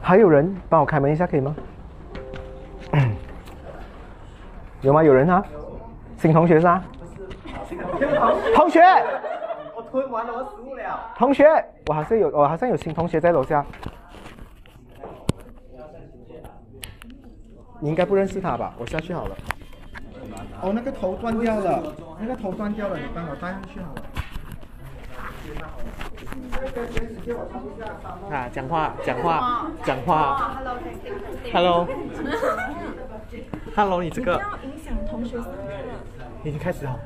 [0.00, 1.54] 还有人帮我开门一下可以吗？
[4.82, 5.02] 有吗？
[5.02, 5.42] 有人啊？
[6.18, 6.82] 新同学是啊？
[8.54, 8.80] 同学，
[9.74, 11.12] 我吞完了我食物了。
[11.16, 11.46] 同学，
[11.86, 13.64] 我好像有，我好像有新同学在楼下。
[17.80, 18.72] 你应该不认识他吧？
[18.78, 19.36] 我下去好了。
[20.62, 21.82] 哦，那个头断掉了，
[22.18, 24.02] 那个头断掉了，你帮我带上去好了。
[28.30, 30.56] 啊，讲话，讲话，讲话。
[31.52, 31.86] Hello，Hello，
[34.02, 35.50] 你这个不要影响同学上课。
[36.44, 36.98] 已经开始了。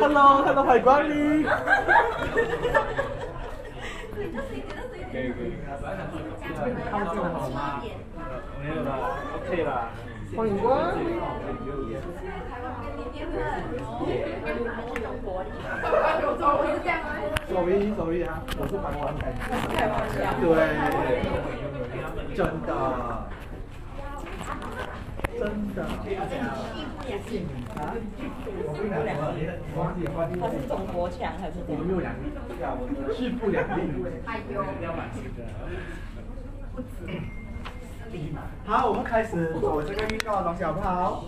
[0.00, 1.46] Hello，Hello，欢迎光临。
[6.90, 7.82] 他们真的好吗？
[8.60, 8.88] 没有了
[9.36, 9.88] ，OK 了。
[10.36, 11.16] 欢迎光临。
[22.34, 22.70] 真的，
[25.38, 25.40] 真
[25.74, 25.82] 的。
[25.82, 25.86] 啊？
[28.46, 29.38] 我不两立，
[29.76, 30.32] 忘记忘记。
[30.40, 31.78] 他是中国强还是怎样？
[31.78, 32.24] 我们有两立，
[33.16, 33.80] 势不两立。
[38.66, 41.24] 好，我们开始做这个预告的东西好不好？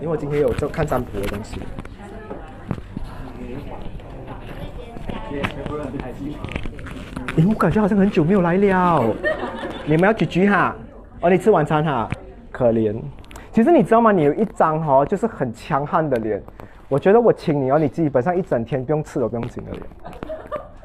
[0.00, 1.60] 因为我今天有做看占卜的东西。
[7.36, 9.04] 诶，我感觉好像很久没有来了。
[9.86, 10.74] 你们要聚聚哈？
[11.20, 12.08] 哦，你吃晚餐哈？
[12.50, 12.94] 可怜。
[13.52, 14.12] 其实你知道吗？
[14.12, 16.42] 你有一张哦，就是很强悍的脸。
[16.88, 19.82] 我觉得我请你哦，你基本上一整天不用吃都不用紧的脸。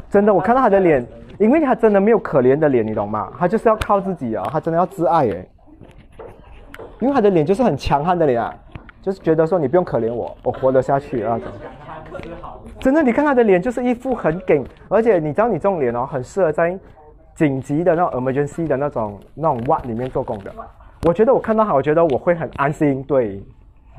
[0.10, 1.06] 真的，我看到他的脸，
[1.40, 3.32] 因为他真的没有可怜的脸，你懂吗？
[3.38, 5.46] 他就是要靠自己啊，他真的要自爱哎。
[7.00, 8.54] 因为他的脸就是很强悍的脸啊，
[9.02, 11.48] 就是觉得说你不用可怜我，我活得下去那种。
[12.80, 16.78] 真的，你看他的脸就是一副很紧，而且你知道你这种脸哦，很适合在
[17.36, 20.54] 紧急的那种 emergency 的那种那种 ward 里面做工的。
[21.04, 23.44] 我觉得我看到他，我觉得我会很安心，对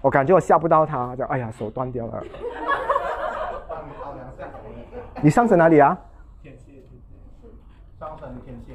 [0.03, 2.23] 我感觉我吓不到他，就哎呀手断掉了。
[5.23, 5.97] 你上升哪里啊？
[6.43, 6.73] 天蝎，
[7.99, 8.75] 上升天蝎。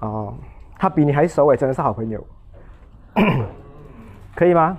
[0.00, 0.34] 哦，
[0.78, 2.24] 他比你还熟哎，真的是好朋友。
[4.36, 4.78] 可以吗？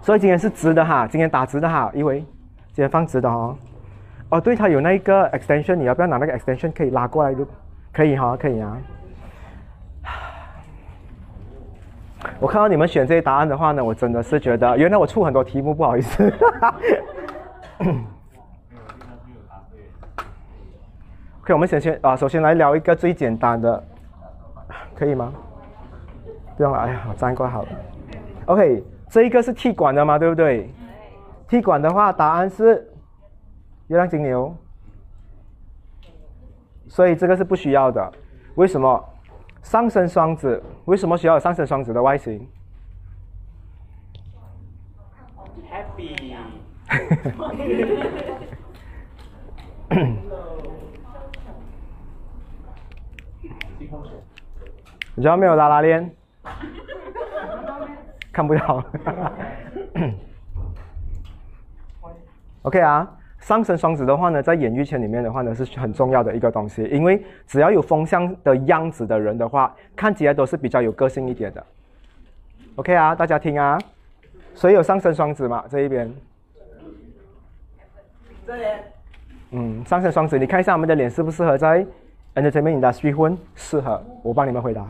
[0.00, 2.24] 所以今天是直的哈，今天打直的哈，因为
[2.72, 3.54] 今天放直的哦。
[4.30, 7.46] 哦，对，它有那个 extension，你要不要拿那个 extension 可以拉过来录？
[7.92, 8.78] 可以哈，可以啊。
[12.40, 16.32] 我看到你们选这些答案的话呢，我真的是觉得，原来我出很多题目，不好意思。
[21.42, 23.84] OK，我们先先啊，首先来聊一个最简单的，
[24.94, 25.30] 可以吗？
[26.56, 27.68] 不用了，哎呀，我粘过好了。
[28.46, 30.72] OK，这一个是踢馆的嘛，对不对？
[31.52, 32.90] 踢馆的话，答案是
[33.88, 34.56] 月亮金牛，
[36.88, 38.10] 所以这个是不需要的。
[38.54, 39.04] 为什么？
[39.62, 42.48] 上升双子，为什么需要有上升双子的外形
[45.70, 46.34] ？Happy。
[55.14, 56.10] 你知道没有拉拉链？
[58.32, 58.82] 看不到。
[62.62, 63.08] OK 啊，
[63.40, 71.66] 上升双子的话呢，在演艺圈里面的话呢，是很重要的一个东西，因为只要有风向的样子的人的话，看起来都是比较有个性一点的。
[72.76, 73.78] OK 啊，大家听啊，
[74.54, 75.64] 谁有上升双子嘛？
[75.68, 76.12] 这一边，
[78.46, 78.78] 这边
[79.50, 81.84] 嗯，上升双子，你看一下我们的脸适不适合在
[82.36, 83.36] entertainment industry 混？
[83.56, 84.86] 适合，我帮你们回答。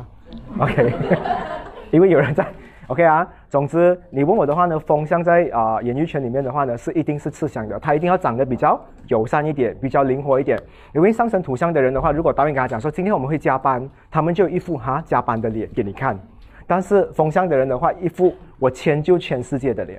[0.59, 0.93] OK，
[1.91, 2.47] 因为有人在。
[2.93, 8.79] OK 啊，总之你问我的话呢，风向在啊、演艺圈里面的话呢，是一定是吃香的，他一定要长得比较
[9.09, 10.63] 友善一点，比较灵活一点。
[10.95, 16.19] 因为上升土象的人的话，如果导演跟他讲说今天我们会加班，他们就一副哈加班的脸给你看。
[16.67, 19.99] 但是风象的人的话，一副我迁就全世界的脸。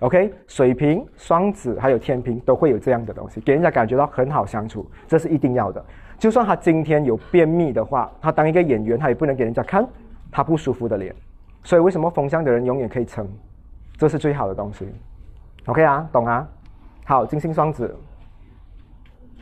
[0.00, 5.82] OK，水瓶、双子还有天平都会有这样的东西，给人家感觉到很好相处，这是一定要的。
[6.18, 9.88] 就算他今天有便秘的话，他当一个演员，他也不能给人家看
[10.30, 11.14] 他不舒服的脸。
[11.66, 13.28] 所以为什么风向的人永远可以撑？
[13.96, 14.88] 这是最好的东西。
[15.64, 16.46] OK 啊，懂啊？
[17.04, 17.92] 好，金星双子，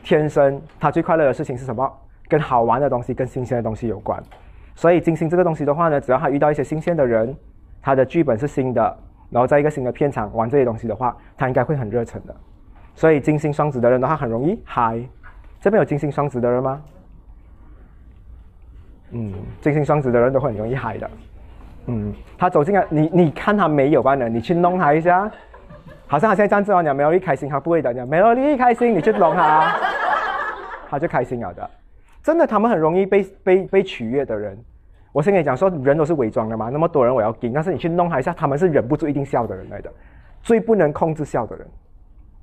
[0.01, 1.87] 天生他最快乐的事情是什么？
[2.27, 4.19] 跟好玩的东西、跟新鲜的东西有关。
[4.73, 7.37] 所以金星这个东西的话呢，只要他遇到一些新鲜的人，
[7.79, 8.97] 他的剧本是新的，
[9.29, 12.35] 然后在一个新的片场玩这些东西的话，他应该会很热忱的。
[12.95, 14.99] 所以金星双子的人的话很容易嗨。
[15.59, 16.81] 这边有金星双子的人吗？
[19.11, 19.31] 嗯，
[19.61, 21.07] 金星双子的人都会很容易嗨的。
[21.87, 24.27] 嗯，他走进来，你你看他没有吧呢？
[24.27, 25.29] 你去弄他一下，
[26.07, 29.75] 好像他现在站着哦，你没有一开心，他不会的，你没有一开心，你去弄他，
[30.89, 31.69] 他就开心了的。
[32.23, 34.57] 真的，他们很容易被被被取悦的人。
[35.11, 39.91] 我先跟你讲说，人都是伪装的嘛，那么多人我要给，但是你去弄他一下，他们是忍不住一定笑的人来的，
[40.41, 41.67] 最不能控制笑的人。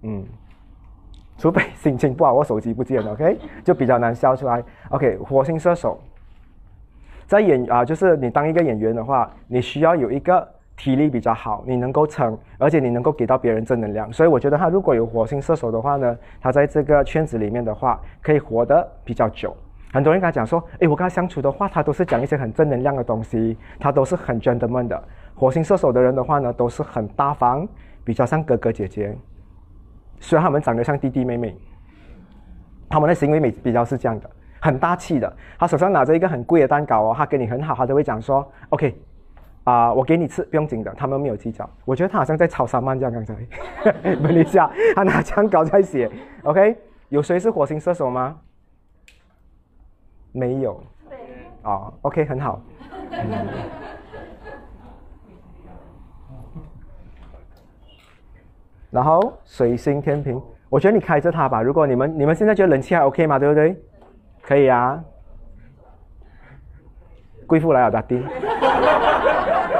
[0.04, 0.24] 嗯，
[1.36, 4.62] 除非心情不好，我手机不见了，OK，就比较难笑出来。
[4.90, 6.00] OK，火星射手。
[7.32, 10.46] 在演啊，就是你当一个演员的话，你需要有一个
[10.76, 14.12] 体力比较好，你能够撑，而且你能够给到别人正能量。
[14.12, 19.56] 所以我觉得他如果有火星射手的话呢，他在这个圈子里面的话，可以活得比较久。
[19.94, 25.02] 很多人跟他讲说，诶，我跟他相处的话，他都是讲一些很正能量的东西，他都是很 gentleman 的。
[25.34, 27.66] 火星射手的人的话呢，都是很大方，
[28.04, 29.16] 比较像哥哥姐姐。
[30.20, 31.56] 虽然他们长得像弟弟妹妹，
[32.90, 34.28] 他们的行为美比较是这样的。
[34.62, 38.96] 很大气的，他手上拿着一个很贵的蛋糕哦，他跟你很好，他都会讲说，OK，
[39.64, 41.68] 啊，我给你吃，不用紧的，他们没有计较。
[41.84, 43.34] 我觉得他好像在炒三曼这样，刚 才
[44.14, 46.08] 等一下，他拿枪稿在写
[46.44, 46.76] ，OK，
[47.08, 48.38] 有谁是火星射手吗？
[50.30, 50.80] 没有，
[51.64, 52.62] 哦，OK，很好。
[58.90, 61.60] 然后水星天平，我觉得你开着它吧。
[61.62, 63.38] 如果你们你们现在觉得冷气还 OK 吗？
[63.38, 63.76] 对不对？
[64.42, 65.02] 可以啊，
[67.46, 68.22] 贵妇来了，打丁，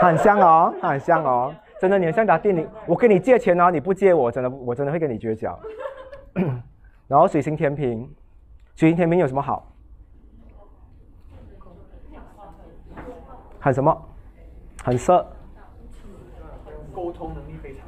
[0.01, 5.59] 很香哦，很香哦，真的，你很像打丁，你我跟你借钱哦，你不借我，真的，我真的会跟你绝交。
[7.09, 8.09] 然后水星天平，
[8.77, 9.69] 水星天平有什么好？
[13.61, 14.09] 很什么？
[14.85, 15.27] 很色。
[16.95, 17.87] 沟通能力非常。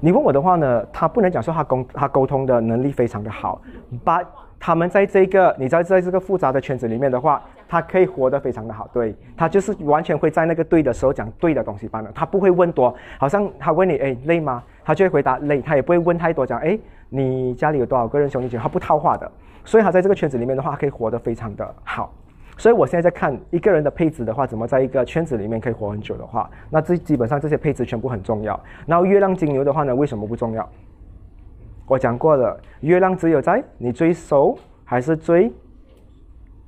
[0.00, 3.60] 你问我的话呢，他不能讲说他沟他沟通的能力非常的好
[4.04, 4.26] ，but
[4.66, 8.90] 他们在这个，你在在这个复杂的圈子里面的话，他可以活得非常的好。
[8.92, 12.10] 对他就是完全会在那个对的时候讲对的东西罢了。
[12.12, 14.60] 他不会问多，好像他问你，哎，累吗？
[14.84, 15.62] 他就会回答累。
[15.62, 16.76] 他也不会问太多，讲，哎，
[17.08, 18.62] 你家里有多少个人兄弟姐妹？
[18.64, 19.30] 他不套话的。
[19.64, 22.12] 所以他在这个圈子里面的话，可以活得非常的好。
[22.56, 28.60] 所以我现在在看一个人的配置的话，怎么在一个圈子里面可以活很久的话，那这基本上这些配置全部很重要。
[28.84, 30.68] 然后月亮金牛的话呢，为什么不重要？
[31.86, 35.52] 我讲过了，月亮只有在你最熟还是最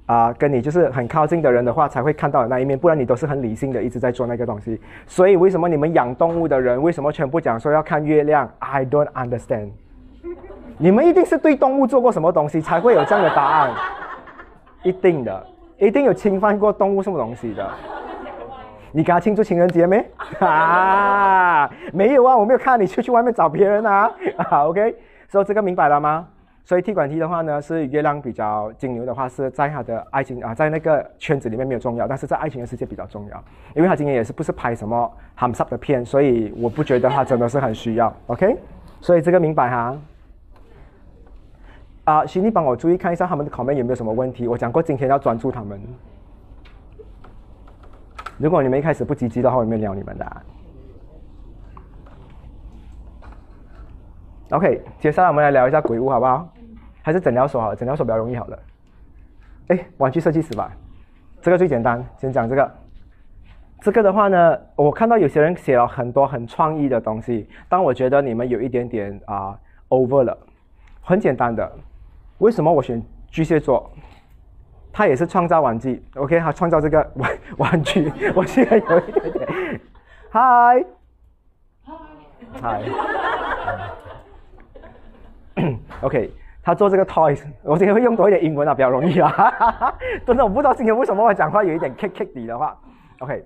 [0.06, 4.80] 啊跟你就是很靠近的人的话，才会看到的那一面，不然你都是很理性的一直在做那个东西。
[5.06, 9.70] 所以为什么你们养动物的人为什么全部讲说要看月亮？I don't understand。
[10.78, 13.74] 你们一定是对动物做过什么东西才会有这样的答案，
[14.84, 15.46] 一定的，
[15.78, 17.68] 一定有侵犯过动物什么东西的。
[18.92, 20.04] 你给他庆祝情人节没？
[20.38, 24.10] 啊，没有啊，我没有看你出去外面找别人啊。
[24.36, 24.94] 啊，OK。
[25.28, 26.26] 所以这个明白了吗？
[26.64, 33.44] 所以踢馆踢的话呢，是月亮比较金牛的话，是在他的爱情啊，在那个圈子里面没有重要，但是在爱情的世界比较重要。
[33.74, 38.14] 因为他今年也是不是拍什么 ham s up 的片，所以我不觉得他真的是很需要。
[38.26, 38.56] OK，
[39.00, 39.96] 所以这个明白哈。
[42.04, 44.46] 啊，请你帮我注意看一下他们的 comment 有没有什么问题。
[44.46, 45.80] 我讲过今天要专注他们。
[48.36, 50.36] 如果你们一开始不积极的话，我没有鸟你们的。
[54.50, 56.48] OK，接下来我们来聊一下鬼屋，好不好？
[57.02, 57.74] 还是诊疗所好？
[57.74, 58.58] 诊疗所比较容易好了。
[59.68, 60.72] 哎，玩具设计师吧，
[61.42, 62.02] 这个最简单。
[62.16, 62.70] 先讲这个。
[63.80, 69.54] 这个的话呢，我看到有些人写了很多很创意的东西，但我觉得你们有一点点啊
[69.90, 70.36] over 了。
[71.02, 71.70] 很简单的，
[72.38, 73.90] 为什么我选巨蟹座？
[74.90, 78.10] 他也是创造玩具，OK，他创造这个 玩玩具。
[78.34, 79.46] 我现在有一点点
[80.32, 80.88] ，Hi，Hi。
[86.02, 89.32] OK，他做这个 toys，我今天会用多一点英文啊，比较容易啊。
[90.26, 92.76] 真的，我不知道今天为什么我讲话有一点 kick kick 你的话。
[93.20, 93.44] OK，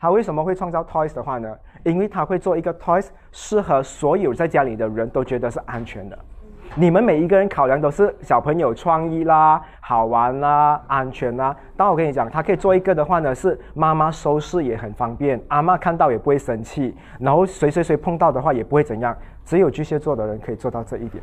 [0.00, 1.54] 他为什么会创造 toys 的话呢？
[1.84, 6.18] 因为他会做一个 toys，适合所有在家里的人都觉得是安全的。
[6.76, 11.54] 你们每一个人考量都是小朋友创意啦、好玩啦、安全啦。
[11.76, 19.16] 但我跟你讲，他可以做一个的话呢，是妈妈收拾也很方便，阿妈看到也不会生气，然后谁谁谁碰到的话也不会怎样。
[19.44, 21.22] 只有巨蟹座的人可以做到这一点。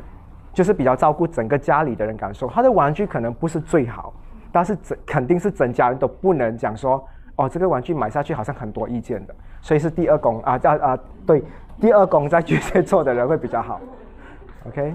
[0.52, 4.12] 就是比较照顾整个家里的人感受，他的玩具可能不是最好，
[4.52, 7.02] 但是整肯定是整家人都不能讲说，
[7.36, 11.42] 哦，这个玩具买下去好像很多意见的，所以是第二宫啊，在啊对，
[11.80, 13.80] 第二宫在巨蟹座的人会比较好，
[14.68, 14.94] OK，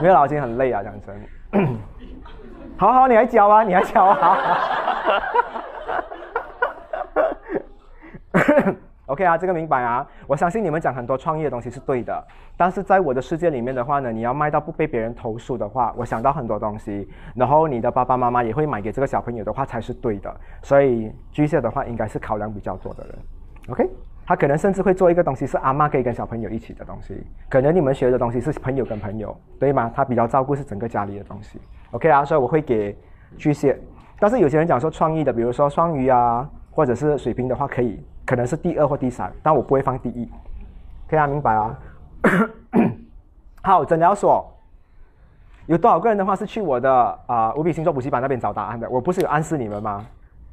[0.00, 1.14] 没有，老金很累啊，讲真，
[2.76, 4.38] 好好，你还教啊，你还教啊。
[9.06, 10.06] OK 啊，这个明白啊。
[10.26, 12.24] 我相信你们讲很多创业的东西是对的，
[12.56, 20.34] 但是在我的世界里面的话呢，你要卖到不被别人投诉的话，我想到很多东西，然后你的爸爸妈妈也会买给这个小朋友的话才是对的。
[20.62, 23.18] 所以巨蟹的话应该是考量比较多的人。
[23.68, 23.88] OK，
[24.26, 29.90] 他可能甚至会做一个东西是阿妈可以跟小朋友一起的东西，可能你们学的东西是朋友跟朋友，对吗？
[29.94, 31.60] 他比较照顾是整个家里的东西。
[31.92, 32.96] OK 啊，所以我会给
[33.36, 33.78] 巨蟹。
[34.18, 38.04] 但是有些人讲说创意的，比如说双鱼啊，或者是水瓶的话，可以。
[38.26, 40.28] 可能是第二或第三，但我不会放第一，
[41.08, 41.78] 可以明白啊？
[43.62, 44.52] 好，诊疗所
[45.66, 48.90] 有多少个人的话是去我的啊五笔星座补习班那边找答案的？
[48.90, 50.04] 我不是有暗示你们吗？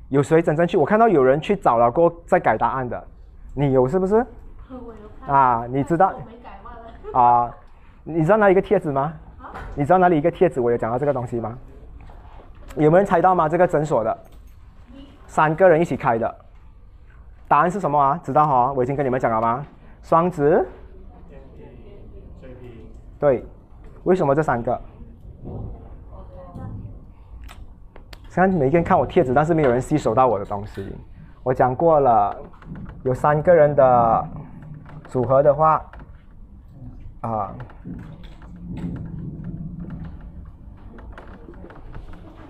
[0.09, 0.77] 有谁真正去？
[0.77, 3.03] 我看到有人去找了过再改答案的，
[3.55, 4.23] 你有是不是？
[5.25, 6.13] 啊，你知道？
[7.13, 7.51] 啊，
[8.03, 9.13] 你知道哪里一个贴子吗？
[9.73, 10.59] 你知道哪里一个贴子？
[10.59, 11.57] 我有讲到这个东西吗？
[12.75, 13.49] 有没有人猜到吗？
[13.49, 14.17] 这个诊所的
[15.25, 16.35] 三个人一起开的。
[17.53, 18.19] 答案是什么啊？
[18.24, 19.63] 知道哈，我已经跟你们讲了吗？
[20.01, 20.67] 双子、
[23.19, 23.45] 对，
[24.05, 24.81] 为什么这三个？
[28.27, 30.95] 虽然每个人看我贴纸，但是没有人吸收到我的东西。
[31.43, 32.36] 我讲过了，
[33.03, 34.27] 有三个人的
[35.05, 35.79] 组合的话，
[37.22, 37.53] 啊，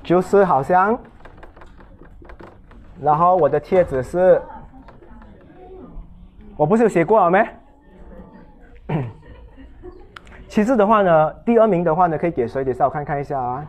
[0.02, 0.98] 就是好像，
[3.02, 4.42] 然后我的贴纸是。
[6.56, 7.46] 我不是有写过了没？
[10.48, 12.64] 其次的话呢，第二名的话呢，可以给谁？
[12.64, 13.66] 等下我看看一下啊。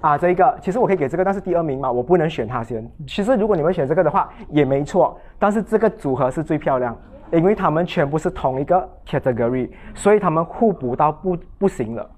[0.00, 2.88] 啊，这一个，其实我可以给这个，但是第二名嘛，我不能选他先。
[3.06, 5.20] 其实如果你们选这个的话，也没错。
[5.38, 6.96] 但是这个组合是最漂亮，
[7.32, 12.08] 因为他们全部是同一个 category，所以他们互补到不不行了。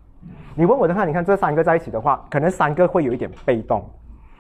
[0.55, 3.85] 你问我的话，你看这三个在一起的话，可能三个会有一点被动，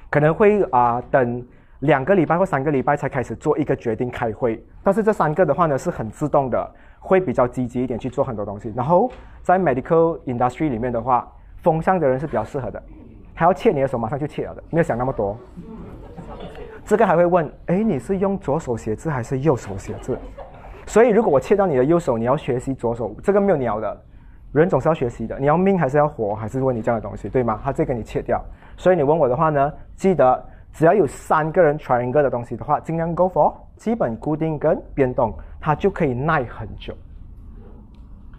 [0.09, 1.45] 可能会啊等。
[1.81, 8.71] 两个礼拜或三个礼拜才开始做一个决定开会，但是这三个的话呢是很自动的，会比较积极一点去做很多东西。
[8.77, 9.11] 然后
[9.43, 11.27] 在 medical industry 里面的话，
[11.63, 12.83] 风向的人是比较适合的，
[13.33, 15.35] 还要切你的手马上就切了的，没有想那么多。
[16.85, 20.19] 这个还会问，哎，你是用左手写字还是右手写字？
[20.85, 24.03] 所以如果我切到你的右手，你要学习左手，这个没有鸟的，
[24.53, 25.39] 人总是要学习的。
[25.39, 27.59] 你要命还是要活，还是问你这样的东西，对吗？
[27.65, 28.39] 他这个你切掉。
[28.77, 30.45] 所以你问我的话呢，记得。
[30.73, 36.95] 只要有三个人 try 一个的东西的话，尽量 go for 基本固定跟变动，它就可以耐很久。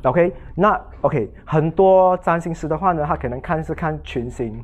[0.04, 4.64] OK，那 OK，很多占星师的话呢，他可能看是看群星，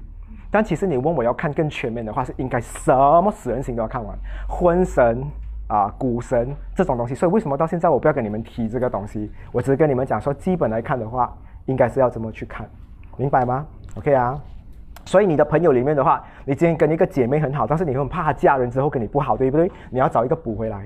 [0.49, 4.17] 但其实你问我要看更全面的话，是应该什么死人星都要看完，
[4.49, 5.23] 婚神
[5.67, 7.13] 啊、股神这种东西。
[7.13, 9.31] 所以为什么到现在我不要跟你们提这个东西？
[9.51, 11.31] 我只是跟你们讲说，基本来看的话，
[11.65, 12.67] 应该是要怎么去看，
[13.15, 13.63] 明白吗
[13.95, 14.41] ？OK 啊。
[15.07, 19.71] 所以你的朋友里面的话，你今天跟一个姐妹很好，但是你很怕她嫁人之后跟你不好，对不对？
[19.89, 20.85] 你要找一个补回来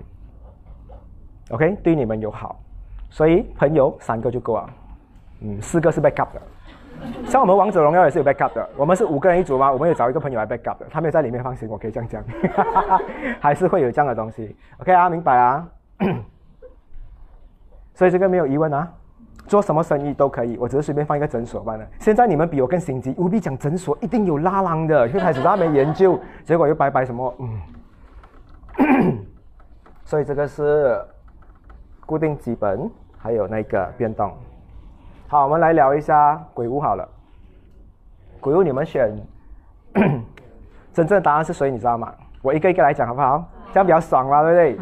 [1.49, 1.75] ，OK？
[1.81, 2.59] 对你们友好，
[3.09, 4.69] 所以朋友三个就够了，
[5.41, 6.41] 嗯，四个是 backup 的。
[7.25, 12.23] 像我们王者荣耀也是有 backup 的，我们是五个人一组嘛，我们有找一个朋友来 backup 的，他没有在里面放心，我可以这样讲，
[13.41, 15.67] 还是会有这样的东西，OK 啊，明白啊？
[17.95, 18.87] 所以这个没有疑问啊。
[19.47, 21.85] 做什么生意都可以，我只是随便放一个诊所罢了。
[21.99, 27.59] 现在你们比我更心急，务必讲诊所一定有拉郎的，就开始在那边研究，结果又白白什么，嗯。
[30.05, 30.99] 所以这个是
[32.05, 34.31] 固定基本，还有那个变动。
[35.27, 37.07] 好，我们来聊一下鬼屋好了。
[38.39, 39.15] 鬼屋你们选，
[40.93, 41.69] 真正的答案是谁？
[41.69, 42.13] 你知道吗？
[42.41, 43.43] 我一个一个来讲好不好？
[43.71, 44.79] 这样比较爽嘛，对不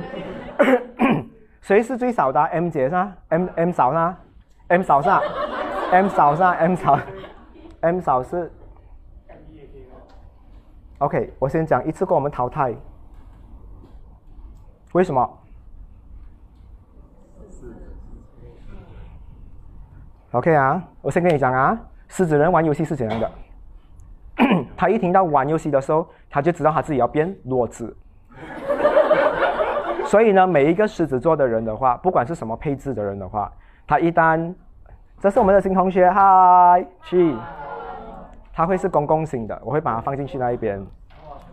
[0.63, 1.25] 对？
[1.61, 4.17] 谁是最少的？M 姐是吧？M M 少呢
[4.69, 5.21] ？M 扫上
[5.91, 6.99] ，M 扫上，M 扫
[7.81, 8.51] ，M 扫是。
[10.99, 12.75] OK，我先讲一次过，我们淘汰。
[14.93, 15.37] 为什么
[20.31, 23.31] ？OK 啊，我先跟你讲啊，狮子人玩游戏是怎样的？
[24.77, 27.95] 他一听到玩游戏的时候，他就知道他自己要变弱智。
[30.05, 33.51] 所以呢，每一个狮子座的人的话，不管是什么配置的人的话。
[33.89, 34.53] 他一旦，
[35.19, 37.35] 这是我们的新同学，嗨，去，
[38.53, 40.79] 他会是公共型的，我会把它放进去那一边，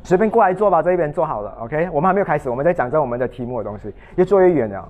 [0.03, 4.87] 随便过来坐吧，这一边坐好了，OK，我们还没有开始，我们在讲着我们的题目的东西，越坐越远了，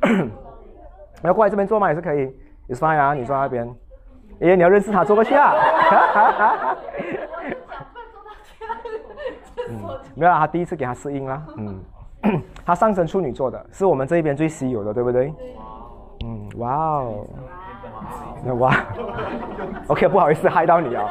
[1.20, 1.90] 要过来这边坐吗？
[1.90, 2.34] 也是可以
[2.70, 3.68] ，It's fine 啊，你坐那边，
[4.40, 5.52] 哎，你要认识他，坐过去啊，
[9.68, 9.82] 嗯，
[10.14, 11.78] 没有，他第一次给他适应了，嗯，
[12.64, 15.30] 他上升处女座的，是我们这一边最稀有的，对不对？
[16.26, 17.24] 嗯，哇哦，
[18.44, 18.74] 那哇，
[19.86, 21.04] OK，不好意思，害到你啊。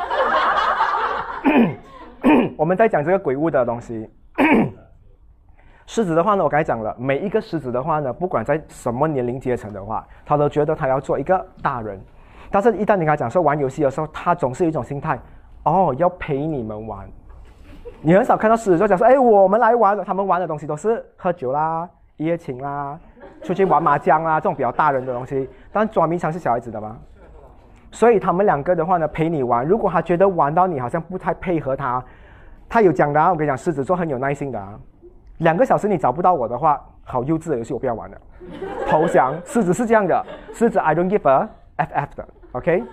[2.57, 4.09] 我们在讲这个鬼物的东西。
[5.87, 11.97] 狮子的话呢，我刚才讲了，每一个狮子的话呢，不管在什么年龄阶层的话，他都觉得他要做一个大人。
[12.51, 15.17] 但是，一旦你跟他讲说玩游戏的时候，他总是有一种心态，
[15.63, 17.07] 哦，要陪你们玩。
[18.01, 20.03] 你很少看到狮子就讲说，哎，我们来玩。
[20.03, 22.99] 他们玩的东西都是喝酒啦、一夜情啦、
[23.41, 25.49] 出去玩麻将啊这种比较大人的东西。
[25.71, 26.97] 但捉迷藏是小孩子的吗？
[27.91, 29.65] 所以他们两个的话呢，陪你玩。
[29.65, 32.03] 如果他觉得玩到你好像不太配合他，
[32.67, 33.31] 他有讲的啊。
[33.31, 34.77] 我跟你讲，狮子座很有耐心的啊。
[35.37, 38.17] 两个小时你找不到我的话，好幼稚的游戏我不要玩了，
[38.87, 39.33] 投降。
[39.45, 42.83] 狮子是这样的，狮子 I don't give a ff 的，OK。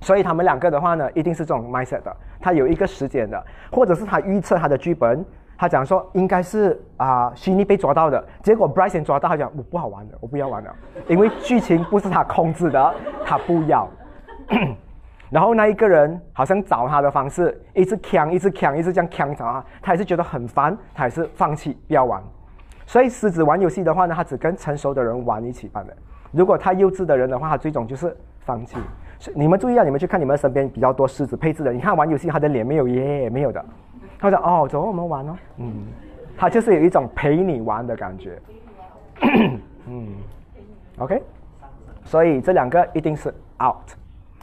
[0.00, 2.14] 所以他们两个的话呢，一定是这种 mindset 的。
[2.40, 5.24] 他有一个时间的，或者是他预测他的剧本，
[5.56, 10.74] 他讲说应该是啊虚拟被抓到的，结果 Bryson 抓到，他讲我不好玩的，我不要玩了，
[11.08, 12.94] 因为剧情不是他控制的，
[13.24, 13.88] 他不要。
[15.30, 22.22] 然后那一个人好像找他的方式，一直抢，一直抢，一直这样抢找他，他也是觉得很烦，他也是放弃不要玩。
[22.86, 25.96] 所以狮子玩游戏的话呢，他只跟成熟的人玩一起玩的。
[26.30, 28.76] 如果他幼稚的人的话，他最终就是放弃。
[29.34, 33.64] 你们注意啊，你们去看你们身边比较多狮子配置的，你看玩游戏他的脸没有耶，没有的。
[34.24, 35.36] 他说哦，走，我们玩哦。
[35.58, 35.84] 嗯，
[36.34, 38.40] 他就是有一种陪你玩的感觉。
[39.86, 40.16] 嗯
[40.96, 41.22] ，OK。
[42.04, 43.28] 所以这两个一定是
[43.62, 43.92] out。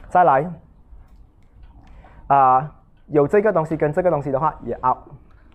[0.07, 0.47] 再来。
[2.27, 2.71] 啊，
[3.07, 4.99] 有这个东西跟这个东西的话也 out，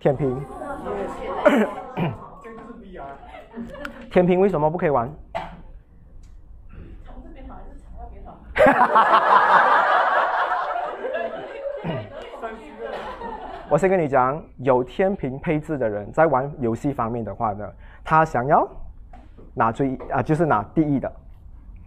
[0.01, 0.37] 天平。
[4.11, 5.09] 天平为什么不可以玩？
[13.69, 17.69] 我先跟你讲，有天平配置的人在玩游戏方面的话呢，
[18.01, 18.65] 他想要
[19.53, 21.11] 拿最啊，就是拿第一的，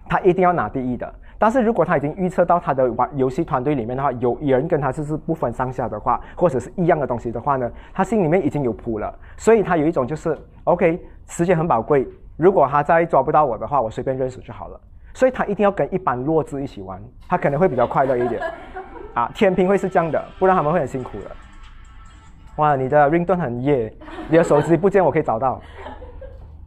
[0.06, 1.10] 他一定要拿第一的。
[1.38, 14.78] 但是如果他已经预测到他的玩游戏团队里面的话，有人跟他就是不分上下的话，或者是一样的东西的话呢，他心里面已经有谱了，所以他有一种就是 OK，时间很宝贵，如果他再抓不到我的话，我随便认识就好了，
[15.14, 18.42] 所以他一定要跟一般弱智一起玩，他可能会比较快乐一点。
[19.14, 21.30] 啊，天平会是这样的，不然他们会很辛苦的。
[22.60, 23.90] 哇，你的 ringtone 很夜，
[24.28, 25.58] 你的手机不见我可以找到。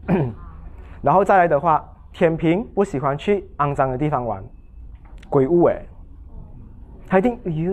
[1.04, 4.44] 然后再来的话，天平不喜欢去肮脏的地方玩。
[5.30, 5.80] 鬼屋哎，
[7.08, 7.72] 他一定哎呦，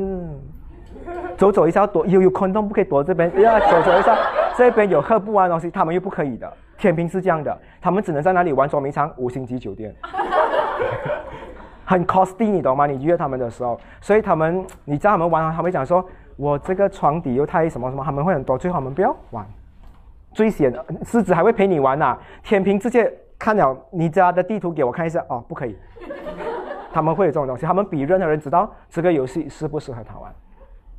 [1.38, 4.14] 走走一下躲，有有空洞不可以躲这边，要走走一下，
[4.54, 6.52] 这边有喝不完的东西，他们又不可以的。
[6.76, 9.94] 天平是这样的，他们只能在那里玩捉迷藏，五星级酒店，
[11.86, 12.86] 很 costly，你懂吗？
[12.86, 16.04] 你约他们的时候，所以他们，你叫他们玩，他们讲说，
[16.40, 19.46] 我这个床底又太什么什么，他们会很多，最好我们不要玩。
[20.32, 20.72] 最险，
[21.04, 25.76] 狮子还会陪你玩呐，天平直接看了你家的地图给我看一下，哦，不可以。
[26.92, 30.32] 他们会有这种东西，他们比任何人知道这个游戏适不适合他玩，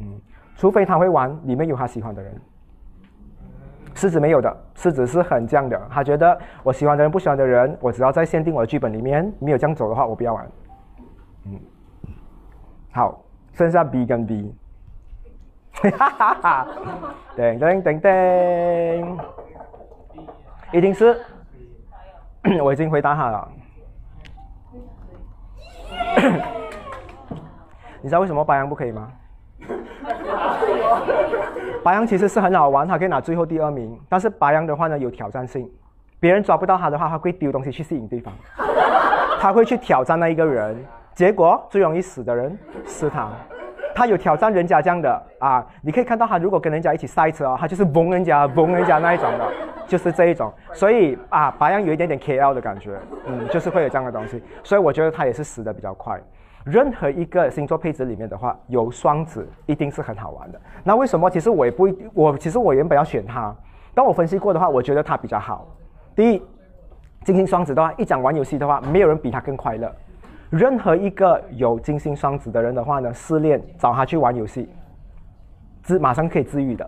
[0.02, 0.22] 嗯，
[0.56, 2.40] 除非他会玩，里面有他喜欢的人。
[3.96, 10.52] 狮子没有的，狮子是很犟的，他觉得我喜欢的人不喜欢的人，我只要在限定我的剧本里面没有这样走的话，我不要玩。
[11.46, 11.60] 嗯，
[12.92, 13.24] 好，
[13.54, 14.54] 剩下 B 跟 B，
[15.74, 16.68] 哈哈哈，
[17.36, 19.18] 叮叮叮叮，
[20.72, 21.20] 一定是，
[22.62, 23.52] 我已经回答他了。
[28.02, 29.08] 你知道为什么白羊不可以吗？
[31.84, 34.00] 白羊其实是很好玩，他可以拿最后第二名。
[34.08, 35.70] 但是白羊的话呢，有挑战性，
[36.20, 38.34] 别人抓不到他的话，他会丢东西去吸引对方，
[39.40, 43.30] 他会去挑战那一个人，结果最容易死的人是他。
[43.96, 49.52] 他有挑战人家这样的啊，你可以看到他如果跟人家一起赛车啊，他就是崩人家 崩人家那一种的，
[49.88, 50.52] 就是这一种。
[50.74, 54.42] 所以啊，白羊有一点点 KL 的感觉，嗯，就是会有这样的东西。
[54.64, 56.20] 所以我觉得他也是死的比较快。
[56.64, 60.62] 任何一个星座配置里面的话，有双子一定是很好玩的。
[60.84, 61.30] 那为什么？
[61.30, 63.52] 其实我也不一，我其实我原本要选他，
[63.96, 65.68] 当我分析过的话，我觉得他比较好。
[66.16, 66.44] 第一，
[67.24, 69.92] 金星双子的话，一讲玩游戏的话，没有人比他更快乐。
[70.52, 74.70] 任何一个有金星双子的人的话呢，失恋找他去玩游戏，
[75.82, 76.88] 治马上可以治愈的。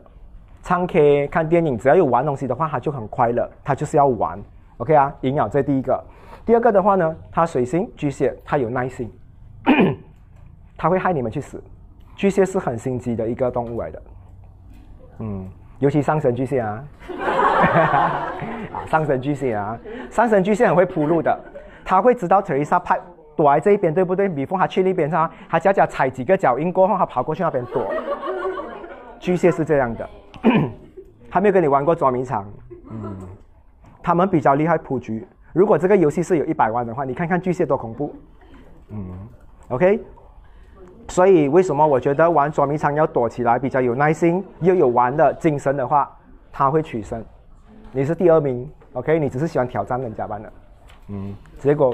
[0.62, 3.50] 唱 K、看电影，只要有玩东西的话，他就很快乐。
[3.64, 4.38] 他就是要玩
[4.78, 5.14] ，OK 啊？
[5.22, 6.04] 营养这第一个。
[6.46, 9.10] 第二个的话呢，他水星巨蟹，他有耐心，
[10.78, 11.64] 他会害你们去死。
[12.18, 14.02] 巨蟹是很心机的一个动物来的，
[15.20, 15.50] 嗯，
[15.80, 16.84] 尤其上神巨蟹啊，
[18.76, 19.80] 啊，上神巨蟹啊，
[20.12, 21.40] 上神巨蟹很会铺路的，
[21.86, 23.00] 他会知道 Teresa 派。
[23.36, 24.28] 躲在这一边，对不对？
[24.28, 27.86] 米凤他去那边，他他脚脚踩几个脚印过后，他跑过去那边躲。
[29.20, 30.10] 巨蟹是这样的，
[31.30, 32.46] 还没有跟你玩过捉迷藏，
[32.90, 33.16] 嗯，
[34.02, 35.26] 他们比较厉害普局。
[35.54, 38.14] 如果这个游戏是有一百万的话，你看看巨蟹多恐怖，
[38.90, 39.06] 嗯
[39.70, 40.04] ，OK。
[41.10, 46.10] 所以为什么我觉得玩捉迷藏要躲起来比较有耐心，又有玩的精神的话，
[46.52, 47.24] 他会取胜。
[47.92, 49.20] 你是第二名，OK？
[49.20, 50.54] 你只是喜欢挑战人家班的，
[51.10, 51.94] 嗯，结果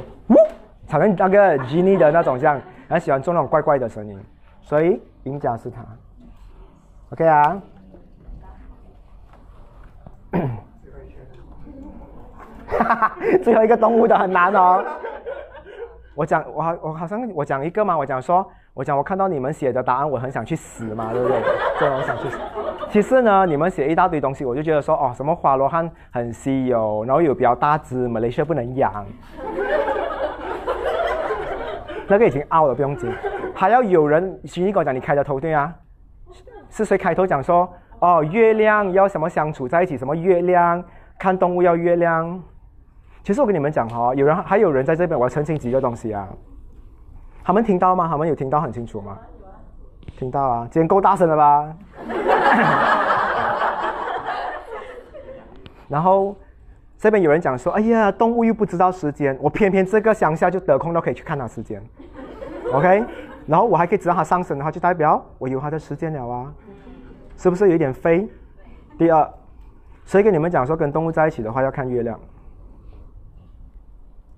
[0.89, 4.19] 呜，好像那个 Jenny 的那种像，很喜欢做那种怪怪的声音，
[4.61, 5.85] 所以赢家是他
[7.11, 7.61] ，OK 啊？
[12.67, 13.11] 哈哈，
[13.43, 14.83] 最后一个动物的很难哦。
[16.15, 21.41] 我讲，我好，我好像我讲一个嘛，我讲说，我讲我看到你们写的答案，我很想去死嘛，对不对？
[21.79, 22.37] 对，我想去死。
[22.89, 29.05] 其实呢，你们写一大堆东西，我就觉得说，哦，什么花罗汉很稀有，然后有比较大只，马来西亚不能养。
[32.09, 33.09] 那个已经 out 了，不用紧。
[33.53, 35.73] 还要有人，徐毅跟我讲，你开的头对啊？
[36.69, 39.97] 是谁开头讲说，哦，月亮要什么相处在一起？
[39.97, 40.83] 什么月亮？
[41.19, 42.41] 看动物要月亮？
[43.23, 46.27] 其实我跟你们讲哈，有人还有人在这边，我要澄清几个东西啊。
[47.43, 48.07] 他们听到吗？
[48.07, 49.17] 他们有听到很清楚吗？
[50.17, 51.75] 听到啊，今天够大声了吧？
[55.87, 56.35] 然后
[56.99, 61.81] 这边有人讲说，哎呀，动物又不知道时间，我偏偏这个乡下就得空都可以去看它时间
[62.73, 63.05] ，OK？
[63.47, 66.53] 然后我还可以知道它上升的话，就代表我有它的时间了啊，
[67.37, 68.29] 是不是有点飞？
[68.97, 69.27] 第二，
[70.03, 72.19] 所以跟你们讲说，跟动物在一起的话要看月亮。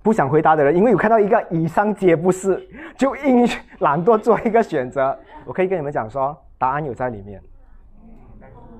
[0.00, 2.64] 不想回答的人，因为有看到一个以上皆不是，
[2.96, 3.44] 就硬
[3.80, 5.18] 懒惰做一个选择。
[5.44, 7.42] 我可以跟你们讲说，答案有在里面，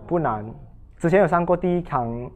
[0.06, 0.44] 不难。
[0.98, 2.30] 之前有上过第一堂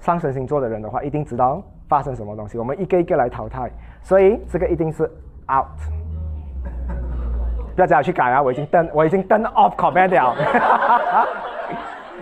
[0.00, 2.58] 上升星座的人的话，一定知道发生什么东西。
[2.58, 3.70] 我们一个一个来淘汰，
[4.02, 5.04] 所以这个一定是
[5.50, 5.66] out。
[7.74, 8.42] 不要叫我去改啊！
[8.42, 10.36] 我已经登，我已经登 off comment 了。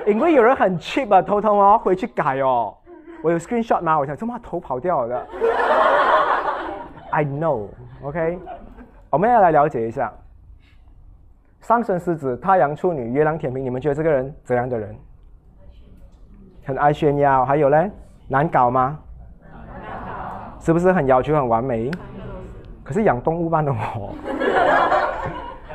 [0.07, 2.75] 因为有人很 cheap 啊，偷偷哦回去改哦。
[3.23, 3.99] 我有 screenshot 吗？
[3.99, 5.27] 我想，怎么头跑掉了
[7.11, 8.39] ？I know，OK。
[9.09, 10.13] 我们要来了解一下，
[11.61, 14.95] 上升狮子、太阳处女、月亮天平，你们觉得这个人怎样的人？
[16.67, 17.91] 很爱炫耀，还有呢，
[18.29, 18.99] 难搞吗？
[19.41, 19.47] 搞
[20.61, 21.91] 是不是很要求很完美？
[22.83, 24.15] 可是养动物般的我，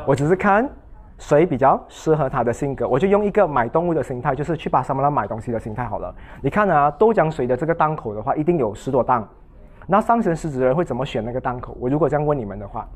[0.06, 0.70] 我只是看。
[1.18, 6.12] 谁比较适合他的性格，我就用一个买动物的心态，就是去巴沙马拉买东西的心态好了。
[6.42, 9.30] 你看啊，豆浆水的这个档口的话，一定有十多档。
[9.86, 11.78] 那上升狮子的人会怎么选那个档口？
[11.80, 12.88] 我如果这样问你们的话，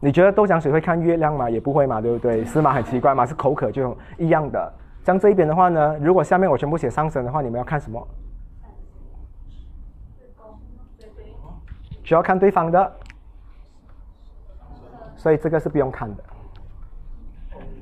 [0.00, 1.50] 你觉得豆浆水会看月亮吗？
[1.50, 2.42] 也不会嘛，对不对？
[2.46, 2.72] 是吗？
[2.72, 4.72] 很奇怪嘛，是口渴就一样的。
[5.08, 8.06] 像这一边的话呢，如果下面我全部写上升的话，你们要看什么？
[12.04, 12.92] 需要看对方的，
[15.16, 16.22] 所以这个是不用看的。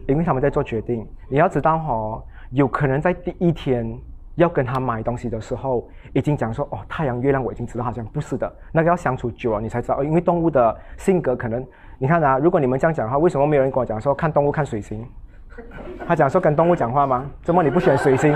[0.06, 3.98] 因为他们在做决定，你要知道哈，有可能在第一天
[4.36, 10.04] 要跟他买东西的时候，已经讲说哦，太阳、月亮我已经知道，好像不是的，那个要相处久了你才知道。
[10.04, 11.66] 因为动物的性格可能，
[11.98, 15.04] 你看啊，如果你们这样讲的话，为什么没有人跟我讲说看动物看水星？
[16.06, 17.24] 他讲说跟动物讲话吗？
[17.42, 18.34] 怎么你不选水星？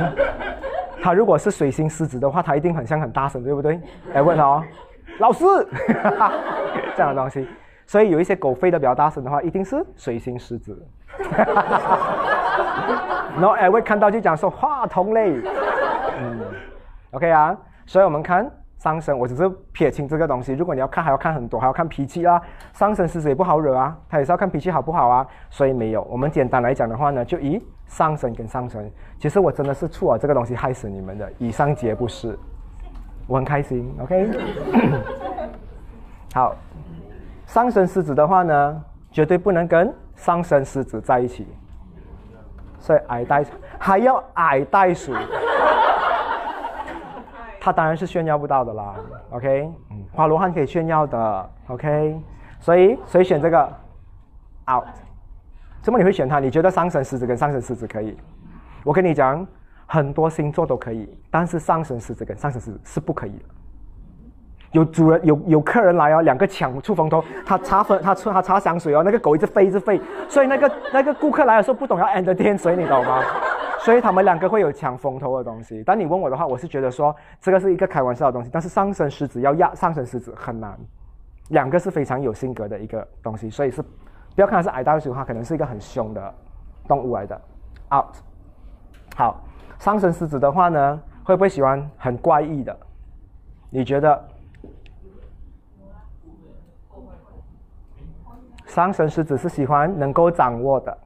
[1.02, 3.80] 他如果是水星狮子的话，他一定很像很大声，对不对？
[4.12, 4.62] 来问他哦，
[5.18, 5.44] 老师，
[6.96, 7.48] 这样的东西。
[7.86, 10.86] 所以有一些狗吠的比较大声的话，一定是水星狮子。
[13.36, 15.40] 然后哎，会看到就讲说话筒类，
[16.20, 16.40] 嗯
[17.12, 17.56] ，OK 啊。
[17.86, 18.48] 所以我们看
[18.80, 20.54] 上升，我只是撇清这个东西。
[20.54, 22.40] 如果你要看，还要看很多，还要看脾气啊。
[22.72, 25.26] 上升狮子也不好惹啊，他也是要看脾气好不好啊。
[25.50, 28.90] 所以没有，我们简单来讲的话呢，就以上升跟上升。
[29.18, 32.38] 其实我真的是错，这个东西害死你们的，以上皆不是。
[33.26, 34.30] 我很开心，OK。
[36.34, 36.56] 好。
[37.44, 41.46] 上升狮子的话呢，绝对不能跟上升狮子在一起，
[42.78, 43.44] 所以矮袋
[43.76, 45.12] 还要矮袋鼠，
[47.60, 48.94] 他当然是炫耀不到的啦。
[49.30, 51.50] OK，嗯花罗汉可以炫耀的。
[51.68, 52.18] OK，
[52.58, 53.72] 所以谁选这个
[54.66, 54.86] ？Out。
[55.82, 56.40] 怎么你会选他？
[56.40, 58.16] 你觉得上升狮子跟上升狮子可以？
[58.84, 59.46] 我跟你讲，
[59.86, 63.44] 很多星座都可以，但是上升狮子跟上升狮子是不可以的。
[64.72, 73.20] 有主人有有客人来哦，两个抢出风头，他擦粉他擦他擦香水哦，那个狗一直飞一直飞，所以那个那个顾客来的时候不懂要 end 天水，你懂吗？
[73.84, 75.82] 所以他们两个会有抢风头的东西。
[75.84, 80.78] 但你问我的话，我是觉得说这个是一个开玩笑的东西，但是上升狮子要压上升狮子很难，
[81.48, 83.88] 两个是非常有性格的一个东西，所以是不
[84.36, 86.34] 要看它是矮大鼠的话，可能是一个很凶的
[86.86, 87.40] 动物来的。
[87.92, 88.14] out
[89.16, 89.40] 好，
[89.78, 92.76] 上升狮子的话呢，会不会喜欢很怪异的？
[93.70, 94.24] 你觉得？
[98.66, 100.98] 上升狮子是喜欢能够掌握的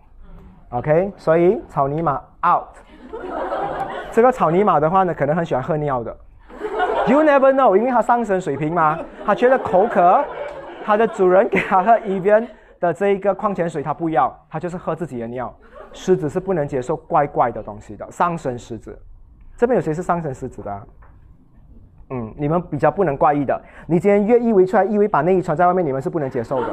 [0.69, 2.77] ，OK，所以草泥马 out。
[4.11, 6.17] 这个草泥马的话呢，可能很喜欢喝尿的
[7.07, 10.25] ，You never know，因为它上升水平嘛，它觉得口渴，
[10.85, 12.47] 它的主人给它喝一边
[12.79, 15.53] 的这一个矿泉水他不要，他就是喝自己的尿。
[15.93, 18.99] 狮子是不能接受怪怪的东西的，上升狮子。
[19.57, 20.83] 这边有谁是上升狮子的？
[22.11, 23.61] 嗯，你们比较不能怪异的。
[23.87, 26.67] 你今天越异为出来，异为把内衣穿在外面，你们是不能接受的。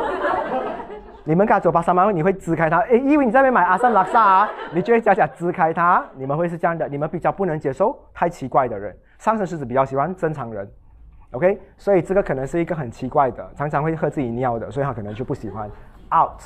[1.23, 2.79] 你们看走吧，三百万你会支开它。
[2.79, 6.03] 诶，因为你在那边买阿三拉萨啊，你就会假假支开它。
[6.15, 8.95] 你们会是这样的，你们比较不能接受太奇怪的人。
[9.19, 10.67] 上升狮子比较喜欢正常人
[11.33, 15.69] ，OK，所以这个可能是一个很奇怪的，常常会喝自己尿的，所以他可能就不喜欢。
[16.11, 16.41] Out，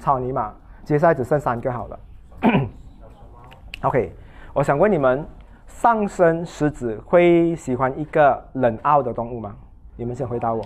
[0.00, 0.52] 操你妈！
[0.82, 1.98] 接下来只剩三个好了。
[3.82, 4.12] OK，
[4.52, 5.24] 我想问你们，
[5.68, 9.54] 上升狮子会喜欢一个冷傲的动物吗？
[9.96, 10.62] 你们先回答我。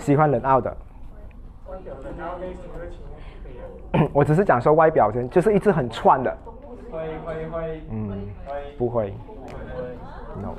[0.00, 0.76] 喜欢冷傲的。
[4.12, 6.36] 我只是讲说外表，就是一直很串的。
[6.90, 7.82] 会会会。
[7.90, 8.28] 嗯，
[8.76, 9.14] 不会会。
[10.42, 10.54] ，no。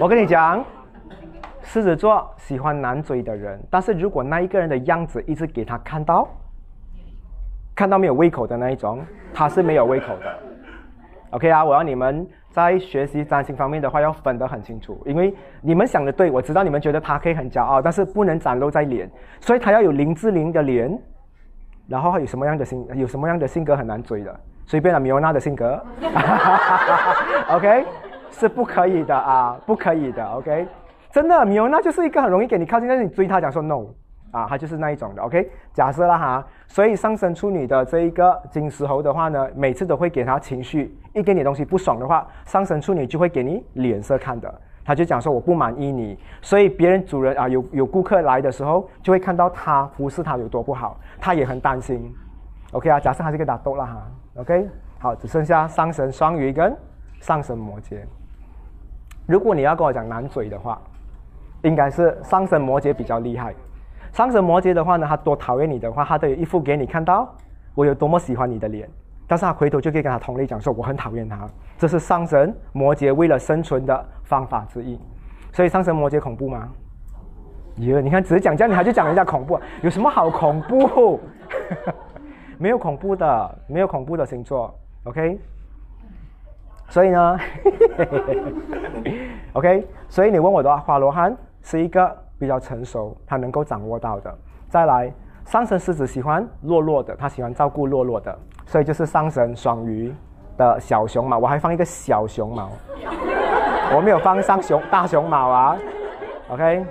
[0.00, 0.64] 我跟你讲，
[1.62, 6.28] 狮子座喜欢难追的人，但是如果那一个人的样子一直给他看到，
[7.74, 10.38] 看到没有胃口的那一种，他是没有胃口的。
[11.30, 20.90] OK 啊，我要你们在学习占星方面的话要分得很清楚，因为你们想的对，我知道你们觉得他可以很骄傲，但是不能展露在脸，所以他要有林志玲的脸，
[21.86, 25.38] 然后有什么样的性有什么样的性格很难追的，随便了米欧娜的。
[25.38, 25.78] 性格
[27.50, 27.84] ，OK？
[28.30, 30.66] 是不可以的啊，不可以的，OK，
[31.12, 33.84] 真的米欧娜就是一个很容易给你靠近，但是你追她讲说 no。
[34.36, 35.50] 啊，他就是那一种的，OK。
[35.72, 44.60] 假设了哈，所以上升处女的这一个金石猴的话呢，每次都会给他情绪，一给你东西不爽的话，上升处女就会给你脸色看的。
[44.84, 52.14] 他就讲说我不满意你，所以别人主人啊有有顾客来的时候，就会看到他服侍他有多不好，他也很担心。
[52.72, 54.68] OK 啊，假设他是个打斗了哈，OK。
[54.98, 56.76] 好，只剩下上升双鱼跟
[57.20, 58.00] 上升摩羯。
[59.26, 60.78] 如果你要跟我讲难嘴的话，
[61.62, 63.54] 应该是上升摩羯比较厉害。
[64.16, 67.30] 上升摩羯的话呢，他多讨厌你的话，他都有一副给你看到
[67.74, 68.88] 我有多么喜欢你的脸，
[69.26, 74.98] 但是他回头就可以跟他同类讲说我很讨厌他，这是上升摩羯为了生存的方法之一。
[75.52, 76.66] 所以上升摩羯恐怖吗？
[77.76, 81.20] 耶，你看只是讲这样，你还去讲人家恐怖，有什么好恐怖？
[82.56, 84.74] 没有恐怖的，没有恐怖的星座
[85.04, 85.38] ，OK。
[86.88, 87.38] 所以呢，
[89.52, 92.25] OK，所以你问我的话，花罗汉是一个。
[92.38, 94.34] 比较成熟，他能够掌握到的。
[94.68, 95.12] 再来，
[95.44, 100.14] 上神狮子喜欢弱弱的，他喜欢照顾弱弱的，所以就是上神双鱼
[100.56, 101.38] 的小熊猫。
[101.38, 102.70] 我还放一个小熊猫，
[103.94, 105.76] 我没有放上熊大熊猫啊。
[106.48, 106.84] OK，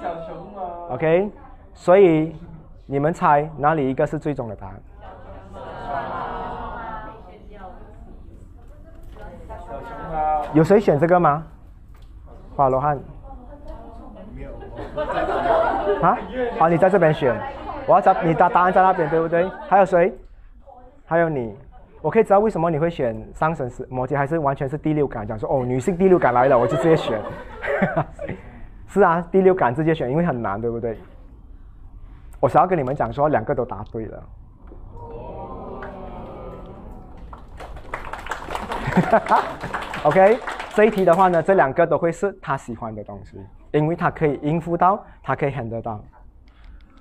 [0.00, 0.94] 小熊猫。
[0.94, 1.30] OK，
[1.74, 2.34] 所以
[2.86, 4.82] 你们猜哪里一个是最终的答案？
[9.48, 10.44] 小熊猫。
[10.54, 11.44] 有谁选这个吗？
[12.56, 12.98] 花罗汉。
[16.02, 16.18] 啊？
[16.58, 17.34] 好，你在这边选，
[17.86, 19.48] 我要找你答答案在那边，对不对？
[19.68, 20.12] 还有谁？
[21.04, 21.54] 还有你，
[22.00, 25.26] 我可以知道为什么你会选上神是摩羯，还是完全是第六感？
[25.26, 27.20] 讲说哦，女性第六感来了，我就直接选。
[28.88, 30.98] 是啊，第六感直接选，因为很难，对不对？
[32.40, 34.22] 我想要跟你们讲说，两个都答对了。
[40.04, 40.38] OK，
[40.74, 43.38] 这一题的话呢，这两个都会是他喜欢的东西。
[43.72, 46.02] 因为他可以应付到，他可以 handle 到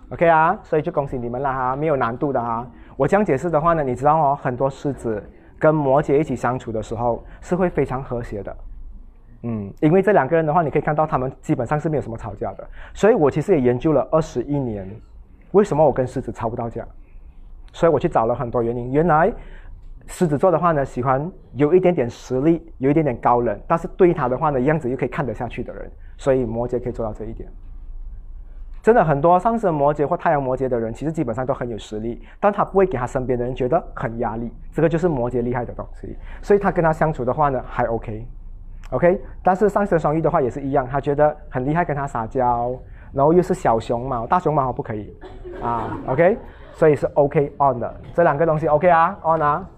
[0.10, 2.66] ，OK 啊，所以就恭喜你们了哈，没有难度的哈。
[2.98, 5.24] 我这样解释的话呢，你知道哦，很多狮子
[5.60, 8.56] 跟摩羯一起相处的时候是会非常和谐的，
[9.44, 12.68] 嗯，因为这两个人的话，你可以看到他们基本上是没有什么吵架的。
[12.94, 14.90] 所以我其实也研究了二十一年，
[15.52, 16.86] 为什么我跟狮子吵不到架？
[17.74, 19.32] 所以我去找了很多原因，原来
[20.08, 25.90] 狮子座的话呢，喜欢有一点点实力，有一点点高冷，但是对他的话呢，样子又可以看得下去的人。
[26.18, 27.50] 所以摩羯可以做到这一点，
[28.84, 36.16] 真的很多上升摩羯或太阳摩羯的人，其实基本上都很有实力，但他不会给他身边的人觉得很压力，这个就是摩羯厉害的东西。
[36.42, 39.20] 所以他跟他相处的话呢，还 OK，OK。
[39.44, 42.72] 但是上升双鱼的话也是一样，他觉得很厉害，跟他撒娇，
[43.14, 45.16] 然后又是小熊猫，大熊猫不可以
[45.62, 46.38] 啊，OK。
[46.74, 49.70] 所以是 OK on 的，这两个东西 OK 啊，on 啊。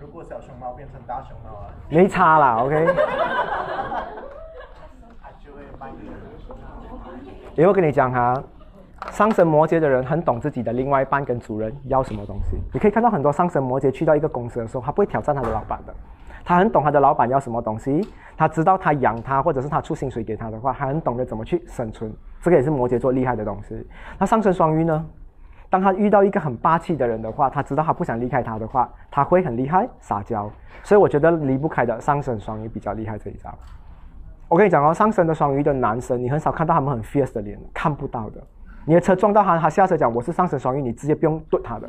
[0.00, 2.86] 如果小熊猫变成大熊猫啊，没差啦，OK。
[7.54, 8.34] 也会跟你讲哈，
[9.10, 12.56] 上升摩羯的人很懂自己的另外一半跟主人要什么东西。
[12.72, 15.92] 你可以看到很多上升摩羯去到一个公司的时候，他不会挑战他的老板的，
[16.44, 18.08] 他很懂他的老板要什么东西，
[18.38, 22.10] 他知道他养他或者是他出薪水给他的话，他很懂得怎么去生存。
[22.40, 23.86] 这个也是摩羯座厉害的东西。
[24.18, 25.06] 那上升双鱼呢？
[25.70, 30.50] 当他遇到一个很霸气的人的话，他知道他不想离开他的话，他会很厉害撒娇。
[30.82, 33.56] 所以我觉得离不开的上升双鱼比较厉害这一招。
[34.48, 38.42] 我跟你讲哦，上升的双鱼的男生，你很少看到他们很 fierce 的脸，看不到的。
[38.84, 41.88] 你的车撞到他，他下车讲我是上升双鱼，你直接不用怼他的，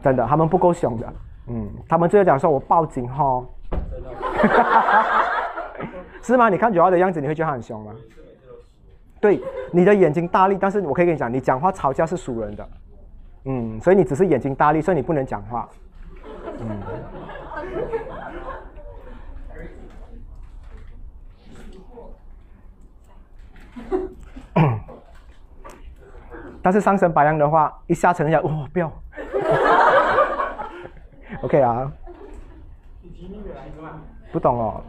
[0.00, 1.12] 真的，他们不够凶的。
[1.48, 3.44] 嗯，他们直接讲说我报警哈。
[6.22, 6.48] 是吗？
[6.48, 7.92] 你看九号的样子，你会觉得他很凶吗？
[9.20, 9.40] 对，
[9.72, 12.68] 你的眼睛大力，但是我可以跟你讲，你讲话吵架是熟人的。
[13.44, 15.68] 嗯，所以你只是眼睛大力，所以你不能讲话。
[16.60, 16.80] 嗯。
[26.60, 28.92] 但是上升白羊的话，一下沉下，哇，不要。
[31.42, 31.90] OK 啊。
[34.30, 34.84] 不懂哦。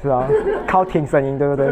[0.00, 0.28] 是啊，
[0.66, 1.68] 靠听声音，对不对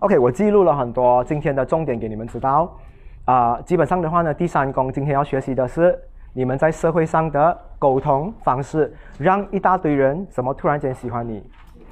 [0.00, 2.76] ？OK，我记录了很多今天的重点给你们知道。
[3.24, 5.96] 啊，基本上的话呢，第三宫今天要学习的是
[6.32, 11.40] 你们在社会上的沟通方式，让一大堆人怎么突然间喜欢你。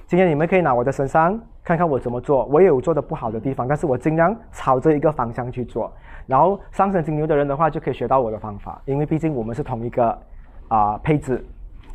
[0.06, 5.92] 今天你们可以拿我的身上看看我怎么做，我也有做的不好的地方，但是我尽量朝着一个方向去做。
[6.26, 10.18] 然后上升金牛的人的话，就可以学到我的方法，因为毕竟我们是同一个
[10.66, 11.44] 啊配置。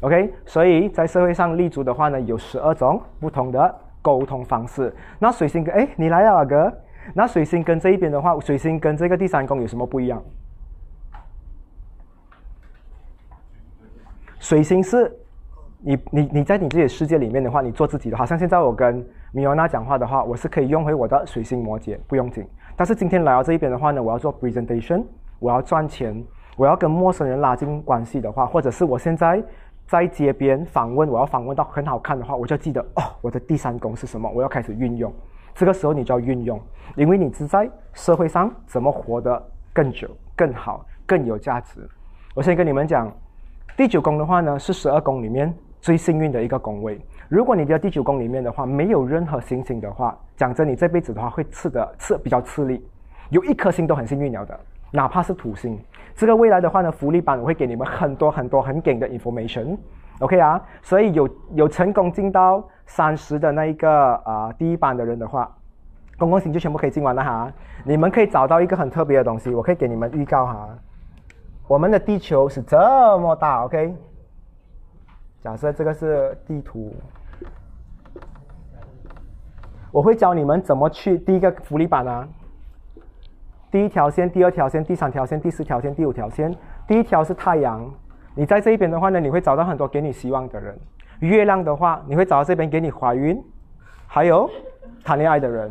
[0.01, 4.93] OK，所以在社会上立足的话呢，有十二种不同的沟通方式。
[5.17, 6.71] 那水星跟哎，你来了啊哥。
[7.13, 10.21] 那水星跟这一边的话，水星跟这个第三宫有什么不一样？
[14.39, 15.11] 水星是，
[15.79, 22.45] 你你你在你自己的世界里面的话，你做自己的，好像现在我跟米欧娜讲话的话，我是可以用回我的水星摩羯，不用紧。
[22.75, 25.03] 但是今天来到这一边的话呢，我要做 presentation，
[25.39, 26.23] 我要赚钱，
[26.57, 29.41] 我要跟陌生人拉近关系的话，或者是我现在。
[29.87, 34.29] 在街边访问，我要访问到很好看的话，我就记得哦，我的第三宫是什么？
[34.33, 35.13] 我要开始运用。
[35.53, 36.59] 这个时候你就要运用，
[36.95, 41.87] 因为你是在社会上怎么活得更久、更好、更有价值。
[42.33, 43.09] 我先跟你们讲，
[43.77, 46.99] 第九宫的话呢，是十二宫里面最幸运的一个宫位。
[47.29, 52.85] 如果你的第九宫里面的话没有任何星星的话，讲真，你这辈子的话会吃的吃比较吃力。
[53.29, 54.59] 有一颗星都很幸运了的，
[54.91, 55.79] 哪怕是土星。
[56.15, 65.53] 这个未来的话呢，福利版我会给你们很多很多很给的 information，OK 啊，所以有有成功进到三十的那一个啊第一版的人的话，
[66.17, 67.51] 公共型就全部可以进完了哈。
[67.83, 70.69] 你们可以找到一个很特别的东西，我可以给你们预告哈。
[71.67, 72.77] 我们的地球是这
[73.17, 73.93] 么大，OK？
[75.41, 76.95] 假设这个是地图，
[79.91, 82.25] 我会教你们怎么去第一个福利版啊。
[83.75, 86.49] 第一条线，第二条线，第三条线，第四条线，第五条线。
[86.87, 87.85] 第一条是太阳，
[88.33, 90.73] 你在这一边的话呢，你会找到很多给你希望的人。
[91.19, 93.37] 月亮的话，你会找到这边给你怀孕，
[94.07, 94.49] 还有
[95.03, 95.69] 谈恋爱的人。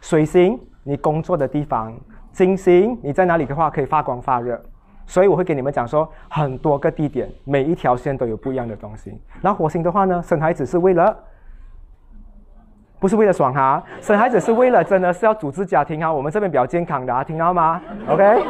[0.00, 1.94] 水星，你工作的地方。
[2.32, 4.60] 金星，你在哪里的话可以发光发热。
[5.06, 9.16] 所以我会给你们讲说，很多个地点，每一条线都有不一样的东西。
[9.40, 11.16] 那火星的话呢，生孩子是为了。
[12.98, 16.12] 不是为了爽哈，生孩子是为了真的是要组织家庭啊。
[16.12, 18.44] 我们这边比较健康的啊，听到吗？OK。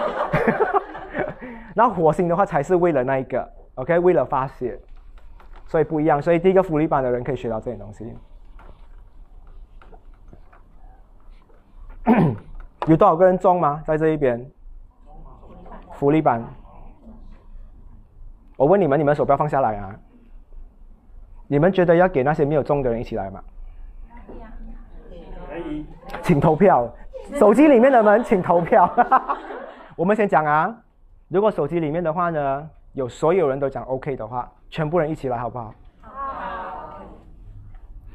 [1.75, 4.79] 那火星的话才是为了那一个，OK，为了发泄，
[5.67, 6.21] 所以不一样。
[6.21, 8.17] 所以第一个福利班的人可以学到这些东西。
[12.87, 13.83] 有多少个人中吗？
[13.87, 14.45] 在这一边？
[15.93, 16.43] 福利班。
[18.57, 19.95] 我问你们，你们手不要放下来啊！
[21.47, 23.41] 你们觉得要给那些没有中的人一起来吗？
[26.23, 26.89] 请投票，
[27.35, 28.89] 手机里面的们请投票。
[29.97, 30.75] 我们先讲啊，
[31.29, 35.75] 如果手机里面的话呢，有所有人都讲 OK 的话，全部人一起来好不好？
[36.01, 36.13] 好。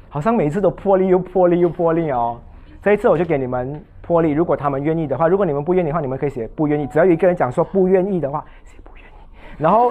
[0.08, 2.38] 好像每次都破例又破例又破例哦。
[2.80, 6.86] 这一次我就给你们破例，如果他们愿意的话，如果你们不愿意的话，你们可以写不愿意。
[6.86, 9.90] 只要有一个人讲说不愿意的话，写不愿意，然后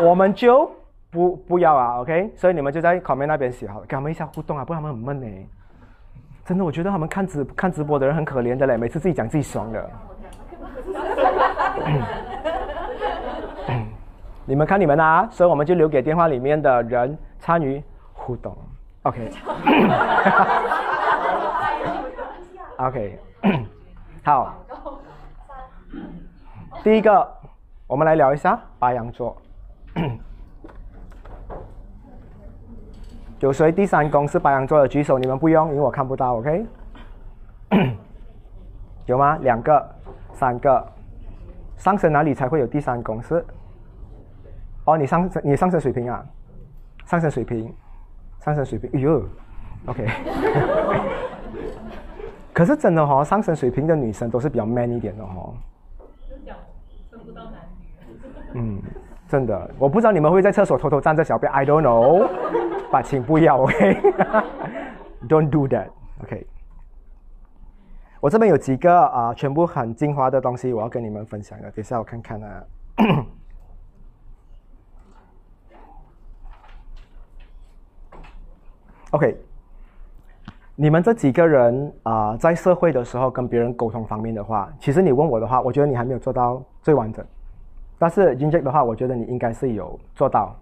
[0.00, 0.70] 我们就
[1.12, 2.32] 不不要啊，OK？
[2.34, 5.26] 所以你们就在 comment 那边写好了，跟他们一下互动啊，不然他们很闷呢。
[6.44, 9.90] 真的，我觉得他们看直看直播的人很可怜的嘞，每次自己讲自己爽的。
[14.46, 17.84] 你们看你们啊，所以我们就留给电话里面的人参与
[18.14, 18.56] 互动。
[19.02, 19.28] OK。
[22.78, 23.18] OK。
[24.24, 24.54] 好。
[26.82, 27.30] 第一个，
[27.86, 29.36] 我们来聊一下白羊座。
[33.42, 35.18] 有谁第三宫是白羊座的举手？
[35.18, 36.36] 你们不用，因为我看不到。
[36.36, 36.64] OK，
[39.06, 39.36] 有吗？
[39.38, 39.84] 两个、
[40.32, 40.86] 三个，
[41.76, 43.20] 上升哪里才会有第三宫？
[43.20, 43.44] 是？
[44.84, 46.24] 哦，你上升，你上升水平啊？
[47.04, 47.74] 上升水平，
[48.38, 48.88] 上升水平。
[48.94, 49.20] 哎呦
[49.86, 50.06] ，OK。
[52.54, 55.52] 可是真的哈，上升水平的女生都是比较 man 一点的哈。
[57.10, 57.54] 分不到男
[58.06, 58.14] 女。
[58.54, 58.80] 嗯，
[59.26, 62.28] 真的，我不知道你们会在厕所偷偷站着小便，I don't know。
[62.92, 66.46] 把请不要，OK？Don't do that，OK？
[68.20, 71.70] 我这边有几个啊，全部很精华的东西，我要跟你们分享的。
[71.70, 72.64] 等一下我看看啊。
[79.12, 79.36] OK，
[80.76, 87.24] 你们这几个人啊、在社会的时候跟别人沟通方面的话，其实你问我的话，我觉得你还没有做到最完整。
[87.98, 90.54] 但是 Inject 的话，我觉得你应该是有做到。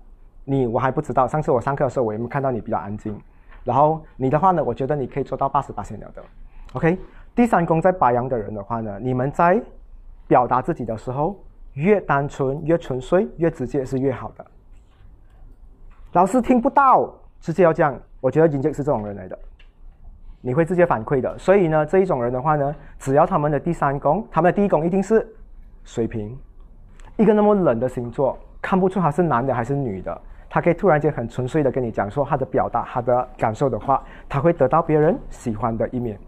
[0.51, 3.17] 你我还不知道，上次我上课的时候，我有没有看到你比较安静？
[3.63, 6.21] 然后你的话呢，我觉得你可以做到八十八线了的。
[6.73, 6.99] OK，
[7.37, 9.63] 第三宫在白羊的人的话呢，你们在
[10.27, 11.37] 表达自己的时候，
[11.75, 14.45] 越单纯、越纯粹、越直接是越好的。
[16.15, 17.09] 老师听不到，
[17.41, 17.97] 直接要这样。
[18.21, 19.39] 我觉得迎接是这种人来的，
[20.41, 21.39] 你会直接反馈的。
[21.39, 25.25] 所以呢，这一种人的话呢，只要他们的第三宫，他们的第一宫一定是
[25.85, 26.37] 水瓶，
[27.17, 30.21] 一个那么冷的星座，看不出他是男的还是女的，
[30.53, 36.19] 他可以突然间很纯粹的跟你讲说他的表达、他的感受的话，他会得到别人喜欢的一面。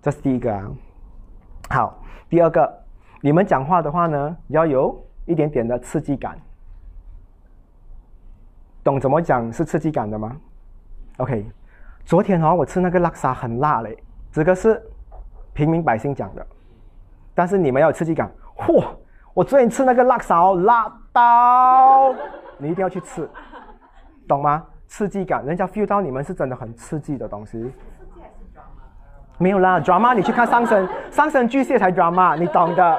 [0.00, 0.70] 这是第一个啊。
[1.68, 1.98] 好，
[2.30, 2.72] 第二个，
[3.20, 6.38] 你们讲话的话呢，要有一点点的刺激感。
[8.84, 10.36] 懂怎么讲是刺激感的吗
[11.16, 11.44] ？OK，
[12.04, 13.98] 昨天哦，我吃那个拉沙很辣嘞，
[14.30, 14.80] 这个是
[15.52, 16.46] 平民百姓讲的，
[17.34, 18.30] 但是你们要有刺激感。
[18.56, 18.86] 嚯，
[19.34, 22.14] 我昨天吃那个拉沙哦，辣到，
[22.58, 23.28] 你一定要去吃，
[24.28, 24.64] 懂吗？
[24.88, 27.72] 刺激感，人家 feel 到你们是真的很刺激的东西。
[29.38, 32.98] 没有啦，drama 你去看上升， 上升巨蟹才 drama，你懂的。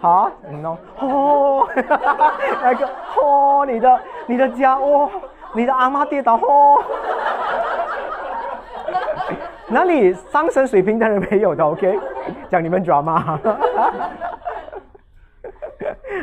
[0.00, 0.78] 好，你懂？
[1.00, 1.66] 哦，
[2.62, 2.88] 那个
[3.20, 5.10] 哦，你的你的家哦，
[5.54, 6.82] 你的阿妈跌倒哦，
[9.68, 11.98] 哪里上升水平的人没有的？OK，
[12.48, 13.38] 讲你们 drama。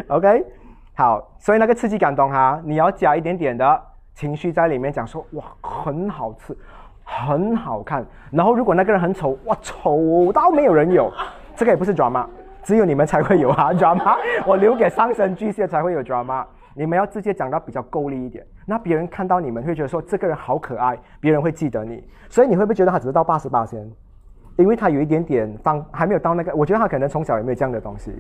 [0.08, 0.46] OK，
[0.96, 3.82] 好，所以那个刺激感懂哈，你要加一点点的
[4.22, 6.56] 情绪在里面，讲说哇很好吃，
[7.04, 8.06] 很好看。
[8.30, 11.12] 然后如果那个人很丑，哇丑到没有人有，
[11.56, 12.28] 这个也不是 drama，
[12.62, 14.20] 只有你们才会有啊 drama。
[14.46, 16.46] 我留给上升巨蟹才会有 drama。
[16.76, 22.08] 你们要直接讲到比较够力一点，那别人看到你们会觉得说这个人好可爱，别人会记得你。
[22.30, 23.92] 所以你会不会觉得他只是到八十八先？
[24.56, 28.14] 因为他有一点点方还没有到那个，我觉得他可能从小也没有这样的东西。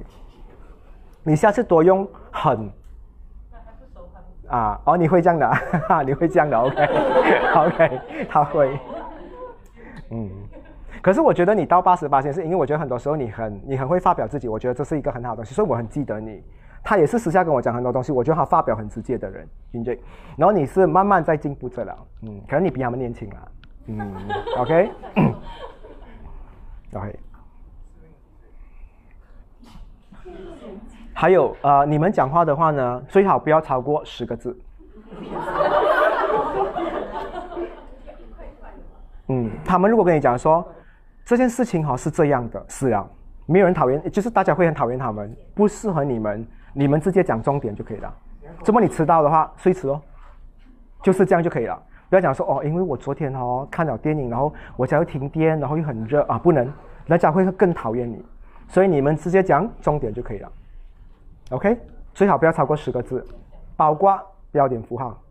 [1.21, 2.67] 你下次多用很。
[4.51, 8.77] 啊，哦，你会这样的，哈哈，你会这样的，OK，OK， 他会，
[10.11, 10.29] 嗯，
[11.01, 16.43] 可是我觉得你到八十八线是因为我觉得很多时候你很你很会发表自己，我觉得这是一个很好的东西，所以我很记得你。
[16.83, 19.97] 他也是私下跟我讲很多东西，我觉得他发表很直接的人，金杰。
[20.35, 23.35] 然后你是慢慢在进步着了，嗯，可能你比他们年轻啦，
[23.87, 24.11] 嗯
[24.57, 24.91] ，OK，OK。
[31.21, 34.57] 还有呃，你们讲话的话呢，最好不要超过十个字。
[39.29, 40.67] 嗯，他们如果跟你讲说
[41.23, 43.07] 这件事情哈是这样的，是啊，
[43.45, 46.43] 没有人讨厌，就是大家会很讨厌他们，不适合你们，
[46.73, 48.11] 你们直接讲重点就可以了。
[48.63, 50.01] 这么你迟到的话，睡迟哦，
[51.03, 51.79] 就是这样就可以了。
[52.09, 56.67] 不要讲说哦，因为我昨天哦看了电影，然后我家又停电，然后又很热啊，不能，
[57.05, 58.25] 人家会更讨厌你。
[58.67, 60.51] 所以你们直接讲重点就可以了。
[61.51, 61.77] OK，
[62.13, 63.25] 最好不要超过十个字，
[63.75, 64.17] 包括
[64.51, 65.21] 标点符号。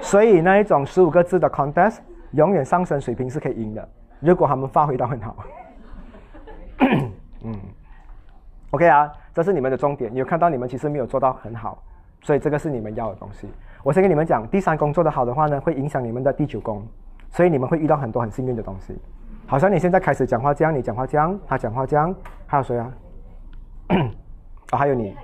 [0.00, 1.98] 所以那一种十五个字的 contest，
[2.32, 3.88] 永远上升水平是可以赢的，
[4.18, 5.36] 如果他们发挥到很好。
[7.42, 7.54] 嗯
[8.70, 10.12] ，OK 啊，这是你们的重点。
[10.12, 11.82] 你有看到你们其实没有做到很好，
[12.22, 13.46] 所以这个是你们要的东西。
[13.82, 16.82] 我先跟你们讲，第三宫做得好的话呢，会影响你们的第九宫，
[17.30, 18.98] 所以你们会遇到很多很幸运的东西。
[19.46, 22.14] 好像你现在开始讲话这样，你讲话这样，他讲话这样，
[22.46, 22.90] 还有谁啊？
[24.72, 25.16] 哦，还有你，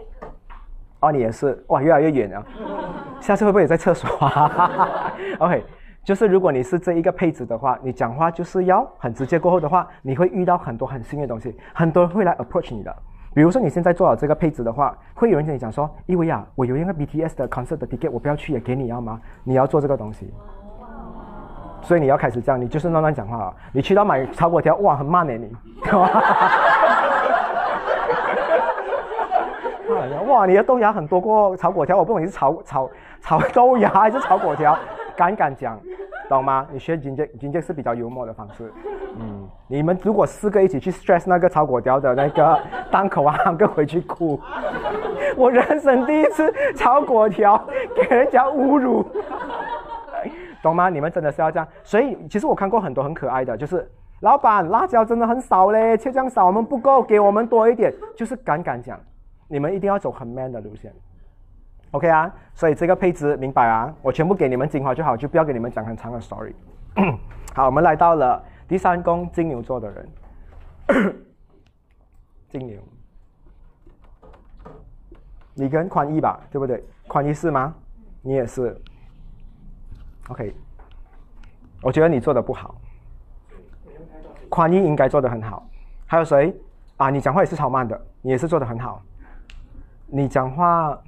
[1.00, 2.44] 哦，你也是，哇，越来越远了。
[3.20, 4.08] 下次会不会也在厕所？
[5.38, 5.64] OK，
[6.04, 9.38] 就是如果你是这一个配置的话，你讲话就是要很直接。
[9.38, 12.94] 过后的话，你会遇到很多很新的东西，很多人会来 approach 你的。
[13.34, 19.20] 比如说你现在做好这个配置的话，会有人跟你讲说：“因为啊，我有一个 BTS 的 concert 的 ticket，我不要去也给你要吗？
[19.44, 20.32] 你要做这个东西。”
[21.82, 23.54] 所以你要开始这样，你就是乱乱讲话啊！
[23.72, 25.54] 你去到买炒粿条，哇，很慢呢你。
[30.26, 34.76] 哇，你的豆芽很多过炒粿条，我不懂你是炒炒炒豆芽还是炒粿条，
[35.16, 35.78] 敢敢讲，
[36.28, 36.66] 懂吗？
[36.70, 38.72] 你学金杰，金杰是比较幽默的方式。
[39.18, 42.58] 嗯，你们如果四个一起去 stress 那个炒粿条的那个
[42.90, 44.38] 档口啊，跟回去哭。
[45.36, 47.62] 我人生第一次炒粿条，
[47.94, 49.04] 给人家侮辱。
[50.62, 50.88] 懂吗？
[50.88, 53.88] 你们真的是要这样，所以其实我看过很多很可爱的，就是
[54.20, 58.98] 老板辣椒真的很少嘞，切这样少我们不够，给我们多一点，就是敢敢讲，
[59.48, 60.92] 你们一定要走很 man 的路线
[61.92, 66.52] OK 啊，所以这个配置明白啊，我全部给你们精华就好，就不要给你们讲很长的 story。
[67.54, 70.08] 好，我们来到了第三宫金牛座的人，
[72.50, 72.80] 金牛，
[75.54, 76.84] 你跟宽一吧，对不对？
[77.06, 77.74] 宽一是吗？
[78.20, 78.76] 你也是。
[80.28, 80.52] OK，
[81.82, 82.74] 我觉得你做的不好，
[84.50, 85.66] 宽一应该做的很好。
[86.04, 86.54] 还有谁
[86.96, 87.10] 啊？
[87.10, 89.02] 你讲话也是超慢的，你也是做的很好。
[90.06, 90.98] 你讲话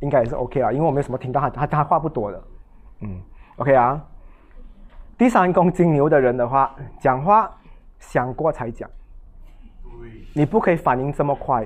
[0.00, 2.42] 应该也是 OK 啊，因为我没有什么听到他他他话不多的，
[3.00, 3.20] 嗯
[3.56, 4.00] ，OK 啊。
[5.16, 7.50] 第三宫金牛的人的话，讲话
[7.98, 8.90] 想过才讲，
[10.34, 11.64] 你不可以反应这么快。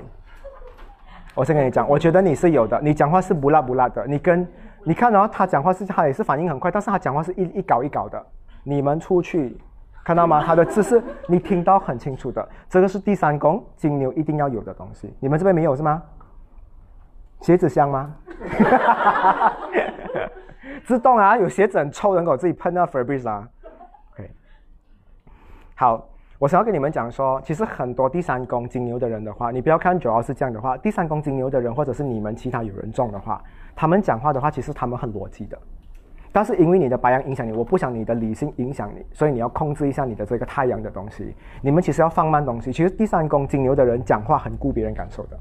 [1.33, 4.05] 我先跟你讲，我觉得你是有的，你讲话是不辣不辣的。
[4.05, 4.47] 你跟
[4.83, 8.23] 你看哦，他讲话是他也是反应很快，但是他讲话是一一稿一稿的。
[8.63, 9.57] 你们出去
[10.03, 10.43] 看到吗？
[10.43, 15.13] 他的姿势你听到很清楚的，这个是第三宫金牛一定要有的东西。
[15.19, 16.03] 你们这边没有是吗？
[17.41, 18.15] 鞋子香吗？
[20.85, 23.45] 自动啊，有鞋子很臭，能给我自己喷那 Fabric 啊。
[24.13, 24.31] OK，
[25.75, 26.07] 好。
[26.39, 33.43] 我想要跟你们讲说，其实很多第三宫金牛的人的话，你不要看主要是这样的话，第三宫金牛的人或者是你们其他有人中的话，
[33.75, 35.57] 他们讲话的话，其实他们很逻辑的。
[36.31, 41.35] 但是因为你的白羊影响你，我不想你的理性影响你，所以你要控制一下你的这个太阳的东西。
[41.59, 42.71] 你们其实要放慢东西。
[42.71, 45.39] 其实第三宫金牛的人讲话很顾别人感受的。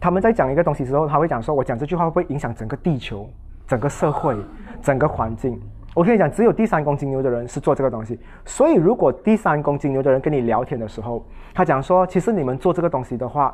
[0.00, 3.28] 他们在讲一个东西之后，他会讲说：“我讲这句话会不会影响整个地球、
[3.66, 4.36] 整个社会、
[4.80, 5.60] 整个环境。”
[5.94, 8.20] 我跟你讲，只有第三宫金牛的人是做这个东西。
[8.44, 13.52] 所以，如果第三宫金牛的人跟你聊天的时候，他讲说，其实你们做这个东西的话，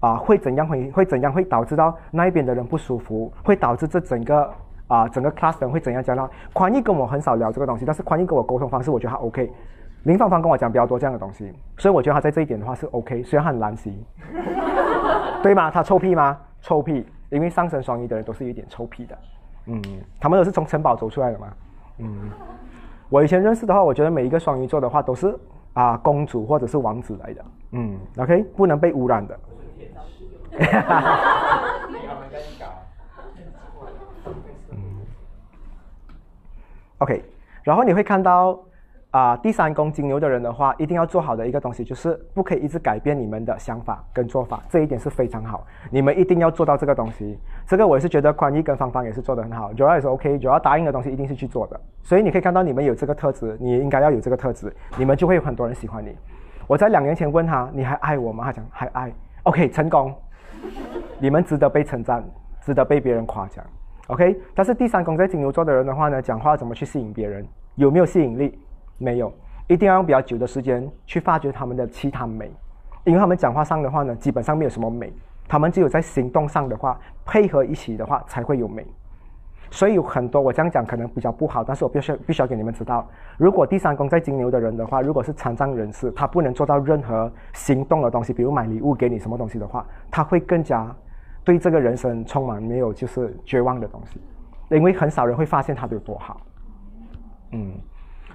[0.00, 0.66] 啊，会怎样？
[0.66, 1.30] 会会怎样？
[1.30, 4.50] 会导致到那一边的人不舒服，会导致这整个
[4.86, 6.02] 啊整个 class 人会怎样？
[6.02, 9.52] 讲到宽毅跟我很少聊这个东西，但是宽毅跟我沟通方式，我觉得他 OK。
[10.04, 13.22] 林芳芳跟我讲比较多这样的东西，所以我觉得他在这一点的话是 OK。
[13.22, 14.04] 虽然他很懒习，
[15.42, 15.70] 对吗？
[15.70, 16.36] 他臭屁吗？
[16.60, 19.16] 臭屁，因为上升双鱼的人都是有点臭屁的。
[19.66, 19.80] 嗯，
[20.18, 21.46] 他们都是从城堡走出来的嘛。
[21.98, 22.30] 嗯，
[23.10, 25.38] 我以前认识的话，我觉得每一个双鱼座的话都是
[25.72, 27.44] 啊公主或者是王子来的。
[27.70, 29.38] 嗯，OK，不能被污染的。
[34.70, 34.76] 嗯
[36.98, 37.24] ，OK，
[37.62, 38.58] 然后你会看到。
[39.12, 45.66] 啊，第三宫金牛的人的话，一定要做好的一个东西就是不可以一直改变你们的想法跟做法，这一点是非常好。
[45.90, 47.38] 你们一定要做到这个东西。
[47.66, 51.78] 这个我也是觉得宽毅跟芳芳也是做的很好，主要也是 OK，主要答应的东西一定是去做的。
[52.02, 56.16] 所以你可以看到你们有这个特质，你应该要有这个特质，你们就会有很多人喜欢你。
[56.66, 58.44] 我在两年前问他，你还爱我吗？
[58.44, 59.12] 他讲还爱。
[59.42, 60.14] OK，成功。
[61.18, 62.24] 你们值得被称赞，
[62.62, 63.62] 值得被别人夸奖。
[64.06, 67.46] OK，但是第三宫在金牛座的人的话呢，讲话怎么去吸引别人？
[67.74, 68.58] 有没有吸引力？
[69.02, 69.32] 没有，
[69.66, 72.50] 一定要用比较久的时间去发掘他们的其他美，
[73.04, 75.12] 因为他们讲话上的话呢，基本上没有什么美，
[75.48, 78.86] 他们只有在行动上的话配合一起的话才会有美。
[79.70, 90.94] 所以有很多我这样讲可能比较不好，但是我必须必须要给你们知道，如果第三宫在金牛的人的话，如果是残障人士，他不能做到任何行动的东西，比如买礼物给你什么东西的话，他会更加
[91.42, 94.20] 对这个人生充满没有就是绝望的东西，
[94.68, 96.38] 因为很少人会发现他有多好，
[97.52, 97.72] 嗯。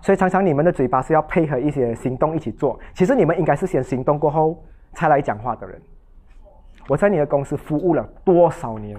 [0.02, 5.82] 所以常常你们的嘴巴是要配合一些行动一起做，其实你们应该是先行动过后才来讲话的人。
[6.88, 8.98] 我在你的公司服务了多少年，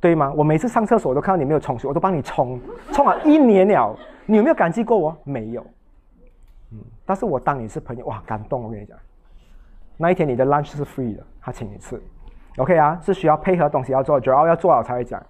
[0.00, 0.32] 对吗？
[0.36, 5.16] 我每次上厕所都看到你没有冲水，我都帮你冲，冲了一年了，你有没有感激过我？
[5.22, 5.64] 没有。
[6.72, 8.64] 嗯，但是我当你是朋友，哇，感动！
[8.64, 8.98] 我跟你讲，
[9.96, 12.02] 那一天你的 lunch 是 free 的，他请你吃
[12.56, 12.98] ，OK 啊？
[13.00, 15.24] 是需要配合东西要做，主要要做好才会讲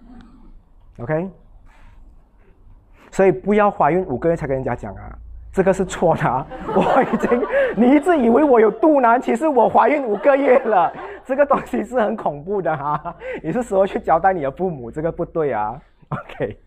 [0.99, 1.29] ，OK。
[3.13, 5.15] 所以不要怀孕五个月才跟人家讲啊，
[5.51, 6.23] 这个是错的。
[6.23, 6.43] 啊！
[6.73, 7.43] 我已经，
[7.77, 10.91] 你一直以为我有肚腩，其实我怀孕五个月了。
[11.23, 15.79] 这个东西是很恐怖的哈，你是时候去交代你的父母，这个不对啊。
[16.09, 16.57] OK，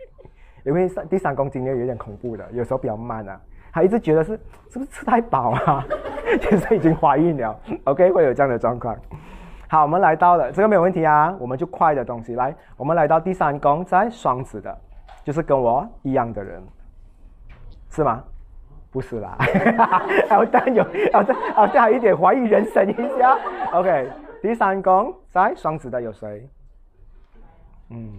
[0.65, 3.41] 因为三第三公斤有点恐怖的，有时候比较慢啊。
[3.73, 4.39] 他一直觉得是
[4.71, 5.85] 是不是吃太饱啊？
[6.41, 7.59] 其实已经怀孕了。
[7.85, 8.97] OK，会有这样的状况。
[9.69, 14.79] 好，我们来到了这个没有问题啊，我们就快的东西来，我们来到第三宫在双子的。
[15.27, 16.63] 就是跟我一样的人，
[17.91, 18.23] 是吗？
[18.93, 19.37] 不是啦，
[20.31, 23.37] 好像有，好像好像有一点怀疑人生一下。
[23.73, 24.09] OK，
[24.41, 26.49] 第三宫在双子的有谁？
[27.91, 28.13] 嗯，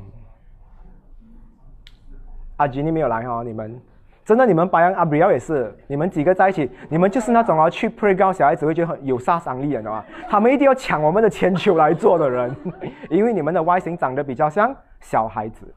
[2.57, 3.81] 阿吉你没有来哦，你们
[4.25, 10.03] 真的你们白羊阿比奥也是，你们几个在一起，你们就是那种啊去 play 高小孩子会觉得很有杀伤力的吗？
[10.29, 12.53] 他们一定要抢我们的铅球来做的人，
[13.09, 15.73] 因为你们的外形长得比较像小孩子。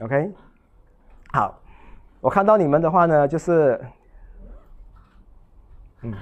[0.00, 0.32] OK。
[1.34, 1.52] 好，
[2.20, 3.84] 我看到你们的话呢，就是，
[6.02, 6.14] 嗯，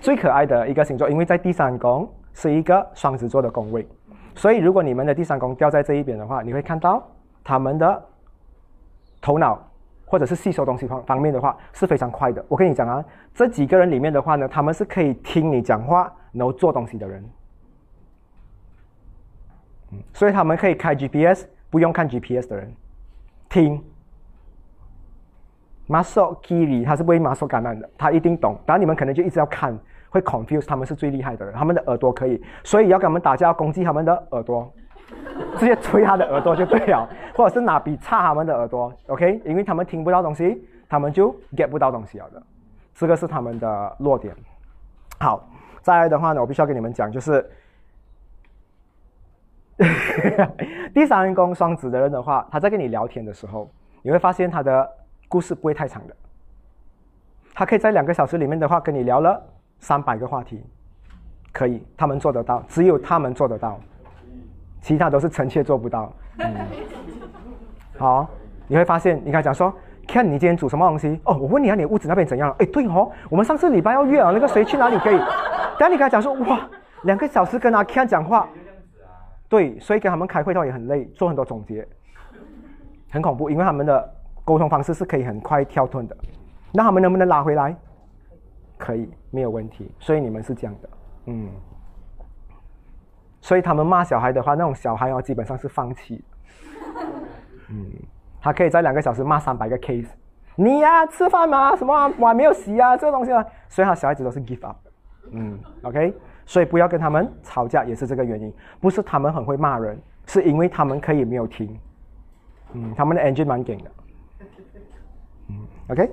[0.00, 3.86] 最可爱的一个星座，因为在第三宫是一个双子座的宫位，
[4.34, 7.00] 所以如果你们的第三宫掉在这一边的话，你会看到
[7.44, 8.02] 他们的
[9.20, 9.64] 头脑
[10.04, 12.44] 或者是吸收东西方方面的话是非常快的。
[12.48, 17.24] 我跟你讲啊，这几个人里面的话呢，他们是可以听你讲话，然后做东西的人。
[19.92, 22.74] 嗯，所以他们可以开 GPS，不用看 GPS 的人，
[23.48, 23.80] 听。
[25.88, 28.58] Muscle Giri 他是不会 muscle 感染的，他一定懂。
[28.66, 29.78] 然后你们可能就一直要看，
[30.10, 34.68] 会 confuse 他们是最厉害的人，他们的耳朵可以，所以要跟他们打架，攻击他们的耳朵，
[35.56, 39.40] 直接吹他的耳朵就对了，或者是拿笔插他们的耳朵，OK？
[39.44, 42.42] 因为他们听不到东西，他们就 get 不到东西了的，
[42.92, 44.34] 这个是他们的弱点。
[45.20, 45.48] 好，
[45.82, 47.48] 再来的话呢，我必须要跟你们讲，就是
[50.92, 53.70] 第三宫双子的人的话，他在跟你聊天的时候，
[54.02, 54.90] 你会发现他的。
[55.28, 56.14] 故事不会太长的，
[57.54, 59.42] 他可以在两个小时里面的话跟你聊了
[59.80, 60.62] 三百个话题，
[61.52, 63.80] 可以，他们做得到，只有他们做得到，
[64.80, 66.12] 其他都是臣妾做不到。
[66.38, 66.54] 嗯，
[67.98, 68.28] 好，
[68.68, 69.74] 你会发现，你刚讲说，
[70.06, 71.20] 看你今天煮什么东西？
[71.24, 72.54] 哦，我问你啊，你屋子那边怎样？
[72.58, 75.18] 哎，对哦，我们上次礼拜要约啊，那个谁去哪里可以？
[75.78, 76.68] 等你跟他讲说，哇，
[77.02, 78.48] 两个小时跟阿 Ken 讲话，
[79.48, 81.86] 对，所以跟他们开会的话也很累，做很多总结，
[83.10, 84.15] 很恐怖，因为他们的。
[84.46, 86.16] 沟通方式是可以很快跳脱的，
[86.72, 87.76] 那他们能不能拉回来？
[88.78, 89.90] 可以，没有问题。
[89.98, 90.88] 所以你们是这样的，
[91.26, 91.48] 嗯。
[93.40, 96.24] 所以他们骂小孩的话，那种小孩哦，基本上是放弃。
[97.68, 97.90] 嗯，
[98.40, 100.08] 他可以在两个小时骂三百个 case。
[100.54, 101.74] 你呀，吃饭吗？
[101.74, 102.96] 什么碗没有洗啊？
[102.96, 104.76] 这个东西啊，所以他小孩子都是 give up。
[105.32, 106.14] 嗯，OK。
[106.44, 108.52] 所以不要跟他们吵架，也是这个原因。
[108.80, 111.76] 不是他们很会骂人，是因为他们可以没有听。
[112.72, 113.90] 嗯，他们的 engine 蛮紧的。
[115.88, 116.10] OK，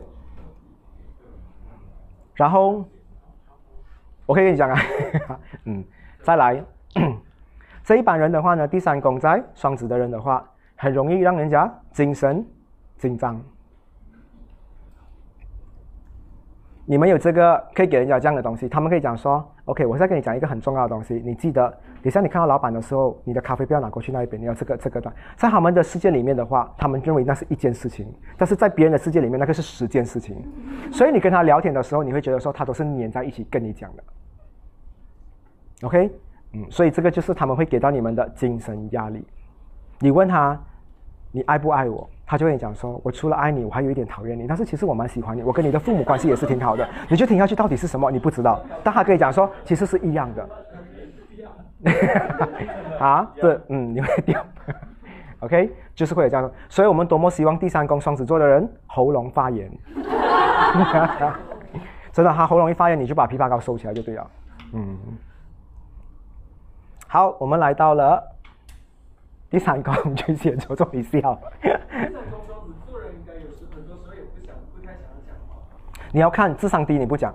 [2.35, 2.85] 然后
[4.25, 4.79] 我可以跟你讲啊，
[5.65, 5.83] 嗯，
[6.21, 6.63] 再来，
[7.83, 12.45] 这一班人的话呢，第三宫在双子的人的话，很容易让人家精神
[12.97, 13.41] 紧张。
[16.85, 28.05] 你们有这个可以给人家这样的东西，他们可以讲说：“OK，我再跟你讲一个很重要的东西，你记得，等下你看到老板的时候，你的咖啡不要拿过去那一边，你要这个这个的。”在他们的世界里面的话，他们认为那是一件事情，
[28.37, 30.35] 但是在别人的世界里面，那个是十件事情。
[30.91, 34.03] 所以你跟他聊天的时候，你会觉得说他都是黏在一起跟你讲的。
[35.83, 36.11] OK，
[36.53, 39.25] 嗯，所以这个就是他们会给到你们的精神压力。
[39.99, 40.59] 你问他，
[41.35, 42.07] 你爱不爱我？
[42.27, 44.45] 他就会讲说：“我除了爱你，我还有一点讨厌你。
[44.47, 46.87] 但是其实我蛮喜欢你，我跟你的父母关系也是挺好的。
[47.09, 48.11] 你就听下去到底是什么？
[48.11, 48.61] 你不知道。
[48.83, 50.49] 但他可以讲说，其实是一样的。
[52.99, 54.45] 啊，对，嗯，你会掉。
[55.39, 56.49] OK，就是会有这样。
[56.69, 59.69] 所以我们多么希望第三宫双子座的人喉咙发炎。
[62.13, 64.27] 真的，他喉咙一发炎，你就把枇杷膏收起来就对了。
[64.73, 64.97] 嗯。
[67.07, 68.21] 好，我们来到了
[69.53, 71.39] 第三宫巨蟹座，终于笑。
[76.11, 77.31] 你要看智商低，你不讲。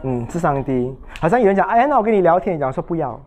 [0.00, 3.20] 嗯，智商低，好像有人讲，哎，那我跟你聊天，你讲说不要。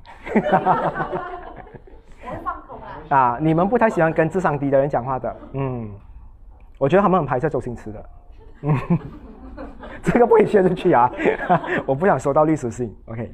[3.10, 5.38] 啊，你们不太喜欢跟智商低的人讲话的。
[5.54, 5.88] 嗯，
[6.80, 8.10] 我觉得他们很排斥周星驰的。
[8.64, 8.76] 嗯，
[10.02, 11.12] 这个不可以写进去啊，
[11.86, 12.92] 我不想收到律师信。
[13.06, 13.32] OK，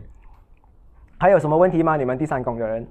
[1.18, 1.96] 还有什么问题吗？
[1.96, 2.86] 你们第三宫的人？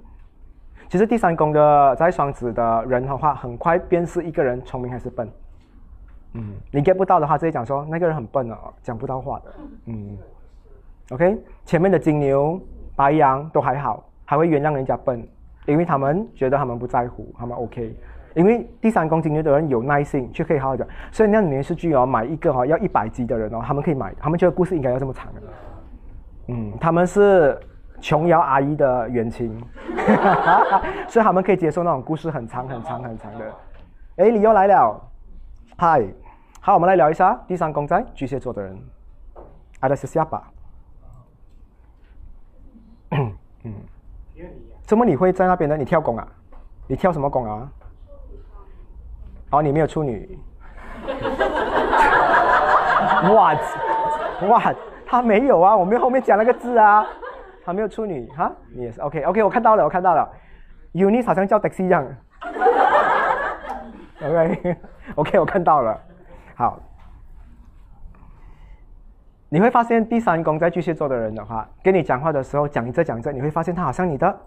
[0.88, 5.28] 其实第三宫的在双子的人的话，很快便是一个人聪明还是笨。
[6.34, 9.54] 嗯，你 get 不到的话，直接讲说那个人很笨哦，讲不到话的。
[9.86, 10.16] 嗯
[11.10, 12.60] ，OK，前面的金牛、
[12.94, 15.26] 白羊都还好，还会原谅人家笨，
[15.66, 17.96] 因为他们觉得他们不在乎，他们 OK。
[18.34, 20.86] 因为第三宫金牛的人有耐心，却可以好好讲。
[21.10, 25.40] 所以那电视剧哦，买一个哈要一百集的人哦，他们可以买，他们觉得故事应该要这么长的。
[26.48, 27.58] 嗯，他们是。
[28.00, 29.60] 琼瑶阿姨的远亲，
[31.08, 33.52] 所以他们可以接受那种故事很长很长很长的。
[34.16, 35.00] 哎，你又来了，
[35.76, 36.02] 嗨，
[36.60, 38.78] 好，我们来聊一下第三宫在巨蟹座的人，
[39.80, 40.42] 阿德斯下巴。
[43.10, 43.32] 嗯，
[44.82, 45.76] 怎么你会在那边呢？
[45.76, 46.26] 你跳宫啊？
[46.86, 47.68] 你跳什么宫啊？
[49.50, 50.38] 哦，你没有处女。
[53.22, 54.76] What？What？
[55.06, 57.06] 他没有啊，我们后面讲那个字啊。
[57.66, 60.30] 他没有处女哈，你也是 OK OK，我看到了，我看到了
[60.92, 62.06] ，Uni 好像叫 taxi 一样，
[64.22, 64.76] OK
[65.16, 66.00] OK，我看到了，
[66.54, 66.78] 好，
[69.48, 74.38] 你会发现第三宫在巨蟹座的人的话，跟你讲话的时候讲着讲着，你会发现他好像你的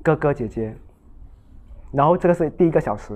[0.00, 0.72] 哥哥姐姐，
[1.90, 3.12] 然后这个是第一个小时，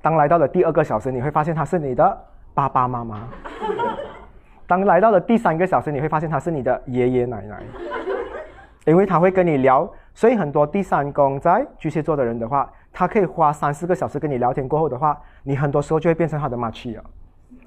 [0.00, 2.24] 当来到了第二个小时，你会发现他是你的
[2.54, 3.28] 爸爸妈妈，
[4.68, 7.60] 当来到了第三个小时，你会发现他是你的爷爷奶奶。
[8.86, 17.04] 因为他会跟你聊所以很多第三宫在巨蟹座的人的话，他可以花三四个小时跟你聊天过后的话，你很多时候就会变成他的 m a c h 了，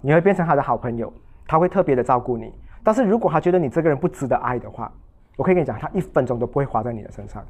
[0.02, 1.12] 你会变成他的好朋友，
[1.48, 2.54] 他会特别的照顾你。
[2.84, 4.92] 但是如果他觉得你这个人不值得爱的话，
[5.38, 7.44] 我可以跟你讲，他一分钟都不会花在你的身上。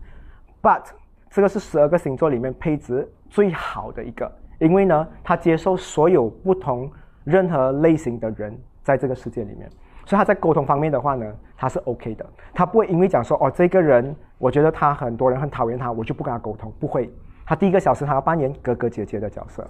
[0.61, 0.83] But
[1.29, 6.89] 这个是十二个星座里面配置最好的一个，因为呢，他接受所有不同
[7.25, 9.69] 任何类型的人在这个世界里面，
[10.05, 11.25] 所以他在沟通方面的话呢，
[11.57, 17.11] 他是 OK 的，他不会因为讲说哦，这个人我觉得他很多人很讨厌他，我就不跟他沟通，不会。
[17.45, 19.67] 他第一个小时他要扮演哥哥姐姐的角色，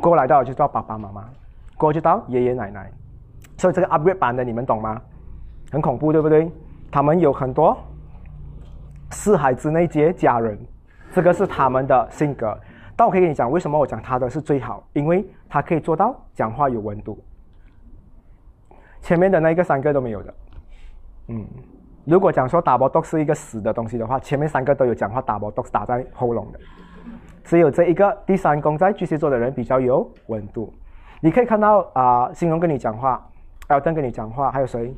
[0.00, 1.24] 过来到就到爸爸妈妈，
[1.76, 2.90] 过去到爷爷奶奶，
[3.56, 5.00] 所以这个 upgrade 版的你们懂吗？
[5.70, 6.50] 很恐怖，对不对？
[6.90, 7.76] 他们有很多
[9.10, 10.58] 四海之内皆家人，
[11.12, 12.58] 这个是他们的性格。
[12.96, 14.82] 但我可以跟你讲，为什么我讲他的是最好？
[14.92, 17.22] 因为他可以做到讲话有温度。
[19.00, 20.34] 前面的那一个三个都没有的。
[21.28, 21.46] 嗯，
[22.04, 26.58] 如果讲说打波豆是一个死的东西的话，前面三个都有讲话打波 dog 打在喉咙的。
[27.44, 30.72] 只有这一个第三宫在巨蟹座的人比较有温度，
[31.20, 33.26] 你可以看到啊，新荣跟你讲话
[33.68, 34.94] ，Elton 跟你讲话，还有谁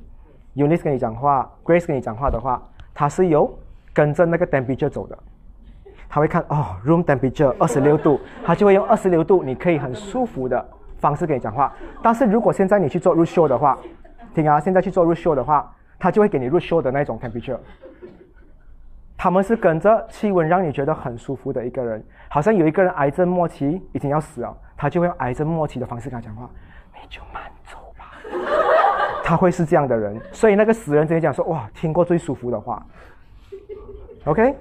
[0.57, 2.61] ？Unis 跟你讲话，Grace 跟你讲话的话，
[2.93, 3.57] 他是有
[3.95, 5.17] 跟着那个 temperature 走的，
[6.09, 10.69] 他会看哦，room temperature 二十六度，他就会用二十六度，你可以很舒服的
[11.01, 11.73] 方式跟你讲话。
[12.03, 13.77] 但是如果现在你去做入秀的话，
[14.35, 17.59] 听啊，现在去做入秀的话，他就会给你入秀的那种 temperature。
[19.17, 26.49] 他们是跟着气温让你觉得很舒服的一个人，好像有一个人癌症末期已经要死了，他就会用癌症末期的方式跟他讲话，
[26.95, 28.15] 你就慢走吧。
[29.23, 32.83] 他会是这样的人，所以那个死人直接讲说：“哇，听过最舒服的话。
[34.25, 34.57] ”OK。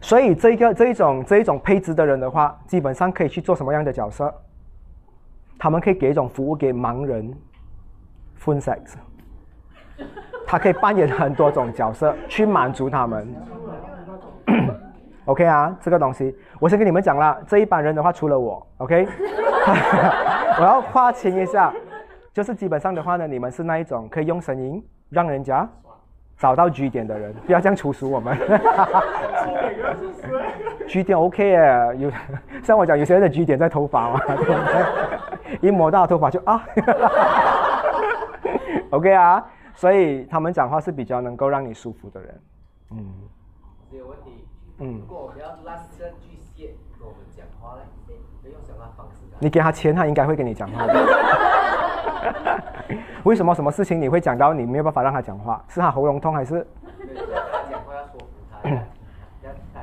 [0.00, 4.34] 所以这个这一种这一种配置的人的话，基本上可以去做什么样的角色？
[5.60, 7.30] 他们可以给一种服务给盲人
[8.42, 8.94] ，fun sex。
[10.46, 13.28] 他可以扮演很多种角色去满足他们。
[15.26, 19.06] OK 啊，这个东西，我先跟你们讲啦，这一班人的话，除了我，OK，
[20.58, 21.72] 我要划清一下，
[22.32, 25.68] 就是基本上的话呢，你们是那一种可以用声音让人家
[26.38, 28.34] 找到 G 点的人，不要这样粗俗我们。
[30.88, 32.10] G 点 OK 耶，有
[32.64, 34.20] 像我讲，有些人的 G 点在头发嘛，
[35.60, 36.64] 一摸到头发就啊
[38.90, 39.44] ，OK 啊。
[39.74, 42.40] 所以他们讲话是比较能够让你舒服的人，
[42.90, 43.06] 嗯。
[43.90, 44.44] 有问题。
[44.78, 45.00] 嗯。
[45.00, 47.82] 如果我们要拉这巨蟹跟我们讲话嘞，
[48.44, 49.22] 要用什么方式？
[49.38, 50.92] 你给他钱，他应该会跟你讲话的。
[53.24, 55.64] 为什么什么事情你会讲到你没有办法让他讲话？
[55.68, 56.66] 是他喉咙痛还是？
[56.92, 59.80] 他讲话要说服他，要他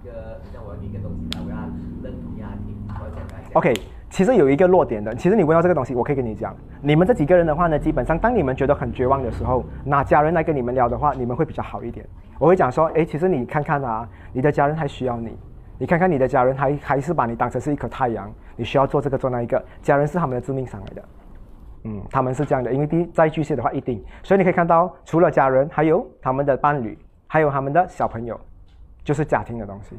[0.00, 1.56] 一个像我一个东西，我要
[2.04, 3.58] 认同他听，我讲他。
[3.58, 3.74] OK。
[4.10, 12.06] 其实有一个弱点的，其实你问到这个东西，我可以跟你讲，你们这几个人的话呢，基本上当你们觉得很绝望的时候，拿家人来跟你们聊的话，你们会比较好一点。
[12.38, 15.36] 我会讲说，哎，其实你看看啊，你的家人还需要你，
[15.76, 21.04] 你看看你的家人还还是把你当成是一颗太阳，你需要做这个做那一个，家人是他们的致命伤来的，
[21.84, 28.40] 嗯，他们是这样的，因为第一在巨蟹的话一定，所以你可以看到，除了家人，还有他们的伴侣，还有他们的小朋友，
[29.04, 29.98] 就是家庭的东西，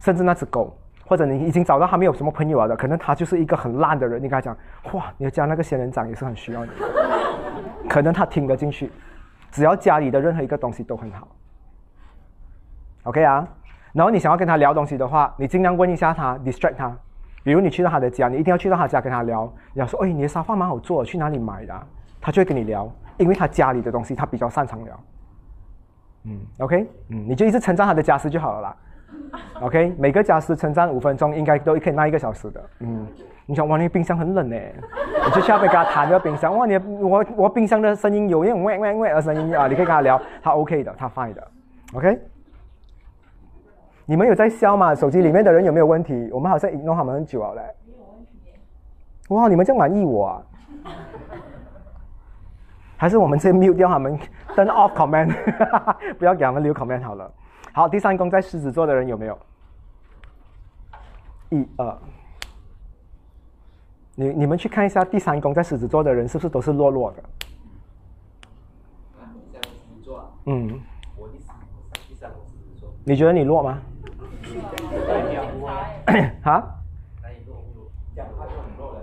[0.00, 0.74] 甚至那只狗。
[1.10, 4.22] 或者你已经找到他没有什么朋友了的，可能他就是一个很烂的人。
[4.22, 4.56] 你跟他讲，
[4.92, 6.70] 哇，你的家那个仙人掌也是很需要你，
[7.88, 8.88] 可能他听得进去。
[9.50, 11.26] 只要家里的任何一个东西都很好
[13.02, 13.44] ，OK 啊。
[13.92, 16.96] 然后你想要跟他聊东西的话，你尽量问一下他，distract 他。
[17.42, 19.52] 比如你去到他的家，你一定要去到他家跟他聊。
[19.74, 21.74] 你要说，哎，你的沙发蛮好坐，去哪里买的？
[22.20, 25.00] 他就会跟你聊，因为他家里的东西他比较擅长聊。
[26.26, 28.76] 嗯，OK，嗯，你就一直称赞他的家私就好了啦。
[29.62, 32.60] OK，每个家私称赞五分钟，应该都可以拿一个小时的。
[32.80, 33.06] 嗯，
[33.46, 34.56] 你想哇，你冰箱很冷呢，
[35.26, 36.56] 你就下面跟他谈这个冰箱。
[36.56, 41.46] 哇，你我我冰箱的声音有那种喂喂喂的声音啊，你可以跟他聊，他 OK 的，他 fine 的。
[41.94, 42.18] OK，
[44.06, 44.94] 你们有在笑吗？
[44.94, 46.30] 手机里面的人有没有问题？
[46.32, 47.62] 我们好像弄他们很久了嘞。
[49.28, 50.42] 哇，你们这样满意我啊？
[52.96, 54.18] 还是我们直接 mute 掉他们
[54.54, 55.34] ，turn off comment，
[56.18, 57.30] 不要给他们留 comment 好了。
[57.72, 59.38] 好，第三宫在狮子座的人有没有？
[61.50, 61.98] 一二，
[64.14, 67.22] 你你们去看一下第三宫在狮子座的人是不是都是弱弱的？
[70.46, 70.80] 嗯。
[71.16, 71.54] 我第三
[72.08, 72.88] 第三宫狮子座。
[73.04, 73.78] 你觉得你弱吗？
[76.42, 76.76] 哈？
[78.16, 78.98] 讲话就很弱的。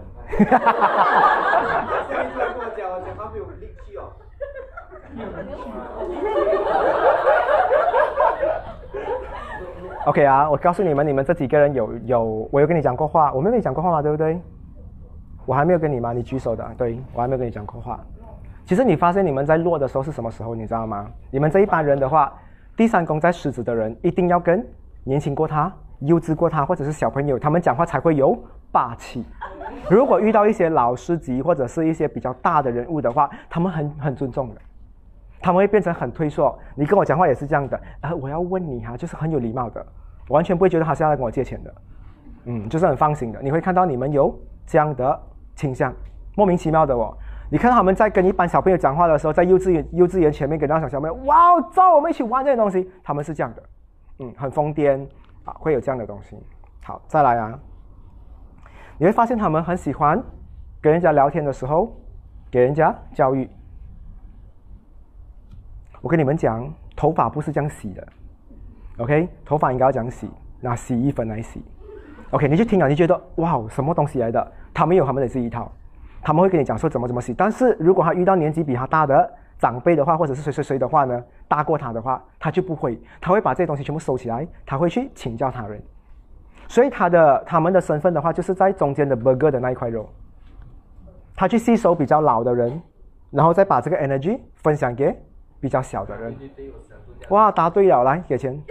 [0.45, 2.03] 哈哈哈哈哈！
[2.09, 4.11] 下面出来跟我讲，讲话没有力气哦。
[10.07, 14.39] OK 啊，我告诉你们，你们这几个人有有，我有跟你讲过话，我没有跟你讲过话嘛，对不对？
[15.45, 16.13] 我还没有跟你吗？
[16.13, 17.99] 你举手的，对我还没有跟你讲过话。
[18.63, 20.55] 其实你发现你们在弱的时候是什么时候？
[20.55, 21.07] 你知道吗？
[21.29, 22.31] 你们这一班人的话，
[22.77, 24.65] 第三宫在狮子的人一定要跟
[25.03, 28.33] 年轻过他、幼稚过他或者是小朋友，他们讲话才会有
[28.71, 29.25] 霸气。
[29.89, 34.61] 如果遇到一些老师级或者是一些比较大的人物的话，他们很很尊重的，
[35.39, 36.57] 他们会变成很退缩。
[36.75, 39.85] 你跟我讲话也是这样的，啊，我要问你哈、就是很有礼貌的，
[40.29, 41.73] 完全不会觉得他是要来跟我借钱的，
[42.45, 43.41] 嗯，就是很放心的。
[43.41, 44.33] 你会看到你们有
[44.65, 45.19] 这样的
[45.55, 45.93] 倾向，
[46.35, 47.15] 莫名其妙的哦。
[47.49, 53.63] 你看他们在跟一般小朋友讲话的时候，在幼稚园幼稚园前面跟那小小朋友，哇，走，我们一起玩这些东西，他们是这样的，
[54.19, 55.07] 嗯，很疯癫
[55.45, 56.37] 啊，会有这样的东西。
[56.83, 57.57] 好，再来啊，
[58.97, 60.21] 你会发现他们很喜欢
[60.81, 61.95] 跟人家聊天的时候
[62.51, 63.49] 给人家教育。
[66.01, 68.07] 我跟你们讲，头发不是这样洗的
[68.97, 69.27] ，OK？
[69.43, 70.29] 头发应该要这样洗，
[70.61, 71.61] 拿洗衣粉来洗。
[72.31, 74.51] OK，你去听了，你觉得哇，什么东西来的？
[74.73, 75.71] 他们有他们的这一套，
[76.21, 77.33] 他们会跟你讲说怎么怎么洗。
[77.33, 85.81] 但是如果他遇到年纪比他大的长辈的话，或者是谁谁谁的话呢，大过他的话，他就不会，他会把这些东西全部收起来，他会去请教他人。
[86.67, 90.07] 所以他的他们的身份的话，就是在中间的 burger 的那一块肉，
[91.33, 92.81] 他去吸收比较老的人，
[93.31, 95.17] 然后再把这个 energy 分享给
[95.59, 96.37] 比较小的人。
[97.29, 98.61] 哇，答对了，来给钱。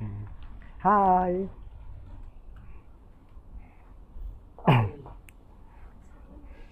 [0.00, 0.08] 嗯，
[0.78, 1.34] 嗨。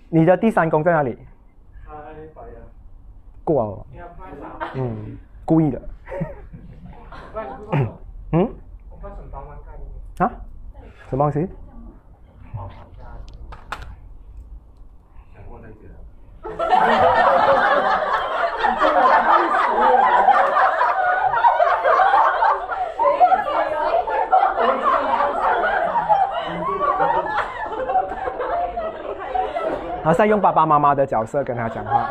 [0.09, 1.19] 你的第三宫在哪里？
[3.43, 3.87] 过了，
[4.75, 5.83] 嗯，故意的。
[8.33, 8.55] 嗯，
[10.19, 10.31] 啊？
[11.11, 11.49] 什么东西？
[30.05, 30.13] 想过再见。
[30.13, 32.09] 好像用爸爸妈妈的角色跟他讲话。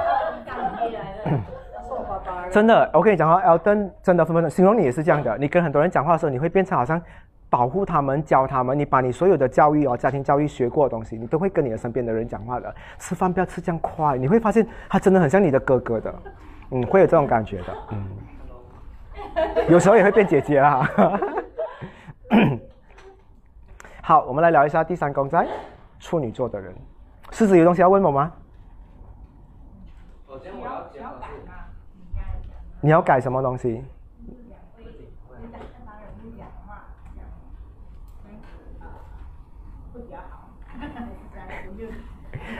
[2.51, 5.37] 真的，我跟你讲话 e l t o n 真的分分钟，形容你也是这样的。
[5.37, 7.01] 你跟很多人讲话的时候，你会变成好像
[7.49, 12.73] 保护他们、教他们，你把你所有的教育哦、家庭教育学过的东西，你都会跟你的身边的人讲话的。
[12.99, 16.13] 吃饭不要吃这样快，你会发现他真的很像你的哥哥的，
[16.71, 18.05] 嗯，会有这种感觉的，嗯。
[19.67, 20.87] 有时候也会变姐姐啦。
[24.03, 25.47] 好，我们来聊一下第三公在
[25.99, 26.71] 处女座的人。
[27.33, 28.31] 狮子有东西要问我吗？
[30.27, 30.85] 首先我要
[32.79, 33.83] 你要改什么东西？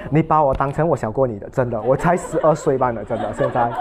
[0.09, 3.73] 你把我当成我小过你的，真的，我才十二岁半了，真的，现在，嗯，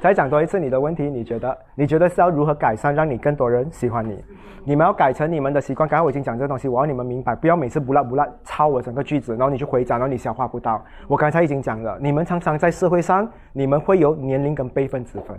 [0.00, 4.22] 再讲多一次你的问题，你觉得，你觉得是要如何改善，让你更多人喜欢你？
[4.64, 5.88] 你们要改成你们的习惯。
[5.88, 10.80] 刚才我已经讲这个东西，我要你们明白，不要每次不烂不烂抄我整个句子，然后你去回讲，然后你消化不到。
[11.08, 15.36] 我刚才已经讲了，你们常常在社会上，你们会有年龄跟辈分之分，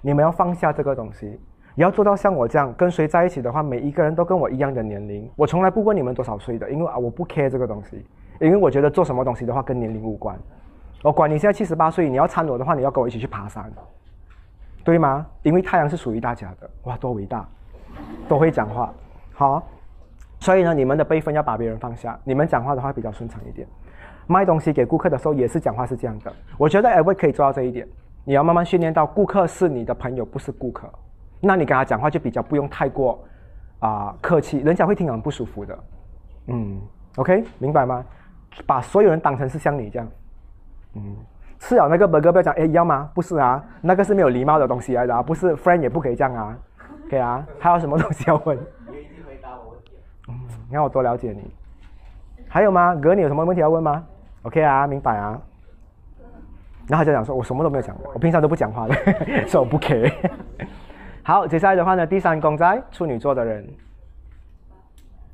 [0.00, 1.40] 你们要放下这个东西。
[1.74, 5.28] 也要做到像我这样跟谁在一起的话，每一个人都跟我一样的年龄。
[5.34, 8.06] 我从来不问你们多少岁的，因为啊我不 care 这个东西，
[8.38, 10.38] 因为我觉得做什么东西的话跟年龄无关。
[11.02, 13.70] 我管你现在七十八岁，你要参我的话，你要跟我一起去爬山，
[14.84, 15.26] 对吗？
[15.42, 17.46] 因为太阳是属于大家的，哇，多伟大，
[18.28, 18.92] 都会讲话，
[19.32, 19.62] 好。
[20.38, 23.66] 所以呢，你们的辈分要把别人放下，你们讲话的话比较顺畅一点。
[24.26, 27.86] 卖东西给顾客的时候也是讲话是这样的，我觉得 e v 可以做到这一点。
[28.24, 30.88] 你要慢慢训练到顾客是你的朋友，不是顾客。
[31.40, 33.22] 那你跟他讲话就比较不用太过
[33.80, 35.78] 啊、客气，人家会听很不舒服的。
[36.46, 36.80] 嗯
[37.16, 38.04] ，OK，明白吗？
[38.66, 40.08] 把所有人当成是像你这样。
[40.94, 41.16] 嗯，
[41.58, 43.10] 吃了那个 burger 不要讲，哎，要吗？
[43.14, 46.56] 不是啊，那个是没有礼貌的东西来的啊，不是 friend 也不可以这样啊。
[47.08, 48.56] 可以啊，还有什么东西要问？
[48.90, 50.34] 你已经回答我问题了。
[50.68, 51.50] 你看我多了解你。
[52.48, 52.94] 还有吗？
[52.94, 54.04] 哥，你有什么问题要问吗
[54.42, 55.40] ？OK 啊，明白啊。
[56.88, 58.94] 然后他就讲说，我什么都没有讲，我平常都不讲话的，
[59.46, 60.12] 所以我不 care。
[61.22, 63.66] 好，接下来的话呢，第三宫在处女座的人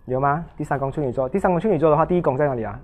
[0.05, 0.45] 有吗？
[0.57, 2.79] 第三宫处女座，第三宫处女座的话，第一宫在哪里啊？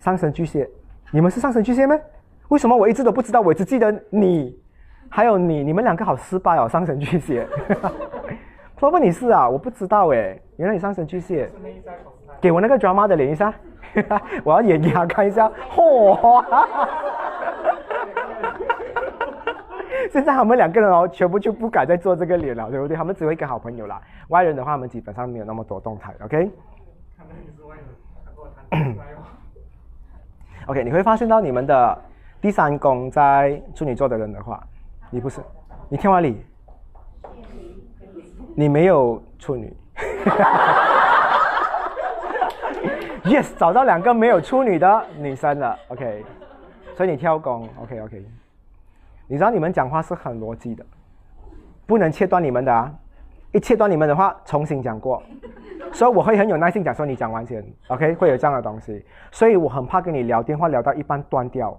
[0.00, 0.68] 上升巨蟹，
[1.12, 1.96] 你们是上升巨蟹吗？
[2.48, 3.40] 为什么我一直都不知道？
[3.40, 4.58] 我只记得你，
[5.08, 7.46] 还有你，你们两个好失败哦，上升巨蟹。
[8.76, 9.48] 婆婆你是啊？
[9.48, 11.48] 我不知道哎，原来你上升巨蟹。
[12.40, 13.52] 给我那个 drama 的脸一下，
[14.42, 15.52] 我要演给他看一下。
[15.70, 16.42] 嚯、
[20.10, 22.96] 现在他们两个人哦，全部就不敢再做这个脸了，对不对？
[22.96, 24.00] 他们只会跟好朋友啦。
[24.28, 26.50] 外人的话，他们基本上没有那么多动态，OK？
[27.18, 27.84] 他们是外人，
[28.24, 29.20] 他跟我谈出来哦。
[30.70, 31.98] OK，你会发现到你们的
[32.40, 34.64] 第三宫在处女座的人的话，
[35.10, 35.40] 你不是，
[35.88, 36.46] 你天王里，
[38.54, 39.76] 你没有处女。
[43.24, 45.76] yes，找到两个没有处女的女生了。
[45.88, 46.24] OK，
[46.94, 48.24] 所以你跳宫，OK OK。
[49.26, 50.86] 你知道你们讲话是很逻辑的，
[51.84, 52.94] 不能切断你们的啊！
[53.52, 55.22] 一切断你们的话，重新讲过。
[55.92, 58.14] 所以我会很有耐心讲说你讲完先，OK？
[58.14, 61.76] 会有这样的东西，所以我很怕跟你聊电话聊到一半断掉，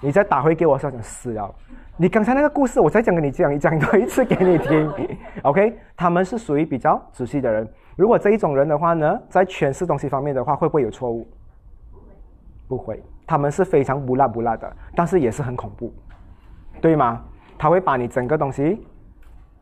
[0.00, 1.54] 你再打回给我说想死了。
[1.96, 4.92] 你刚才那个故事，我再讲给你讲，讲多一次给你听，
[5.44, 5.78] OK？
[5.96, 7.68] 他们是属于比较仔细的人。
[7.94, 11.28] 如果这一种人的话呢，在诠释东西方面的话，会不会有错误？
[12.66, 15.92] 不会，他们是非常不辣不辣的，但是也是很恐怖，
[16.80, 17.22] 对吗？
[17.58, 18.84] 他会把你整个东西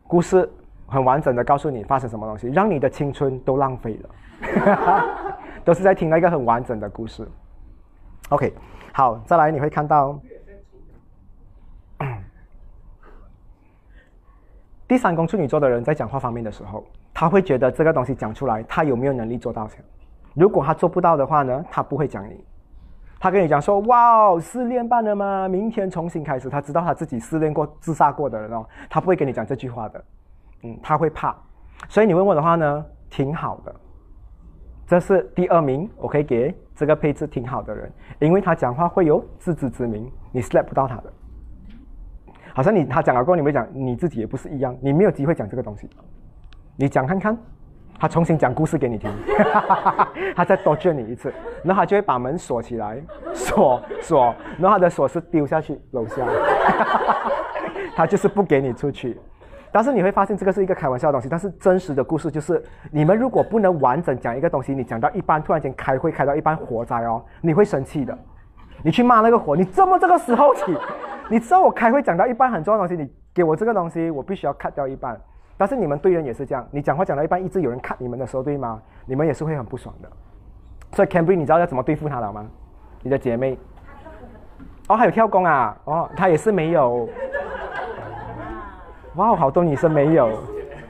[0.07, 0.49] 故事
[0.91, 4.09] 很完整的告诉你发生什么东西，让你的青春都浪费了，
[5.63, 7.27] 都是在听那个很完整的故事。
[8.29, 8.53] OK，
[8.93, 10.19] 好，再来你会看到
[14.87, 16.83] 第三宫处女座的人在讲话方面的时候，
[17.13, 19.67] 他会觉得这个东西讲出来，他有没有能力做到？
[20.33, 22.43] 如果他做不到的话呢，他不会讲你。
[23.19, 25.47] 他跟你讲说：“哇，失恋办了吗？
[25.47, 30.03] 明天重新开始。”他知道他自己失恋过、自杀过的人哦，他不会跟你讲这句话的。
[30.63, 31.35] 嗯，他会怕。
[31.89, 33.75] 所以你问我的话呢，挺好的。
[34.87, 41.03] 这是第二名，我可以给这个配置挺好的人，因为他讲话会有自知之明，你 slap 不到他的。
[42.53, 45.89] 好像你他讲了过后，你没讲，你自己也不是一样，你没有机会讲这个东西。
[46.75, 47.37] 你讲看看，
[47.97, 49.09] 他重新讲故事给你听，
[50.35, 51.33] 他再多劝你一次，
[51.63, 53.01] 然后他就会把门锁起来，
[53.33, 56.27] 锁锁，然后他的锁是丢下去楼下，
[57.95, 59.17] 他就是不给你出去。
[59.71, 62.61] 但是你会发现这个是一个开玩笑的东西，但是真实的故事就是，
[62.91, 68.17] 你们如果不能完整讲一个东西，你讲到一半突然间开会开到一半火灾哦，你会生气的，
[68.83, 70.77] 你去骂那个火，你这么这个时候起，
[71.29, 75.19] 你知道我开会讲到一半很重要的东西，你给我这个东西，我必须要 cut 掉一半。
[75.57, 78.81] 但是你们对人也是这样，你讲话讲到一半，一直有人看你们的时候，对吗？
[79.05, 80.09] 你们也是会很不爽的。
[80.93, 82.45] 所以 Cambry，你知道要怎么对付他了吗？
[83.03, 83.57] 你的姐妹，
[84.89, 87.07] 哦，还有跳工啊，哦，他也是没有。
[89.15, 90.29] 哇，好多女生没有，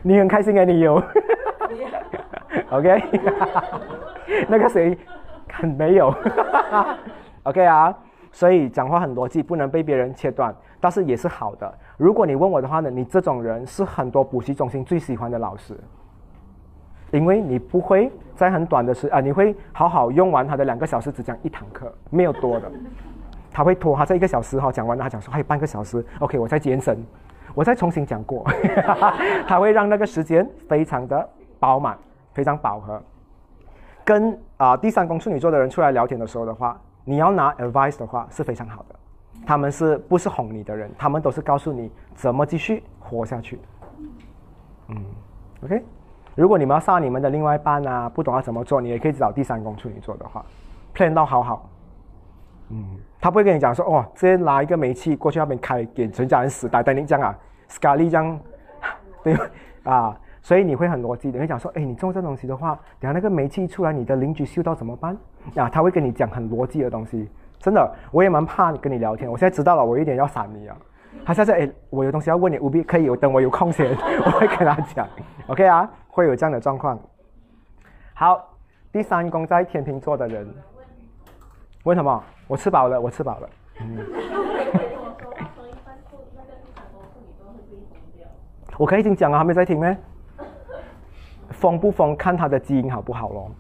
[0.04, 1.02] 你很开心啊，你有。
[2.70, 3.02] OK，
[4.48, 4.98] 那个谁，
[5.52, 6.14] 很没有。
[7.44, 7.94] OK 啊，
[8.32, 11.74] 所以讲话很逻辑，不能被别人切断，但是也是好的。
[11.98, 15.76] 如果你问我的话呢，你这种人是很多补习中心最喜欢的老师，
[17.10, 22.72] 因为你不会在很短的时啊，你会好好用完他的两个小时，只讲一堂课，没有多的。
[23.52, 26.98] 他会拖，他在一个小时哈讲完了，他讲说还有半个小时，OK，我再延伸。
[27.54, 28.46] 我再重新讲过，
[29.48, 31.30] 它会让那个时间非常的
[31.60, 31.98] 饱满，
[32.34, 33.02] 非常饱和。
[34.04, 38.96] 跟啊第三宫处女座的人出来聊天的时候的话，你要拿 advice 的话是非常好的。
[39.46, 40.92] 他们是不是哄你的人？
[40.98, 43.60] 他们都是告诉你怎么继续活下去。
[44.90, 44.98] 嗯
[45.64, 45.84] ，OK。
[46.36, 50.46] 如果你们要杀你们的另外一半啊，不懂要怎么做，你也可以找第三宫处女座的话
[50.96, 51.70] ，plan 到好好。
[52.72, 58.40] 嗯，他不会跟你讲说，哦，直接拿一个煤气过去那边开，给全家人死，带带你这样啊斯卡利这样，
[59.24, 59.36] 对
[59.84, 65.16] 啊，所以你会很逻辑的，你会讲说，哎，你种这东西的话，等下那个煤气出来，你的邻居嗅到怎么办？
[65.56, 70.76] 啊，他会跟你讲很逻辑的东西，真的，我也蛮怕跟你聊天，我现在知道了，我有点要闪你啊。
[71.26, 73.96] 他现在哎，我有东西要问你，务必可以，我等我有空闲，
[74.26, 75.08] 我会跟他讲
[75.48, 76.98] ，OK 啊，会有这样的状况。
[78.14, 78.50] 好，
[78.92, 80.48] 第三宫在天秤座的人，
[81.84, 82.24] 问什么？
[82.52, 83.50] 我吃饱了，我吃饱了。
[83.80, 83.98] 嗯。
[88.78, 89.96] 我可以已经讲了，还没在听咩？
[91.52, 93.52] 疯不疯看他的基因好不好咯。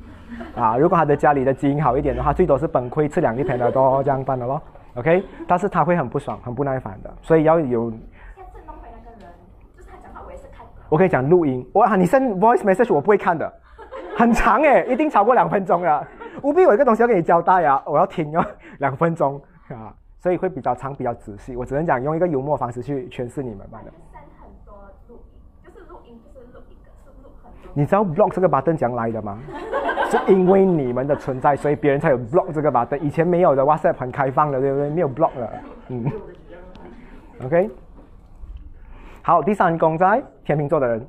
[0.58, 4.62] 啊，如果他的家里的基因好一点的话，最多是崩溃吃两粒片的都这样办的咯。
[4.96, 7.94] OK，但是他会很不爽，很不耐烦的，所以要有。
[10.90, 13.50] 我可以讲录音，哇，你 send voice message 我不会看的，
[14.18, 16.06] 很长诶，一定超过两分钟了。
[16.44, 18.46] 务必有一个东西要给你交代啊，我要听哦，
[18.80, 21.56] 两分钟啊，所以会比较长，比较仔细。
[21.56, 23.92] 我只能讲用一个幽默方式去诠释你们吧的。
[27.74, 29.40] 你知道 block 这个 button 怎样来的吗？
[30.12, 33.00] 是因为你们的存在，所以别人才有 block 这个 button。
[33.00, 34.90] 以前没有的 WhatsApp 很开放的，对不对？
[34.90, 35.50] 没有 block 了，
[35.88, 36.12] 嗯。
[37.46, 37.70] OK。
[39.22, 41.08] 好，第三宫在天秤座的人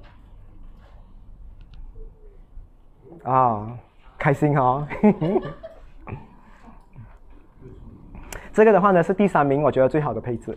[3.24, 3.76] 啊。
[4.22, 4.86] 开心哈，
[8.52, 10.56] 这个的话呢是第三名，我觉得最好的配置。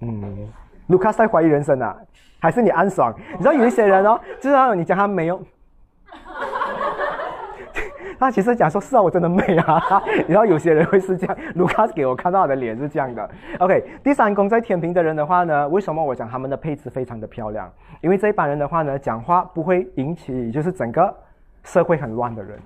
[0.00, 0.46] 嗯，
[0.88, 1.96] 卢卡斯在怀疑人生啊，
[2.38, 3.14] 还是你安爽？
[3.32, 5.42] 你知道有一些人哦，就是你讲他没有，
[8.20, 10.02] 他其实讲说是啊，我真的美啊。
[10.18, 13.30] 你知道有些人会是这样，卢卡斯给我看到的脸是这样的。
[13.58, 17.72] OK，第三宫在天平的人的话呢，为什么我讲他们的配置非常的漂亮？
[18.02, 21.16] 因为这一帮人的话呢，讲话不会引起就是整个。
[21.64, 22.56] 社会很乱的人，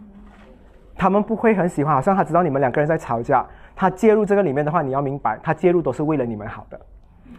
[0.95, 6.79] 他们不会很喜欢，好像他知道你们两个人在吵架，他介入这个里面的话，你要明白，他介入都是为了你们好的。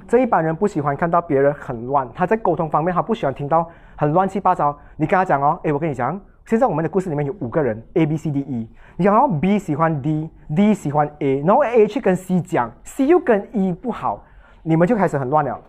[0.07, 4.75] 这一般人不喜欢看到别人很乱，他在沟通方面他不喜欢听到很乱七八糟。
[4.95, 13.71] 你跟他讲哦，诶，我跟你讲，现在我们的故事里面有五个人，A B C D E，你讲哦 B 喜欢 D，D 喜欢 A，然后 A 去跟 C 讲，C 又跟 E
[13.71, 14.23] 不好，
[14.63, 15.59] 你们就开始很乱了。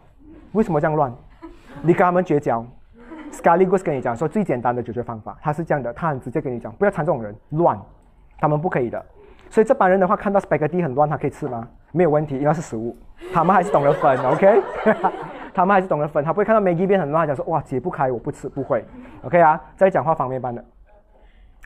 [0.52, 1.12] 为什么这样乱？
[1.82, 2.64] 你跟他们绝交。
[3.32, 7.80] Scarly Gus 跟你讲说最简单的解决方法，他是这样的，他很直接跟你讲，不要掺这种人，乱，
[8.38, 9.04] 他们不可以的。
[9.48, 11.66] 所以这帮人的话，看到 spaghetti 很乱，他可以吃吗？
[11.92, 12.96] 没有问题，因为是食物，
[13.32, 14.62] 他们还是懂得分，OK？
[15.52, 18.84] 他们还是懂得分，他不会看到 Maggie 变很乱，讲说哇解不开，我不吃，不会
[19.22, 19.60] ，OK 啊？
[19.76, 20.64] 在讲话方面般的，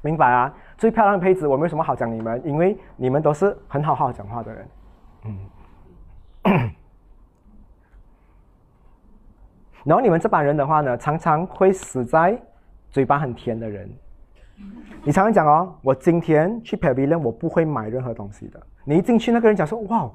[0.03, 0.55] 明白啊？
[0.79, 4.69] 最漂亮的配置，我没有什么好讲你们，因为你们都是很好好讲话的人，
[5.25, 6.71] 嗯。
[9.85, 12.37] 然后你们这帮人的话呢，常常会死在
[12.91, 13.89] 嘴巴很甜的人。
[15.03, 18.61] 你常常讲哦，我今天去 Pavilion，我不会买任何东西的。
[18.85, 20.11] 你一进去，那个人讲说，哇，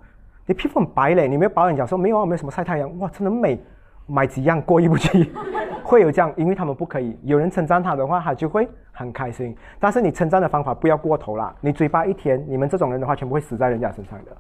[0.46, 3.60] 你皮肤很白嘞，你没有保养，讲说没有啊，没有什么晒太阳，哇，真的美，
[4.08, 5.32] 买几样过意不去，
[5.84, 7.16] 会有这样，因为他们不可以。
[7.24, 9.56] 有人称赞他的话，他就会很开心。
[9.80, 14.32] 但是你称赞的方法不要过头啦，你嘴巴一甜，你们这种人的话，全部会死在人家身上的。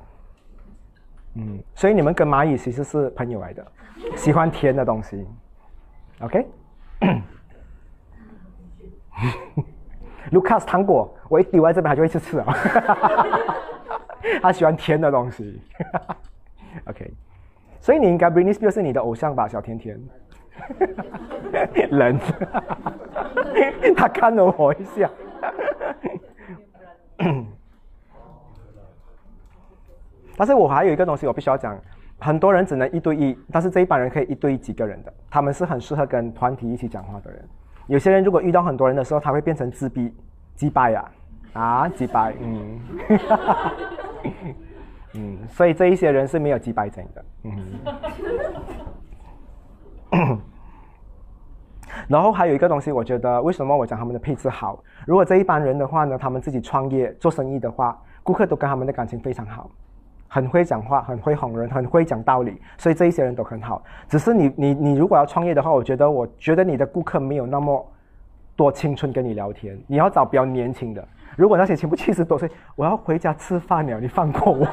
[1.40, 3.66] 嗯，所以你们跟蚂蚁其实是朋友来的。
[4.16, 5.26] 喜欢甜的东西
[6.20, 6.46] ，OK？
[10.32, 12.58] 卢卡斯糖果，我一丢在这边，他就会去吃啊。
[14.42, 15.62] 他喜欢甜的东西
[16.86, 17.12] ，OK？
[17.80, 19.98] 所以你应该 Britney Spears 是你的偶像吧，小甜甜。
[21.90, 22.20] 人，
[23.96, 25.10] 他看了我一下。
[30.40, 31.78] 但是我还有一个东西，我必须要讲。
[32.18, 37.46] 很多人只能一对一，但是这一帮人可以一对几个人的，他们是很适合跟团体一起讲话的人。
[37.88, 40.16] 有些人如果遇到很多人的时候，他会变成自闭、
[40.56, 41.12] 击败呀，
[41.52, 42.80] 啊，击败， 嗯，
[45.16, 47.26] 嗯，所以这一些人是没有击败症的，
[50.12, 50.40] 嗯。
[52.08, 54.82] 然后还有一个东西，我觉得为什么我讲他们的配置好？
[55.06, 59.70] 如果这一帮人的话呢，他们自己创业做生意的话，顾客都跟他们的感情非常好。
[60.30, 63.84] 很会讲话，很会哄人，很会讲道理，所以这一些人都很好。
[64.08, 67.86] 只是你你你如果要创业的话，我觉得我觉得你的顾客没有那么
[68.56, 71.06] 多青春跟你聊天，你要找比较年轻的。
[71.36, 74.68] 如果那些全部七十多岁，我要回家吃饭了，你放过我。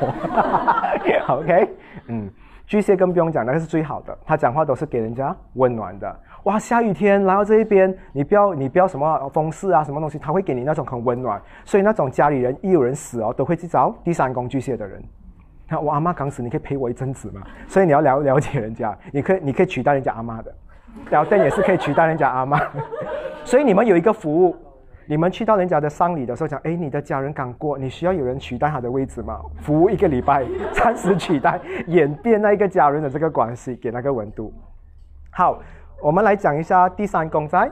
[1.35, 1.71] OK，
[2.09, 2.31] 嗯，
[2.67, 6.21] 巨蟹更不用讲，那个是最好的，他讲话都是给人家温暖的。
[6.43, 11.41] 哇，下雨天来到这一边，你不要你不要什么风势啊，什么东西，他会给你那种很温暖。
[11.65, 15.03] 所以那种家里人一有人死哦，都会去找第三宫巨蟹的人。
[15.69, 17.43] 那我阿妈刚死，你可以陪我一阵子嘛？
[17.67, 20.55] 所以你要了了解人家，你可以你可以取代人家阿妈的，
[21.11, 22.61] 聊天也是可以取代人家阿妈。
[23.45, 24.57] 所以你们有一个服务，
[25.07, 29.41] 你们去到人家的丧礼的时候讲，哎，你的家人刚过，你需要有人取代他的位置吗？
[29.61, 34.53] 服务一个礼拜，暂时取代，演变那一个家人的这个关系，给那个温度。
[35.31, 35.61] 好，
[36.01, 37.69] 我们来讲一下第三宫在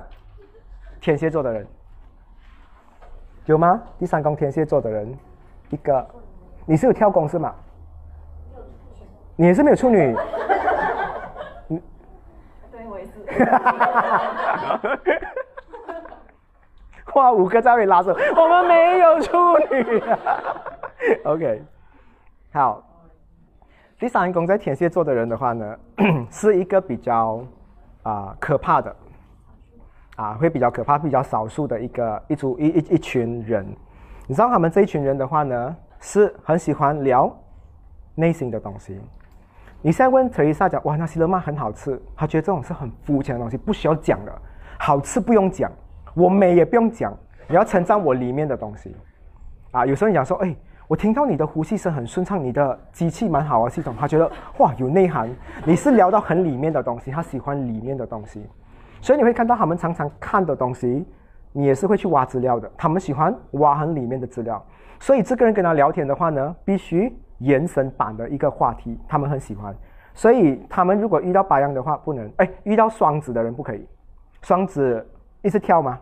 [1.00, 1.66] 天蝎座的人，
[3.46, 3.80] 有吗？
[3.98, 5.16] 第三宫天蝎座的人，
[5.70, 6.04] 一个，
[6.66, 7.54] 你是有跳宫是吗？
[9.36, 10.16] 你也是没有处女，
[11.68, 11.82] 嗯，
[12.70, 13.10] 对我也是。
[17.14, 20.02] 哇，五个在位拉手，我们没有处女。
[21.24, 21.62] OK，
[22.52, 22.82] 好。
[23.98, 25.76] 第三宫在天蝎座的人的话呢，
[26.28, 27.40] 是一个比较
[28.02, 28.94] 啊可怕的，
[30.16, 33.64] 啊会比较可怕、比较少数的一个一组一一一群人。
[34.26, 37.32] 你知道他们这一群人的话呢，是很喜欢聊
[38.14, 39.00] 内心的东西。
[39.86, 44.32] 你现在问特丽莎讲，哇，那西德曼很好吃，他觉得这种是很肤浅的东西，不需要讲的，
[44.78, 45.70] 好吃不用讲，
[46.14, 47.14] 我美也不用讲，
[47.46, 48.96] 你要称赞我里面的东西，
[49.72, 50.56] 啊，有时候你讲说，哎，
[50.88, 55.28] 我听到你的呼吸声很顺畅，你的机器蛮好啊，系统，他觉得哇有内涵，
[55.66, 58.42] 你是聊到很里面的东西，他喜欢里面的东西，
[59.02, 61.06] 所以你会看到他们常常看的东西，
[61.52, 64.64] 你也是会去挖资料的，他们喜欢挖很里面的资料，
[64.98, 67.14] 所以这个人跟他聊天的话呢，必须。
[67.44, 69.74] 延伸版的一个话题，他们很喜欢，
[70.14, 73.86] 所以他们如果遇到白羊的话，不能哎，遇到双子的人不可以，
[74.42, 75.06] 双子
[75.42, 75.98] 一直跳吗？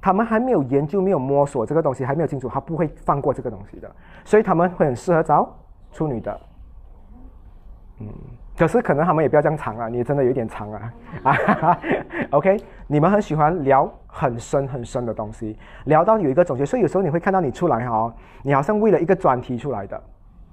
[0.00, 3.90] 他们还没有研究，没有摸索这个东西，还没有清楚，他不会放过这个东西的，
[4.24, 5.52] 所以他们会很适合找
[5.92, 6.40] 处女的。
[7.98, 8.06] 嗯，
[8.56, 10.92] 可是可能他们也不要这样长啊，你真的有点长啊
[11.24, 11.78] 啊哈哈。
[12.30, 12.56] OK，
[12.86, 20.00] 你们很喜欢聊很深很深的东西，聊到有一个总结，所以有时候你会看到你出来哈，你好像为了一个专题出来的。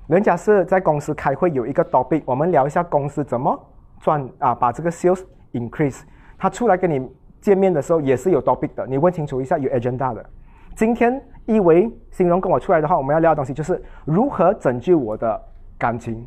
[0.08, 3.58] 人家是在公司开会，有一个 topic，我们聊一下公司怎么
[4.02, 5.24] 赚啊，把这个 sales
[5.54, 6.02] increase。
[6.38, 7.10] 他出来跟你
[7.40, 10.26] 见面的时候也是有 topic 的，你问清楚一下有 agenda 的。
[10.76, 15.42] 今天一维形容跟我出来的话，我们要聊的东西就是如何拯救我的
[15.78, 16.26] 感情。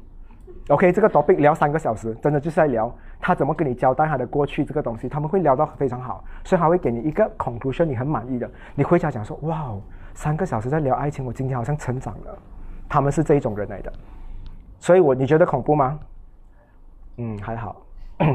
[0.68, 2.90] OK，这个 topic 聊三个小时，真的就是在聊
[3.20, 9.82] 他怎么跟你交代他的过去这个东西，他们会聊到非常好，所以他会给你一个 conclusion，你很满意的，你回家讲说，哇哦，
[10.14, 12.38] 三个小时在聊爱情，我今天好像成长了。
[12.88, 13.92] 他们是这一种人来的，
[14.78, 15.98] 所以我你觉得恐怖吗？
[17.18, 17.82] 嗯，还好。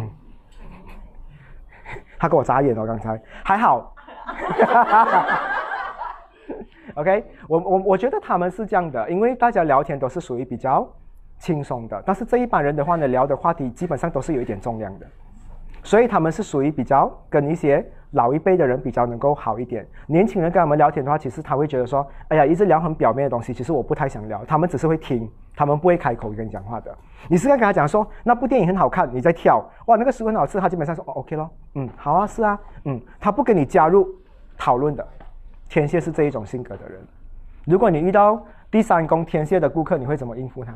[2.19, 3.95] 他给我眨眼了，刚才还好。
[6.95, 10.87] OK，我我我觉得他们是这样的，因为大家聊天都是属于比较
[11.39, 15.07] 轻松的，但是这一帮人的话呢，聊的话题基本上都是有一点重量的，
[15.83, 19.87] 所以他们是属于比较跟一些老一辈的人比较能够好一点。
[20.07, 24.43] 年轻人跟他们聊天的话，其实他会觉得说，哎呀，一直聊很表面的东西，其实我不太想聊。
[24.45, 26.95] 他们只是会听，他们不会开口跟你讲话的。
[27.29, 34.07] 你是要跟他讲说，那部电影很好看，你在跳，哇，那个食物很好吃，他基本上说，哦，OK 咯，嗯，好啊，是啊，嗯，他不跟你加入
[34.57, 35.07] 讨论的。
[35.69, 36.99] 天蝎是这一种性格的人。
[37.65, 40.73] 如果你遇到第三宫天蝎的顾客，你会怎么应付他？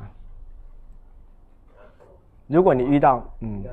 [2.47, 3.63] 如果你遇到，嗯，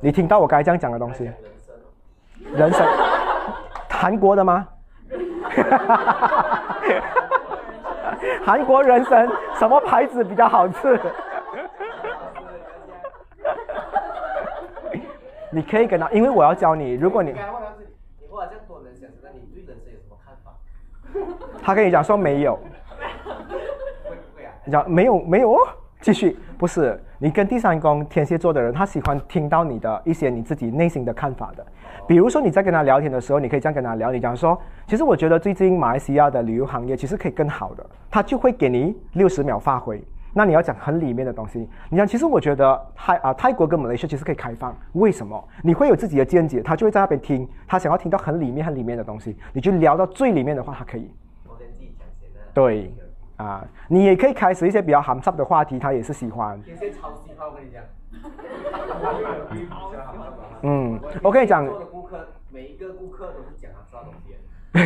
[0.00, 1.28] 你听到我刚才这样讲的东西，
[2.54, 2.86] 人参，
[3.90, 4.68] 韩国的吗？
[8.44, 10.98] 韩国人参什么牌子比较好吃？
[15.50, 17.72] 你可以跟他，因为我要教你，如果你你花了
[18.48, 20.52] 这样多人想知道你对人生有什么看法？
[21.62, 22.58] 他跟你讲说没有？
[24.64, 25.58] 你讲没有没有哦，
[26.00, 31.66] 继续不是你跟第三宫天蝎座的人，他喜欢听到你的一些你自己内心的看法的。
[32.06, 40.02] 比如说你在跟他聊天的时候，你可以这样跟他聊，你讲说，其实我觉得最近马来西亚的旅游行业其实可以更好的，他就会给你六十秒发挥。
[40.32, 45.42] 那你要讲很里面的东西，你讲其实我觉得泰啊泰国跟马来西亚其实可以开放，为什么？
[45.62, 51.10] 你会有自己的见解，他就会在那边听，他想要听到很里面很里面的东西，你就聊到最里面的话，他可以。
[51.46, 52.06] 我跟自己讲。
[52.54, 52.92] 对
[53.38, 56.60] 啊，你也可以开始一些比较含蓄的话题，他也是喜欢。
[56.66, 57.82] 有些超喜欢，我跟你讲。
[60.62, 64.38] 嗯，我跟你讲，做的顾客每一个顾客都是讲他知道东西的。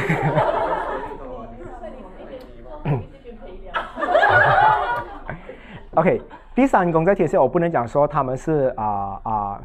[5.95, 6.23] OK，
[6.55, 9.61] 第三宫在天蝎，我不能讲说他们是啊啊、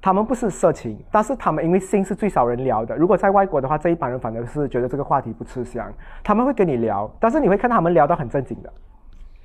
[0.00, 2.96] 他们不是色情，但是他们因为性是最少人聊的。
[2.96, 5.92] 如果在外国的话，这一帮人反而是觉得这个话题不吃香，
[6.22, 8.72] 他们会跟你聊，但是你会看他们聊到很正经的。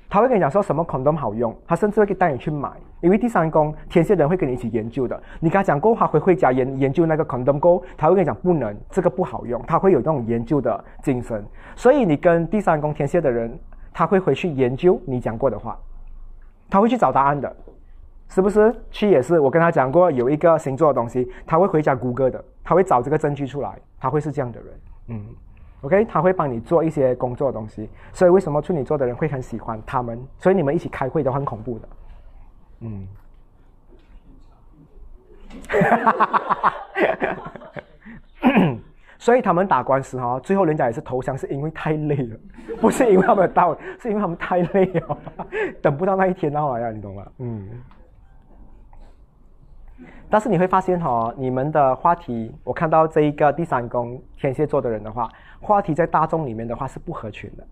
[0.08, 2.70] 他会跟你讲说什么 condom 好用，他甚至会带你去买，
[3.00, 5.20] 因为第三宫天蝎人会跟你一起研究的。
[5.40, 11.44] 你跟他讲过，他会回家研研究那个 condom 过后，他会跟你讲不能，这个不好用，他会有那种研究的精神。
[11.74, 13.58] 所以你跟第三宫天蝎的人，
[13.92, 15.76] 他会回去研究你讲过的话，
[16.70, 17.56] 他会去找答案的，
[18.34, 18.74] 是不是？
[18.90, 25.24] 去也是，我跟他讲过有一个星座的东西，他会回家谷歌的，他会找这个证据出来，他会是这样的人，嗯。
[25.82, 30.18] OK，他会帮你做一些工作的东西，所以为什么处女座的人会很喜欢他们？
[30.38, 31.88] 所以你们一起开会都很恐怖的，
[32.80, 33.06] 嗯。
[39.16, 42.36] 所以他们打官司哈、最后人家也是投降，是因为太累了，
[42.82, 45.16] 不是因为他们有道理，是因为他们太累了，
[45.80, 47.24] 等不到那一天到来呀，你懂吗？
[47.38, 47.68] 嗯。
[50.28, 55.28] 但是你会发现哈、你们的话题，我看到这一个第三宫天蝎座的人的话，
[55.60, 57.64] 话题在大众里面的话是不合群的，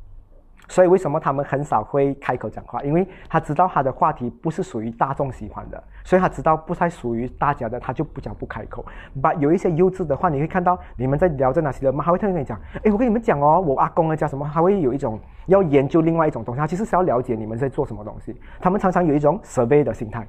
[0.68, 2.82] 所以为什么他们很少会开口讲话？
[2.82, 8.84] 因为他知道他的话题不是属于大众喜欢的，所以他知道不太属于大家的，他就不讲不开口。
[9.20, 20.26] 把有一些优质的话，你会看到你们在聊在哪些的吗，他会特别跟你讲，哎，我跟你们讲哦，我阿公啊叫什么，他会有一种要研究另外一种东西，他其实是要了解你们在做什么东西，他们常常有一种 survey 的心态。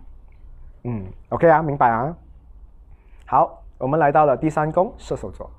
[0.83, 2.15] 嗯，OK 啊，明白啊。
[3.25, 5.49] 好，我们来到了第三宫射手座。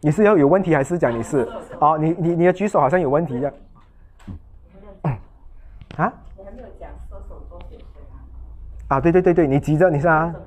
[0.00, 1.48] 你是要有问题还是讲你是？
[1.80, 3.52] 哦，你你你的举手好像有问题的。
[5.96, 6.12] 啊？
[6.36, 8.02] 你还没有讲射手座写谁
[8.88, 8.96] 啊？
[8.96, 10.34] 啊，对对对对，你急着你是啊？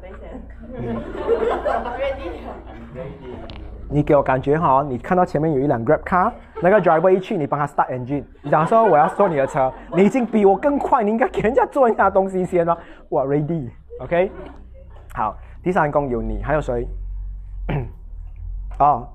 [3.89, 6.31] 你给我感觉哈，你看到前面有一辆 Grab car，
[6.61, 12.77] 那个 driver 一去，你帮他 start engine，你讲说我要坐你的车，你已经比我更快，你应该给人家做一下东西先了。
[13.07, 14.31] 我 ready，OK？、
[15.13, 16.85] 好，第三宫有你，还有谁？
[18.79, 19.07] 哦，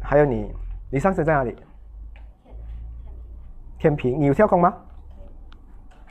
[0.00, 0.54] 还有你，
[0.90, 1.56] 你上次在哪里？
[3.78, 4.74] 天平，你有跳弓吗？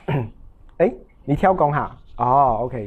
[0.76, 0.92] 哎，
[1.24, 1.96] 你跳弓哈？
[2.18, 2.86] 哦，OK，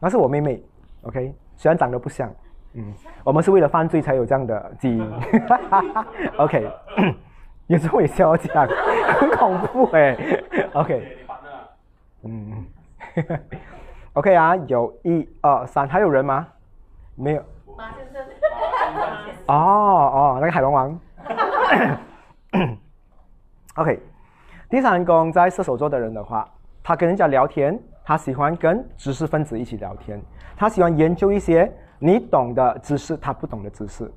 [0.00, 0.62] 那是我妹妹
[1.02, 2.30] ，OK，虽然长得不像。
[2.74, 5.12] 嗯，我们是为了犯罪才有这样的基因。
[6.38, 6.70] OK，
[7.66, 8.66] 有时候也笑讲，
[9.20, 10.16] 很恐怖哎。
[10.72, 11.18] OK，
[12.24, 12.64] 嗯
[14.14, 16.46] ，OK 啊，有一二三，还有人吗？
[17.14, 17.42] 没有。
[17.76, 18.22] 马先生。
[19.46, 20.98] 哦哦，那个海龙王。
[23.76, 24.00] OK，
[24.70, 26.48] 第三宫在射手座的人的话，
[26.82, 30.20] 他跟人家聊天，他喜欢跟知识分子一起聊天，
[30.56, 31.70] 他喜欢研究一些
[32.04, 34.10] 你懂的知识，他不懂的知识。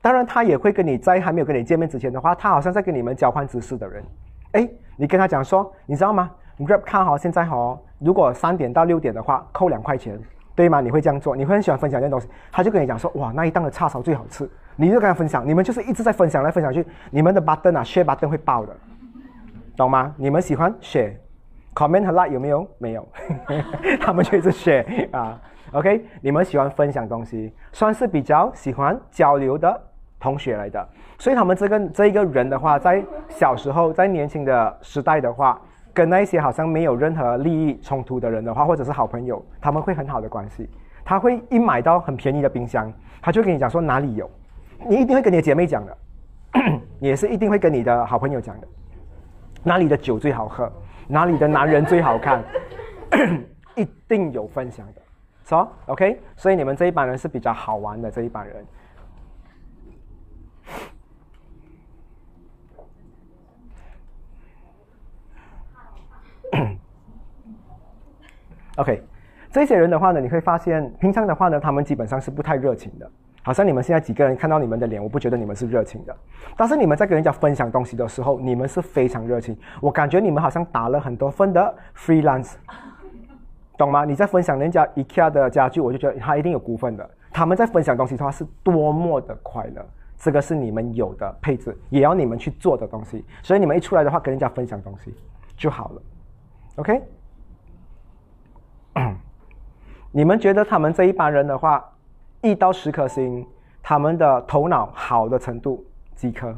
[0.00, 4.04] 当然，他也会跟你在还没有跟你见面之前的话，他好像在跟你们交换知识的人。
[4.52, 10.16] 哎，你跟他讲说，你知道吗？Grab 看好现在好，如果三点到六点的话，扣两块钱，
[10.54, 10.80] 对吗？
[10.80, 12.28] 你会这样做，你会很喜欢分享这些东西。
[12.52, 18.72] 他就跟你讲说，哇，那一档的叉烧最好吃，你就跟他分享，你们就是一直在分享来分享去，你们的 button 啊，share button 会爆的，
[19.76, 20.14] 懂吗？
[20.16, 22.68] 你们喜欢 share，comment 和 like 有没有？
[22.78, 23.08] 没有，
[24.00, 25.40] 他们就一直 share 啊。
[25.72, 29.80] OK，你们喜欢分享东西，算是比较喜欢交流的
[30.20, 30.86] 同学来的。
[31.18, 35.60] 所以他们这个这一个人的话，在小时候，在年轻的时代的话，
[35.94, 40.68] 跟那些好像没有任何利益冲突的人的话，或者是好朋友，他们会很好的关系。
[41.04, 44.30] 他会一买到很便宜的冰箱，他就跟你讲说哪里有，
[44.86, 45.98] 你一定会跟你的姐妹讲的，
[47.00, 48.68] 也是一定会跟你的好朋友讲的，
[49.64, 50.70] 哪里的酒最好喝，
[51.08, 52.40] 哪里的男人最好看，
[53.74, 55.01] 一定有分享的，
[55.44, 58.64] 是吧？OK，所以你们这一班人是比较好玩的这一班人。
[68.76, 69.02] OK，
[69.50, 73.10] 这些人的话呢，你会发现，平常的话呢，他们基本上是不太热情的。
[73.44, 76.16] 好像你们现在几个人看到你们的脸，我不觉得你们是热情的。
[76.56, 79.58] 但是你们在跟人家分享东西的时候，你们是非常热情。
[79.80, 82.52] 我感觉你们好像打了很多分的 freelance，
[83.76, 84.04] 懂吗？
[84.04, 87.10] 你在分享人家 IKEA 的家具，我就觉得他一定有股份的。
[87.32, 89.84] 他们在分享东西的话是多么的快乐，
[90.18, 93.24] 这个是你们有的配置，也要你们去做的东西。
[93.42, 95.14] 所以你们一出来的话，跟人家分享东西
[95.56, 96.02] 就好了。
[96.76, 97.02] OK。
[100.12, 101.82] 你们觉得他们这一班人的话，
[102.42, 103.46] 一到十颗星，
[103.82, 105.82] 他们的头脑好的程度
[106.14, 106.54] 几颗？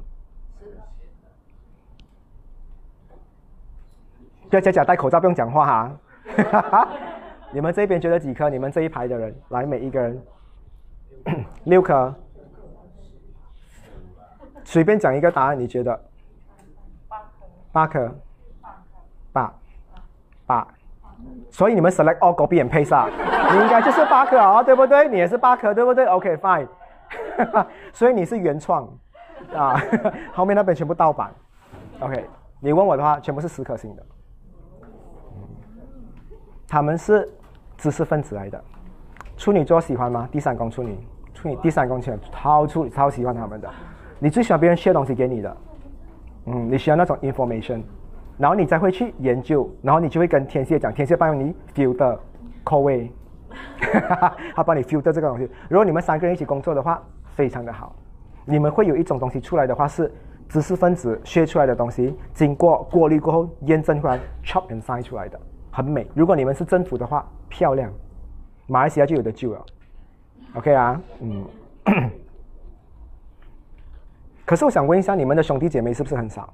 [4.51, 5.93] 不要假假戴口罩，不用讲话哈。
[7.53, 8.51] 你们这边觉得几颗？
[8.51, 10.23] 你们这一排的人，来每一个人
[11.65, 12.15] 六颗，
[14.65, 16.01] 随便讲一个答案，你觉得？
[17.73, 18.15] 八颗。
[19.33, 19.53] 八。
[20.47, 20.67] 八。
[21.51, 23.09] 所以你们 select all copy and paste 啊，
[23.53, 25.09] 你应该就是八颗啊，对不对？
[25.09, 26.69] 你也是八颗，对不对？OK fine，
[27.95, 28.87] 所以你是原创
[29.55, 29.81] 啊，
[30.35, 31.33] 后面那边全部盗版。
[32.01, 32.29] OK，
[32.61, 34.05] 你问我的话，全部是十颗星的。
[36.75, 37.29] 他们是
[37.77, 38.61] 知识分子来的，
[39.37, 40.29] 处女座喜欢吗？
[40.33, 40.99] 第三宫处女，
[41.33, 43.71] 处女第三宫处女超处超喜欢他们的。
[44.19, 45.57] 你最喜欢别人写东西给你的，
[46.47, 47.81] 嗯，你需要那种 information。
[48.37, 52.19] 然后你再会去研究，然后你就会跟天蝎讲，天蝎帮你 filter
[52.65, 53.09] 口味，
[54.57, 55.49] 他帮你 filter 这个东西。
[55.69, 57.01] 如果你们三个人一起工作的话，
[57.37, 57.95] 非常的好。
[58.45, 60.13] 你们会有一种东西出来的话，是
[60.49, 65.39] 知识分子学出来的东西，经过过滤过后验证出来，chop and sign 出来的，
[65.75, 66.07] 很美。
[66.15, 67.91] 如果你们是政府的话，漂亮，
[68.69, 69.61] 马来西亚就有的救了。
[70.55, 71.45] OK 啊，嗯。
[74.47, 76.49] 可是我想问一下，你们的兄弟姐妹是不是很少？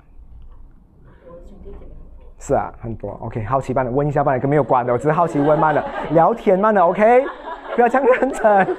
[2.39, 3.11] 是啊，很多。
[3.21, 6.81] OK，好奇般的问一下，吧，跟没有关的，我只是好奇问慢的，聊天慢的。
[6.81, 7.27] OK，
[7.75, 8.77] 不要这样认真。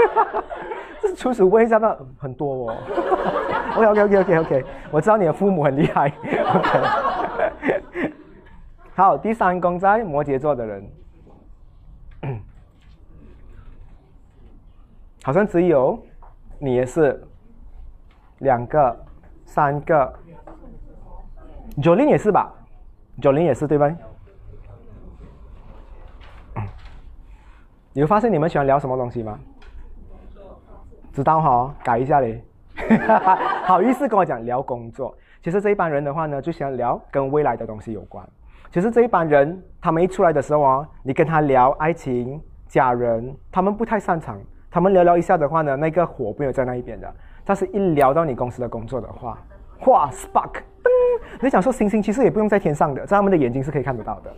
[1.02, 2.76] 这是初始问一下吧，很多哦。
[3.76, 6.06] OK，OK，OK，OK，我知道你的父母很厉害。
[6.08, 6.80] OK，
[8.98, 10.90] 好，第三宫在摩羯座的人，
[15.22, 15.96] 好像只有
[16.58, 17.24] 你也是
[18.38, 19.06] 两个、
[19.44, 20.12] 三个
[21.76, 22.52] ，Jolin 也是吧？
[23.22, 23.88] 九零也是对吧？
[27.92, 29.38] 你会发现你们喜欢聊什么东西吗？
[31.12, 32.44] 知道哈，改一下嘞。
[33.62, 35.16] 好意思跟我讲聊工作。
[35.40, 38.28] 其实这一帮人的话呢，就喜欢聊跟未来的东西有关。
[38.70, 44.38] 其实这一班人，他们一出来的时候啊，你跟他聊爱情、家人，他们不太擅长。
[44.70, 47.12] 他们聊聊一下的话呢，那个火没有在那一边的。
[47.44, 49.38] 但是一聊到你公司的工作的话，
[49.86, 50.60] 哇，spark 噔。
[51.40, 54.30] 你想说星星其实也不用在天上的，在他们的眼睛是可以看得到的。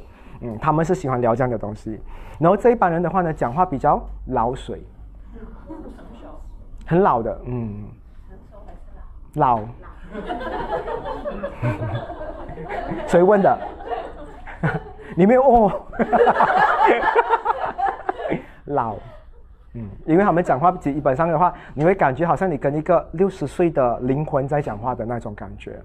[0.43, 2.01] 嗯，他们是喜欢聊这样的东西。
[2.39, 4.81] 然后这一班人的话呢，讲话比较老水，
[6.87, 7.85] 很老的，嗯，
[9.35, 9.59] 老，
[13.09, 13.59] 谁问的？
[14.61, 14.81] 哈哈
[15.17, 15.83] 你没有哦，
[18.67, 18.97] 老，
[19.75, 25.81] 嗯，因为他们讲话基本上的话，你会感觉好像你跟一个六十岁的灵魂在讲话的那种感觉。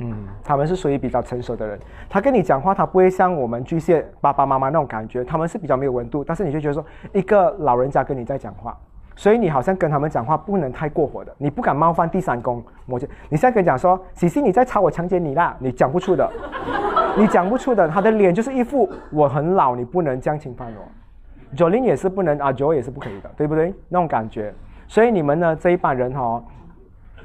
[0.00, 1.76] 嗯，他们是属于比较成熟的人，
[2.08, 8.78] 他跟你讲话，他不会像我们巨蟹爸爸妈妈那种感觉，他们是比较没有温度，但是你就觉得说一个老人家跟你在讲话，
[9.18, 13.04] 所以你好像跟他们讲话不能太过火的，你不敢冒犯第三宫摩羯。
[13.28, 16.30] 你现在跟讲说，喜喜你在吵我强奸你啦，你讲不出的，
[17.18, 21.56] 你讲不出的，他的脸就是一副我很老，你不能这样侵犯我。
[21.56, 23.74] Jolin 也是不能啊，Jo 也是不可以的，对不对？
[23.88, 24.54] 那种感觉，
[24.86, 26.40] 所以你们呢这一班人哈，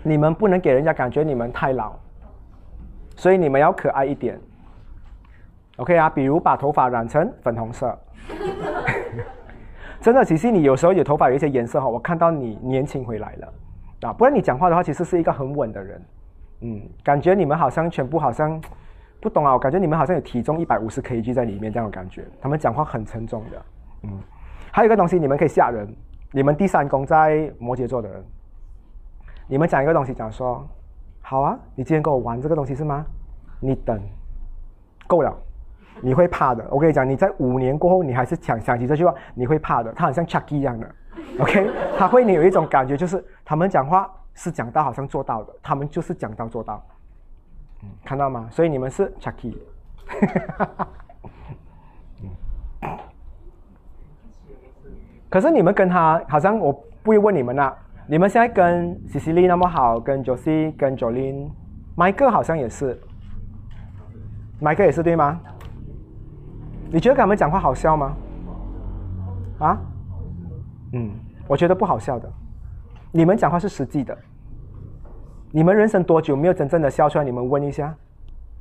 [0.01, 1.93] 你们不能给人家感觉你们太老，
[3.15, 4.39] 所以你们要可爱一点。
[5.77, 7.95] OK 啊，比如把头发染成粉红色。
[10.03, 13.53] 真的，其实你有时候有头发有一些颜色哈，我看到你年轻回来了
[14.01, 14.11] 啊。
[14.11, 16.01] 不然你讲话的话，其实是一个很稳的人。
[16.59, 18.61] 嗯，感觉你们好像全部好像
[19.21, 22.25] 不懂啊，我感觉你们好像有体重一百五十 kg 在里面这样的感觉。
[22.41, 23.65] 他们讲话很沉重的。
[24.01, 24.19] 嗯，
[24.73, 25.87] 还有一个东西，你们可以吓人。
[26.33, 28.25] 你们第三宫在摩羯座的人，
[29.47, 30.67] 你们讲一个东西，讲说，
[31.21, 33.05] 好啊，你今天跟我玩这个东西是吗？
[33.61, 34.01] 你等，
[35.07, 35.33] 够了，
[36.01, 36.65] 你会怕的。
[36.69, 39.91] 我跟你讲，你在五年过后，你还是想想起这句话，你会怕的。
[39.93, 40.87] 他很像 Chucky 一样的
[41.39, 41.69] ，OK？
[41.97, 46.83] 他会你有一种感觉，就是他们讲话是讲到好像做到的，他们就是讲到做到。
[47.83, 48.47] 嗯，看到吗？
[48.51, 49.57] 所以你们是 Chucky。
[55.29, 56.71] 可是你们跟他好像我
[57.01, 57.75] 不会问你们啦。
[58.05, 61.49] 你们现在跟 c c i l y 那么好，跟 Josie、跟 Jolin、
[61.95, 63.01] Michael 好像也是
[64.61, 65.39] ，Michael 也是对吗？
[66.93, 68.15] 你觉得跟他们讲话好笑吗？
[69.57, 69.77] 啊？
[70.91, 71.09] 嗯，
[71.47, 72.31] 我觉得不好笑的。
[73.11, 74.15] 你们讲话是实际的。
[75.49, 77.23] 你们人生多久没有真正的笑出来？
[77.23, 77.91] 你们问一下。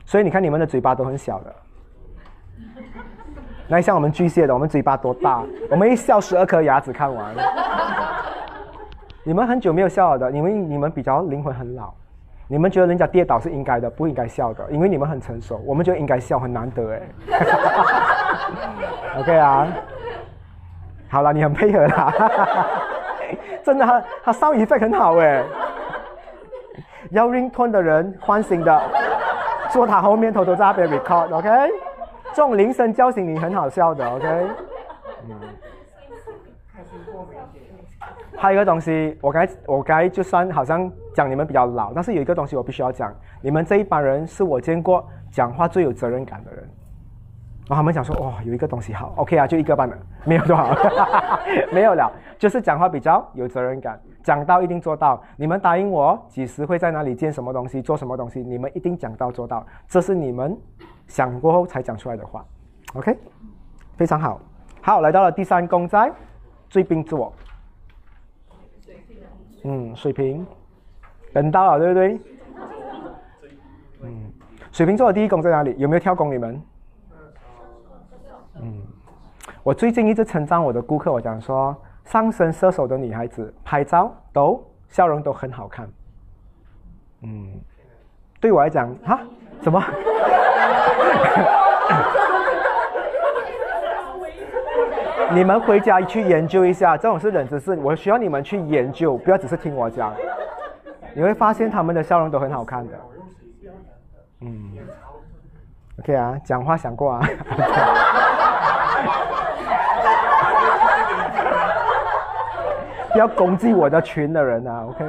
[0.06, 1.54] 所以你看你们的嘴巴都很小的。
[3.68, 5.44] 那像我们巨蟹的，我们嘴巴多大？
[5.70, 7.34] 我们一笑十二颗牙齿看完。
[9.24, 11.92] 你们很久没有笑了的，你们你们比较灵魂很老，
[12.52, 15.58] 你们觉得人家跌倒是应该的，不应该笑的，因为你们很成熟。
[15.64, 17.00] 我们觉得应该笑，很难得哎。
[19.20, 19.66] OK 啊，
[21.08, 22.12] 好了，你很配合啦，
[23.64, 25.42] 真的，他他上一费很好哎。
[27.12, 28.82] 要 ring tone 的人唤醒的，
[29.70, 31.48] 坐他后面偷偷在那边 record，OK。
[32.34, 34.26] 这种铃声叫醒你很好笑的，OK。
[35.26, 35.40] 嗯。
[38.42, 46.68] 还有一个东西，我该我该就算好像讲你们比较老，但是有一个东西我必须要讲，你们这一帮人是我见过讲话最有责任感的人。
[47.68, 49.96] 然后他们讲说，哇，有一个东西好，OK 啊，就一个班的，
[50.26, 50.76] 没有多少，
[51.72, 55.22] 没有了，就是讲话比较有责任感，讲到一定做到。
[55.36, 60.58] 你们答应我几时会在哪里见什么东西，做什么东西，你们一定讲到做到，这是你们。
[61.06, 62.44] 想过后才讲出来的话
[62.94, 63.16] ，OK，
[63.96, 64.40] 非常好。
[64.80, 66.10] 好，来到了第三公在
[66.68, 67.32] 追兵座，
[69.64, 70.46] 嗯，水瓶，
[71.32, 72.20] 等到了，对不对？
[74.02, 74.32] 嗯，
[74.72, 75.74] 水瓶座的第一宫在哪里？
[75.78, 76.32] 有没有跳宫？
[76.32, 76.62] 你们？
[78.60, 78.82] 嗯，
[79.62, 85.88] 我最近一直称赞我的顾客，我讲说，上升射手的女孩子拍照都笑容都很好看。
[87.22, 87.52] 嗯，
[88.40, 89.20] 对我来讲，哈，
[89.62, 89.80] 什么？
[95.34, 100.12] 你们回家去研究一下，这种是冷知识，我需要你们去研究，不要只是听我讲。
[101.14, 102.92] 你会发现他们的笑容都很好看的。
[104.40, 104.72] 嗯
[106.00, 107.20] ，OK 啊，讲话想过啊。
[113.12, 115.06] 不要攻击我的群的人啊，OK。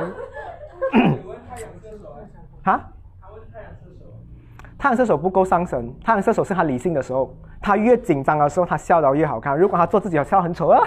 [2.66, 2.80] 哈？
[4.78, 7.34] 太阳射手不够上升，太阳射手是他理性的时候，
[7.64, 9.58] 他越紧张的时候，他笑得越好看。
[9.58, 10.80] 如果他做自己笑很丑啊，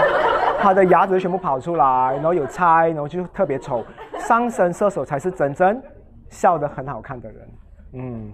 [0.58, 3.84] 他的牙齿全部跑出来，然后有猜，然后就特别丑。
[4.18, 5.78] 上升射手才是真正
[6.30, 7.48] 笑得很好看的人。
[7.92, 8.32] 嗯，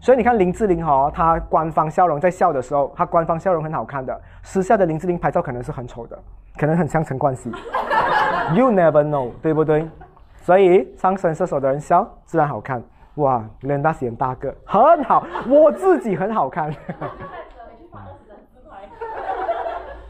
[0.00, 6.18] 所以你看林志玲哦，她官方笑容在笑的时候，她官方笑容很好看的，私下的林志玲拍照可能是很丑的，
[6.58, 7.50] 可能很像陈冠希。
[8.52, 9.88] You never know，对不对？
[10.40, 12.82] 所以上升射手的人笑自然好看。
[13.18, 16.72] 哇，连大显大个，很好，我自己很好看。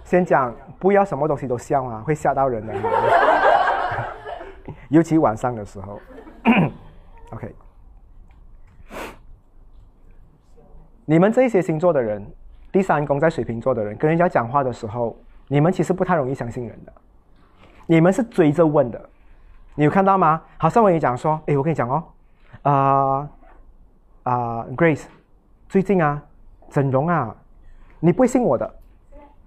[0.04, 2.74] 先讲，不要什么东西都笑啊，会吓到人的。
[4.90, 5.98] 尤其晚上的时候。
[7.32, 7.54] OK，
[11.04, 12.24] 你们这些星座的人，
[12.70, 15.16] 第三宫在水瓶座的人，跟人家讲话的时候，
[15.46, 16.92] 你们其实不太容易相信人的。
[17.86, 19.08] 你们是追着问的，
[19.74, 20.42] 你有看到吗？
[20.58, 22.04] 好像我也讲说，哎，我跟你讲哦。
[22.62, 23.28] 啊
[24.24, 25.04] 啊，Grace，
[25.68, 26.22] 最近啊，
[26.70, 27.34] 整容啊，
[28.00, 28.74] 你不会信我的，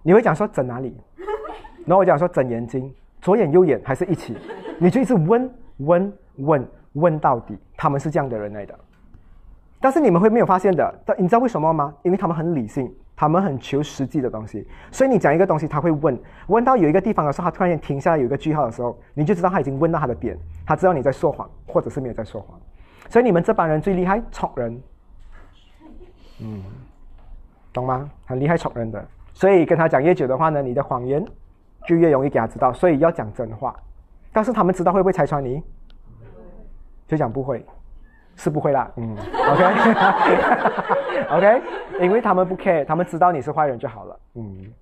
[0.04, 0.96] 你会讲说整哪里？
[1.86, 4.38] 然后我讲说整眼睛，左眼右眼还是一起？
[4.80, 8.74] 你就一直问问问问到底，他们是这样的人来的。
[9.80, 11.94] 但是你们会没有发现的，但你知道为什么吗？
[12.04, 22.60] 因为他们很理性，他们很求实际的东西，所以你讲一个东西，他会问，问到有一个地方的时候，他突然间停下来有一个句号的时候，你就知道他已经问到他的点，他知道你在说谎，或者是没有在说谎。
[23.12, 24.82] 所以你们这帮人最厉害，宠人，
[26.40, 26.64] 嗯，
[27.74, 28.10] 懂吗？
[28.26, 31.22] 很厉害宠人的，所以跟他讲越久的话呢，你的谎言
[31.86, 33.76] 就越容易给他知道，所以要讲真话。
[34.32, 35.62] 但是他们知道会不会拆穿你？
[37.06, 37.66] 就讲不会，
[38.38, 39.14] 是不会啦，嗯
[41.28, 41.62] ，OK，OK，
[42.00, 44.74] 因为他们不 care，他们知道你是坏人就好了，嗯。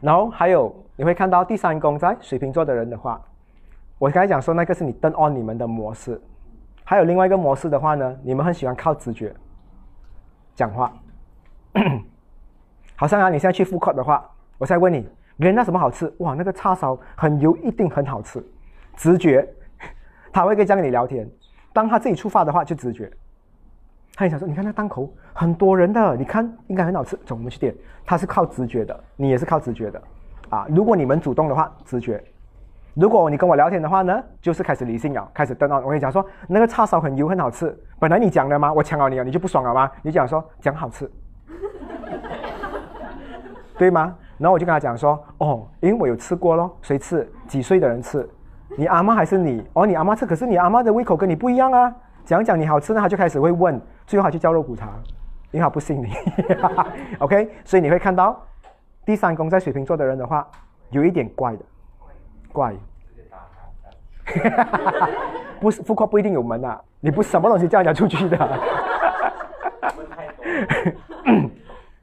[0.00, 3.22] 然后还有你会看到第三宫在水瓶座的人的话，
[4.02, 6.20] 我刚才讲说那个是你登 on 你们的模式，
[6.82, 9.32] 还有另外一个模式的话呢，你们很喜欢靠直觉
[10.56, 10.92] 讲话，
[12.98, 15.08] 好像啊，你现在去复刻的话，我现在问你。
[15.36, 16.12] 原那什么好吃？
[16.18, 18.44] 哇，那个叉烧很油，一定很好吃。
[18.96, 19.48] 直觉，
[20.32, 21.30] 他会跟这样跟你聊天。
[21.72, 23.08] 当他自己出发的话，就直觉。
[24.16, 27.72] 他也想说，你看那档口很多人的，你看应该很好吃，走，我们去点。
[28.04, 30.02] 他是靠直觉的，你也是靠直觉的
[30.48, 30.66] 啊。
[30.68, 32.20] 如果你们主动的话，直觉；
[32.94, 37.74] 如果你跟我聊天的话呢，就是开始理性了，开始等到我跟你讲说，那个叉烧很油，很好吃。
[37.98, 38.72] 本来你讲的吗？
[38.72, 39.90] 我抢了你了，你就不爽了吗？
[40.02, 41.10] 你讲说讲好吃，
[43.78, 44.14] 对吗？
[44.36, 47.26] 然后我就跟他讲说，哦，因为我有吃过咯，谁吃？
[47.46, 48.28] 几岁的人吃？
[48.76, 49.66] 你阿妈还是你？
[49.72, 51.94] 哦，你阿妈吃，可是你阿妈的胃口跟你不一样啊。
[52.24, 54.88] 讲讲你好吃呢，他就开始会问，最后他就叫肉骨茶，
[55.50, 56.12] 因为他不信你。
[57.20, 58.38] OK，所以你会看到
[59.06, 60.46] 第三宫在水瓶座的人的话，
[60.90, 61.64] 有一点怪的，
[62.52, 62.74] 怪。
[65.60, 68.60] 不是富阔不一定有门啊，你不什么东西叫人家出去的。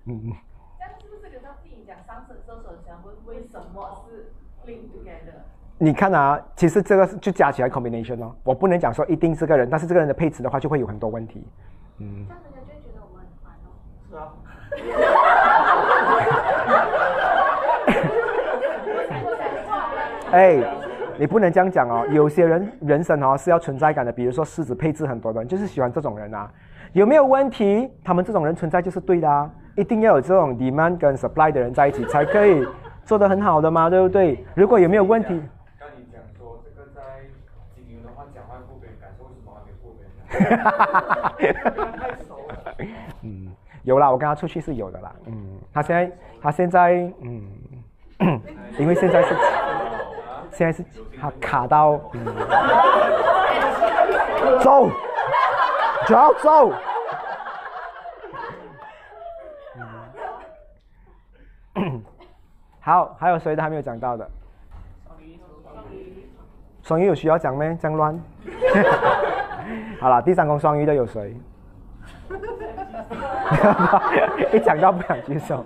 [0.06, 0.34] 嗯。
[5.82, 8.36] 你看啊，其实这个就加起来 combination 哦。
[8.44, 11.42] 我不能讲说一定是个人，但是这个人的配置的话，就会有很多问题。
[12.00, 12.26] 嗯。
[12.28, 13.72] 这样人家就会觉得我们很烦哦。
[14.10, 14.16] 是
[17.06, 17.09] 啊。
[20.31, 20.64] 哎，
[21.18, 22.06] 你不能这样讲哦。
[22.11, 26.51] 有些人人生哦是要存在感的，比如说狮子配置很多的人，就是喜欢这种人啊。
[26.93, 27.89] 有没有问题？
[28.03, 29.49] 他们这种人存在就是对的啊。
[29.76, 32.68] 一定要有这种 demand 跟 supply 的人在一起才可以
[33.06, 34.43] 做得很好的嘛，对不对？
[34.53, 35.41] 如果有没有问题？
[40.31, 41.34] 哈哈哈
[43.23, 43.51] 嗯，
[43.84, 45.11] 有啦，我跟他出去是有的啦。
[45.26, 46.11] 嗯，他现在，
[46.41, 47.41] 他现在，嗯，
[48.77, 49.34] 因为现在是，
[50.52, 50.84] 现在是
[51.20, 52.26] 他卡到，嗯，
[54.60, 54.90] 走，
[56.08, 56.72] 就要走。
[62.82, 64.30] 好，还有谁的还没有讲到的？
[66.84, 67.78] 双鱼有需要讲咩？
[67.82, 68.20] 这样乱。
[70.02, 71.36] 好了，第三宫双鱼的有谁？
[74.54, 75.66] 一讲到不想举手。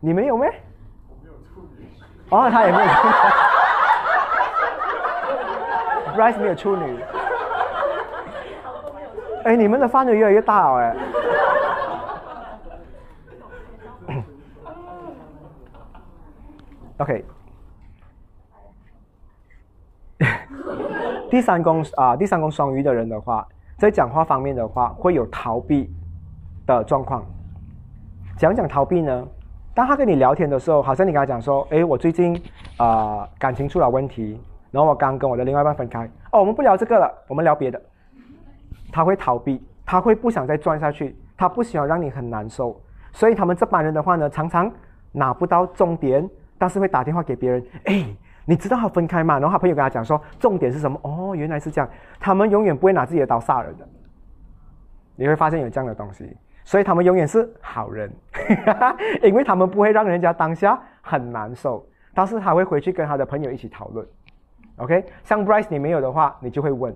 [0.00, 0.48] 你没有没？
[2.30, 2.84] 哦，他也没有。
[6.14, 6.98] Bryce 没有处女。
[9.44, 10.94] 哎，你们的范围越来越大哎。
[16.98, 17.24] OK。
[21.30, 23.46] 第三宫啊，第三宫双鱼的人的话，
[23.78, 25.88] 在讲话方面的话，会有逃避
[26.66, 27.24] 的状况。
[28.36, 29.26] 讲讲逃避呢？
[29.78, 32.36] 当他跟你聊天的时候，好像你跟他讲说：“哎，我最近
[32.78, 34.36] 啊感情出了问题，
[34.72, 36.04] 然后我刚跟我的另外一半分开。
[36.32, 37.80] 哦，我们不聊这个了，我们聊别的。”
[38.90, 42.76] 他会逃避，他会不想再转下去，他不喜欢让你很难受。
[43.12, 44.68] 所以他们这帮人的话呢，常常
[45.12, 46.28] 拿不到重点，
[46.58, 47.64] 但是会打电话给别人。
[47.84, 48.04] 哎。
[48.46, 49.38] 你知道他分开吗？
[49.38, 50.98] 然后他朋友跟他讲说，重点是什么？
[51.04, 51.88] 哦，原来是这样。
[52.18, 53.86] 他们永远不会拿自己的刀杀人的。
[55.14, 56.36] 你会发现有这样的东西，
[56.68, 58.12] 所以他们永远是好人，
[59.24, 61.82] 因为他们不会让人家当下很难受。
[62.14, 64.06] 但是他会回去跟他的朋友一起讨论。
[64.76, 66.94] OK，像 Bryce 你没有的话，你就会问，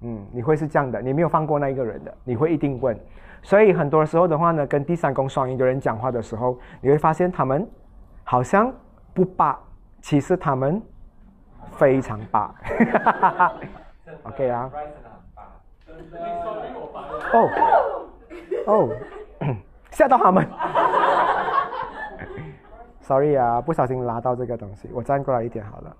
[0.00, 2.98] 嗯，你会是这样的，你没有放过那一个人的，你会一定问。
[3.42, 7.68] 所以很多时候的话呢，跟第三宫双鱼的人讲话的时候，你会发现他们
[8.24, 8.72] 好像
[9.12, 9.58] 不霸。
[10.00, 10.80] 其实他们
[11.72, 12.54] 非常霸
[14.22, 14.70] ，OK 啊。
[17.34, 17.50] 哦
[18.66, 18.88] 哦，
[19.90, 20.46] 吓到他们。
[23.00, 25.96] Sorry 啊，不小心拉到这个东西，我站过来一点好了。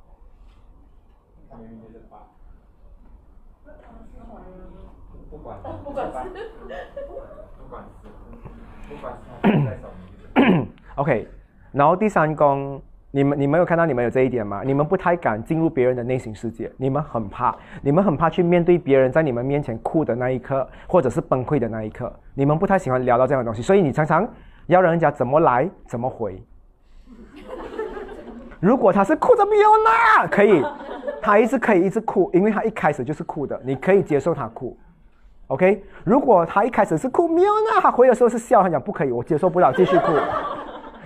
[5.31, 6.05] 不管不管不管
[8.89, 9.19] 不管
[10.97, 11.29] OK，
[11.73, 12.83] 然后第三宫。
[13.13, 14.63] 你们你们有看到你们有这一点吗？
[14.65, 24.29] 你们不太敢进入别人的内心世界，你们很怕，你们很怕去面对别人在你们面前哭的那一刻，或者是崩溃的那一刻，你们不太喜欢聊到这样的东西，所以你常常
[24.67, 26.41] 要人家怎么来怎么回。
[28.61, 30.63] 如果他是哭着没有呢，可以，
[31.21, 34.77] 他一直可以一直哭，因为他一开始就是哭的，你可以接受他哭。
[35.49, 40.13] OK，如果他一开始是哭没有呢，他回的时候是笑，他讲不可以，我接受不了，继续哭。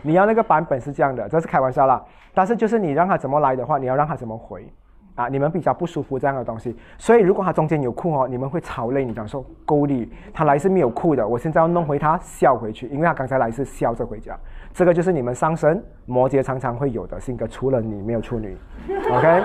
[0.04, 2.04] 你要那个版本是这样的，这是开玩笑啦。
[2.34, 4.70] 但是就是你让他怎么来的话，你要让他怎么回，
[5.14, 6.76] 啊，你们比较不舒服这样的东西。
[6.98, 9.02] 所以如果他中间有哭哦，你们会吵累。
[9.04, 14.38] 你讲说够力，他来是没有哭的，我现在要弄回他笑回去，因为他刚才来是笑着回家。
[14.72, 18.58] 这个就是你们上升摩羯常常会有的性格，除了你没有处女。
[19.10, 19.42] OK，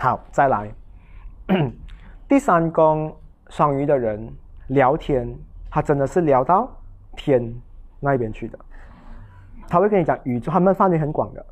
[0.00, 0.70] 好，再来。
[2.28, 3.14] 第三宫
[3.48, 4.32] 双鱼的人
[4.68, 5.28] 聊天，
[5.70, 6.70] 他真的是聊到
[7.16, 7.52] 天
[7.98, 8.58] 那一边去的。
[9.68, 11.44] 他会跟你讲宇宙，他们范围很广的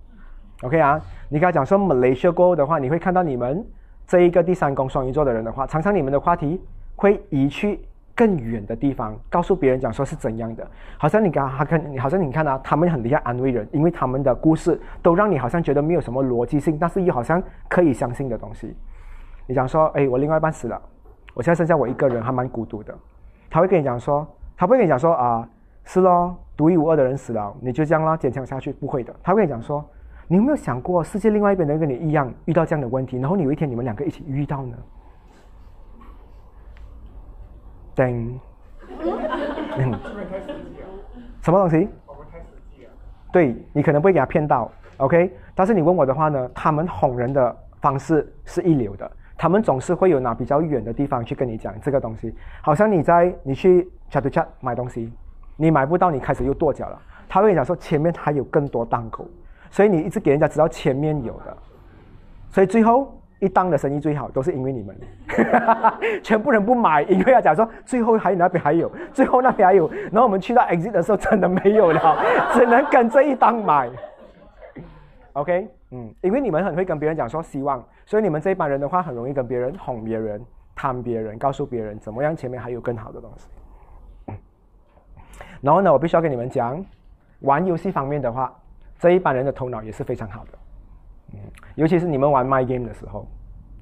[0.63, 1.01] ，OK 啊？
[1.29, 3.65] 你跟他讲说 Malaysia 过后的话，你会看到你们
[4.07, 6.61] 这一个第三宫双鱼座的人的话，常常你们的话题
[6.97, 7.81] 会移去
[8.15, 10.65] 更远的地方，告诉别人讲说是怎样的，
[10.97, 18.77] 好像你跟他跟，好像你看啊，他们很厉害安慰人，因为他们的故事都让你好像觉得没有什么逻辑性，但是又好像可以相信的东西。
[19.47, 20.81] 你讲说，哎，我另外一半死了，
[21.35, 22.95] 我现在剩下我一个人，还蛮孤独的。
[23.51, 24.27] 他会跟你讲说，
[24.57, 25.49] 他会跟你讲说啊，
[25.85, 26.37] 是咯。
[26.57, 28.73] 独一无二的人死了，你就这样啦，坚强下去？
[28.75, 29.85] 不会的，他会跟你讲说，
[30.29, 34.77] 你有没有想过，世界另外一边的人跟你一样遇到这样的问题，然后你有一天你们两个一起遇到呢？
[37.93, 38.41] 等，
[41.43, 41.89] 什么东西？
[43.33, 45.37] 对你可能不会给他骗到，OK？
[45.57, 52.33] 但是你问我的话呢，他们哄人的方式是一流的，他们总是会有拿比较远的地方去跟你讲这个东西，
[52.63, 55.13] 好像你在你去 chat chat 买东西。
[55.57, 57.01] 你买不到，你开始又跺脚了。
[57.29, 59.27] 他会讲说前面还有更多档口，
[59.71, 61.57] 所以你一直给人家知道前面有的，
[62.51, 64.97] 所以最后一档的生意最好都是因为你们，
[66.23, 72.17] 全部人不买，因为要讲说最后还有那边还有，最后那边还有，然后我们去到 exit 的时候真的没有了，
[72.53, 73.91] 只能跟这一档买。
[75.33, 80.41] OK，嗯，因为你们很会跟别人讲说希望，所以你们这一帮人的话很容易跟别人哄别人、
[80.77, 83.49] 贪别人、告诉别人怎么样前面还有更好的东西。
[85.65, 86.85] 然后呢，我必须要跟你们讲，
[87.41, 88.55] 玩游戏方面的话，
[88.99, 90.59] 这一帮人的头脑也是非常好的，
[91.33, 91.39] 嗯，
[91.75, 93.27] 尤其是你们玩 My Game 的时候，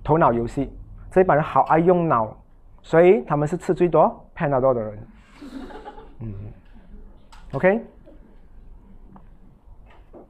[0.04, 0.72] 头脑游戏，
[1.10, 2.36] 这一帮人好爱用脑，
[2.82, 4.98] 所以他们是吃最多、骗得多的人，
[6.20, 6.32] 嗯
[7.54, 7.84] ，OK，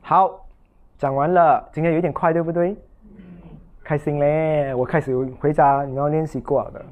[0.01, 0.47] 好，
[0.97, 2.75] 讲完了，今天有点快，对不对？
[3.85, 6.83] 开心嘞，我开始回家，你要练习过的。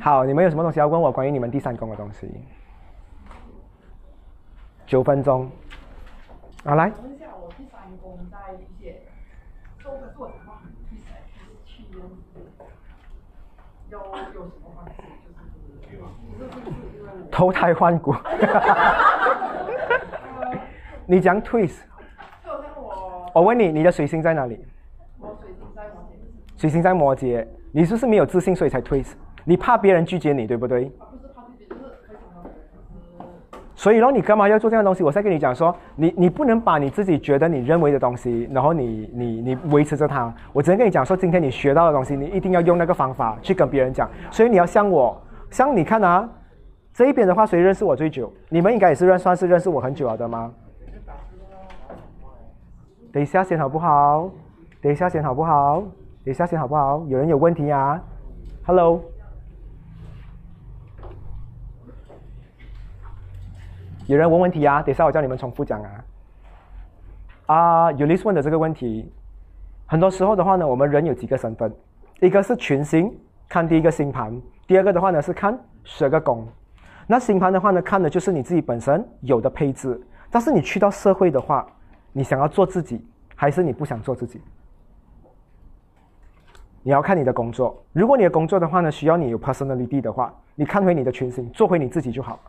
[0.00, 2.28] 好，你们有什么东西要问我关于你们第三宫的东西？
[4.88, 5.48] 九分钟，
[6.64, 6.90] 啊来。
[7.02, 8.38] 问一下，我第三宫在
[8.80, 9.02] 写，
[9.78, 10.96] 做个做什么很去
[11.66, 11.92] 去去
[13.90, 13.98] 有
[14.34, 15.02] 有什么关系？
[15.92, 15.98] 就
[16.46, 16.48] 是
[17.30, 18.14] 投胎换骨。
[21.04, 21.80] 你讲 twist。
[23.34, 23.42] 我。
[23.42, 24.64] 问你，你的水星在哪里？
[25.18, 26.12] 我水星在摩羯。
[26.56, 29.12] 水星在摩羯，你是不是没有自信，所以才 twist？
[29.44, 30.90] 你怕别人拒绝你，对不对？
[33.78, 35.04] 所以，然后你干嘛要做这样东西？
[35.04, 40.34] 我在跟你讲说，你你不能把你自己觉得你认为的东西，然后你你你维持着它。
[40.52, 44.10] 我只能跟你讲说，今天你学到的东西，你一定要用那个方法去跟别人讲。
[44.32, 45.16] 所以你要像我，
[45.48, 46.28] 像你看啊，
[46.92, 48.32] 这一边的话，谁认识我最久？
[48.48, 50.52] 你们应该也是认算是认识我很久了的吗？
[53.12, 54.28] 等一下先好不好？
[54.82, 55.84] 等一下先好不好？
[56.24, 57.04] 等一下先好不好？
[57.06, 58.02] 有人有问题啊
[58.66, 59.00] ？Hello。
[64.08, 64.80] 有人问问题啊？
[64.80, 66.04] 等下我叫你们重复讲啊。
[67.44, 69.12] 啊，有 list 问的这个问题，
[69.84, 71.70] 很多时候的话呢，我们人有几个身份？
[72.20, 73.14] 一个是群星，
[73.50, 74.32] 看第一个星盘；
[74.66, 76.48] 第二个的话呢是看十二个宫。
[77.06, 80.00] 那星盘的话呢，看的就是你自己本身有的配置。
[80.30, 81.66] 但是你去到社会的话，
[82.10, 83.06] 你想要做自己，
[83.36, 84.40] 还是你不想做自己？
[86.82, 87.78] 你要看你的工作。
[87.92, 92.40] 如果你的工作的话呢，需要你有 personality 的话，你看回你的群星，做回你自己就好了。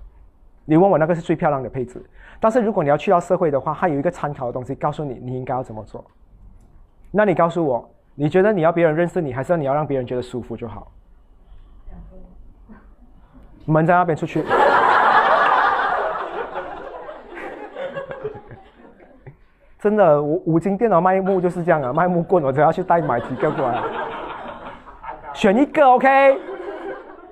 [0.69, 1.99] 你问我那个是最漂亮的配置，
[2.39, 6.05] 但是如果你要去到社会的话，它有一个参考的东西告诉你你应该要怎么做。
[7.09, 10.91] 那你告诉我，你觉得你要别人认识你，还是你要让别人觉得舒服就好？
[13.65, 14.45] 门在那边出去。
[19.79, 23.81] 真的，五五金电脑卖木就是这样啊，卖木棍，我只要去代买几个过来，
[25.33, 26.37] 选一个 OK。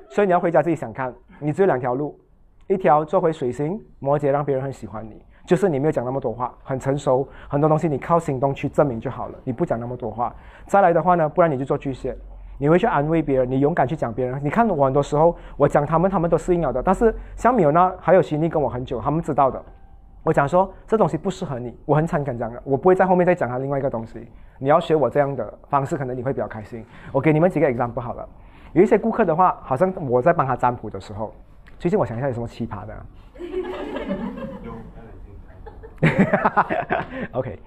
[0.09, 2.19] 所以你要回家自己想看，你只有两条路。
[2.67, 5.15] 一条做回水星摩羯，让别人很喜欢你；
[5.45, 10.35] 就是你没有讲那么多话，很成熟，很多东西你靠行动去证明就好了，你不讲那么多话。
[10.65, 12.15] 再来的话呢，不然你就做巨蟹，
[12.57, 14.37] 你会去安慰别人，你勇敢去讲别人。
[14.43, 16.83] 你看我很多时候我讲他们，他们都适应了的。
[16.83, 19.63] 但是像米欧呢，还有悉尼跟我很久，他们知道的。
[20.23, 24.27] 我讲说这东西不适合你，我很诚恳讲的，我不会在后面再讲他另外一个东西。
[24.59, 26.83] 你要学我这样的方式，可能你会比较开心。
[27.13, 28.27] 我给你们几个 example 好了。
[28.73, 31.33] 有一些顾客的话，好像我在帮他占卜的时候，
[31.79, 33.05] 最近我想一下有什么奇葩的。
[37.33, 37.59] OK，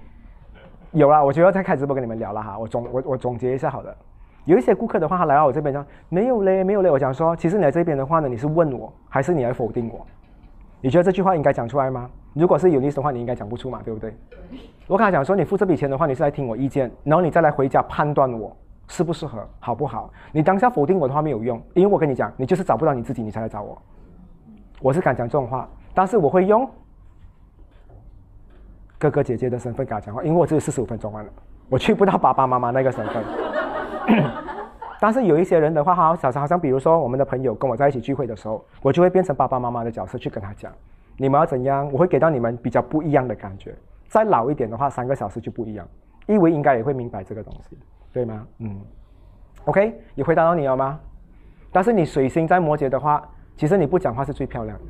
[0.91, 2.57] 有啦，我觉得在开直播跟你们聊了哈。
[2.57, 3.95] 我总我我总结一下好了。
[4.45, 6.89] 有一些顾客的话，他来到我这边说没有嘞，没有嘞。
[6.89, 10.05] 我讲说，其实你来这边的话呢，你是问我还是你来否定我？
[10.81, 12.09] 你觉得这句话应该讲出来吗？
[12.33, 14.13] 如果是有意思的话，你应该讲不出嘛，对不对？
[14.87, 18.55] 我跟他讲说，你付这笔钱的话，你是来听我意见，然后你再来回家判断我
[18.87, 20.11] 适不适合，好不好？
[20.31, 23.79] 你当下否定我的话没有用，因为我跟你讲，你就是找不到你自己，你才来找我。
[24.81, 26.69] 我是敢讲这种话，但是我会用
[28.97, 31.31] 哥哥姐姐的身份跟他讲话，因为我只有四十五分钟完了，
[31.69, 33.23] 我去不到爸爸妈妈那个身份。
[34.99, 40.71] 但是有一些人的话，好，小好像比如说我们的朋友跟我在一起聚会的时候，我就会变成爸爸妈妈的角色去跟他讲，
[41.17, 43.75] 你们要怎样，我会给到你们比较不一样的感觉。
[44.07, 45.87] 再老一点的话，三个小时就不一样。
[46.27, 47.77] 一维应该也会明白这个东西，
[48.13, 48.45] 对吗？
[48.59, 48.79] 嗯
[49.65, 50.99] ，OK，也回答到你了吗？
[51.71, 54.85] 但是你水星在摩羯的话，其实你不讲话是最漂亮的。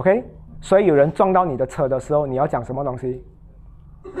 [0.00, 0.24] OK，
[0.60, 3.24] 所以有人撞到你的车的时候，你要讲什么东西？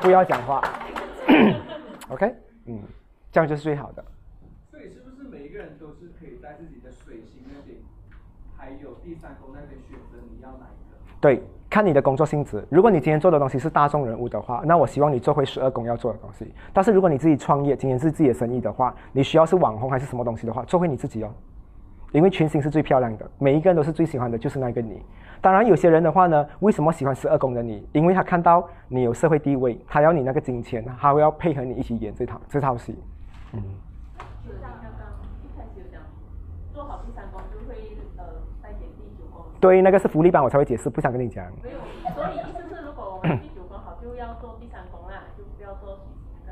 [0.00, 0.62] 不要讲话。
[2.08, 2.34] OK，
[2.66, 2.80] 嗯，
[3.32, 4.04] 这样就是最好的。
[4.70, 7.78] 所以是不是每一个人都是可以在自己的水星那边，
[8.56, 10.96] 还有第三宫那边选择你要哪一个？
[11.20, 12.66] 对，看你的工作性质。
[12.68, 16.52] 如果你今天做的东西是大众人物的话，那我希望你做回十二宫要做的东西。
[16.72, 21.30] 但是如果你自己创业，今天是自己的生意的话，你需要是网红还是什么东西的话，做回你自己哦。
[22.10, 25.00] 因为群星是最漂亮的，每一个人都是最喜欢的，就是那个你。
[25.40, 27.86] 当然，有些人的话呢，为什么喜欢十二宫的你？
[27.92, 32.98] 因为他看到你有社会地位，他要你那个金钱，他会要配合你一起演这套这套戏。
[33.52, 33.62] 嗯。
[34.44, 35.06] 就像刚刚
[35.44, 36.02] 一开始有讲，
[36.74, 38.24] 做好第三宫就会呃
[38.60, 39.44] 带点第九宫。
[39.60, 41.44] 对，那个是福利班，我才会解释，不想跟你讲。
[41.62, 41.78] 没有，
[42.14, 45.98] 所以意思是，如果我 们第九宫好，就要做第三宫啦，就不要做。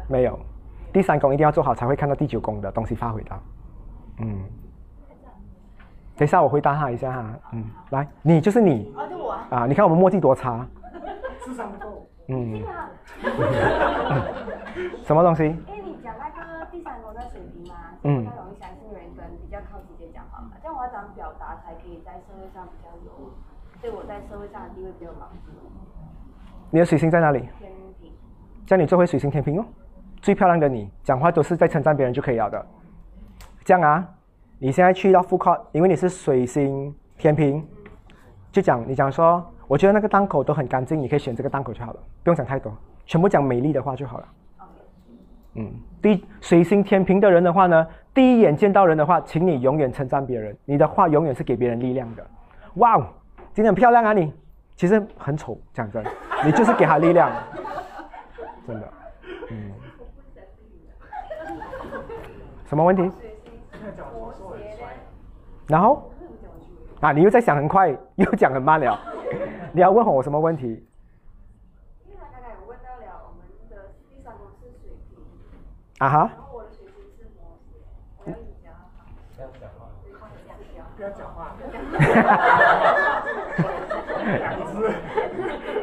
[0.07, 0.39] 没有，
[0.93, 3.41] 第三宫一定要做好，才会看到第九宫的东西发回到。
[4.21, 4.45] 嗯。
[6.17, 7.35] 等一下，我回答他一下哈。
[7.53, 8.93] 嗯，来，你就是你。
[8.97, 9.47] 啊，就我啊。
[9.51, 10.67] 啊，你看我们默契多差。
[11.45, 12.07] 智商不够。
[12.27, 12.63] 嗯。
[15.05, 15.45] 什么东西？
[15.45, 23.31] 因为你讲那个第三宫在水瓶嘛，嗯，他容易相信人跟比较靠直接讲话嘛，这样我要怎么表达才可以在社会上比较有，
[23.81, 25.29] 对我在社会上的地位比较高。
[26.71, 27.41] 你的水星在哪里？
[27.59, 28.13] 天平。
[28.67, 29.65] 叫你做回水星天平哦，
[30.21, 32.67] 最漂亮的你，讲话都是在称赞别人就可以了的。
[33.65, 34.07] 这样啊。
[34.61, 37.65] 你现在去到富 court，因为你是水星天平，
[38.51, 42.77] 就讲你讲说，我觉得那个档口都很干净，你可以选这个档口就好了，不用讲太多，
[43.07, 44.27] 全部讲美丽的话就好了。
[45.55, 52.27] 嗯，第水星天平的人的话呢，第一眼见到人的话，请你永远称赞别人，你的话永远是给别人力量的。
[52.75, 53.07] 哇哦，
[53.53, 54.33] 今天很漂亮啊你，
[54.77, 56.05] 其实很丑，讲真，
[56.45, 57.31] 你就是给他力量，
[58.67, 58.93] 真的，
[59.51, 59.73] 嗯。
[62.67, 63.11] 什么问题？
[65.67, 66.11] 然后，
[67.01, 68.99] 啊，你又在想很快，又讲很慢了。
[69.73, 70.67] 你要问我什么问题？
[70.67, 73.77] 因为他刚才有问到了我们的
[74.11, 75.19] 第三宫是水瓶。
[75.99, 76.31] 啊哈。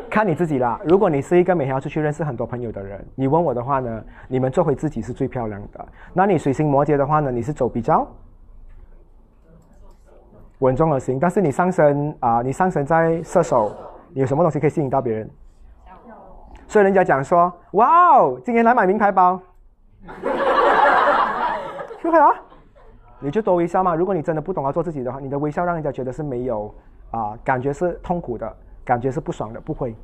[0.09, 0.79] 看你自己啦。
[0.85, 5.85] 如果你是一个每天要出去认识很多朋友的人，你问我的话呢，你们做回自己是最漂亮的。
[6.13, 8.07] 那你水星摩羯的话呢，你是走比较。
[10.59, 13.75] 稳重而行，但是你上升啊，你上升在射手，
[14.13, 15.29] 你有什么东西可以吸引到别人？
[16.67, 19.37] 所以人家讲说，哇哦，今天来买名牌包，
[22.01, 22.29] 就会啊，
[23.19, 23.95] 你就多微笑嘛。
[23.95, 26.71] 如果你真的不懂得做自己的话，你的微笑让人家觉得是没有
[27.11, 29.95] 啊，感觉是痛苦的，感觉是不爽的，不会。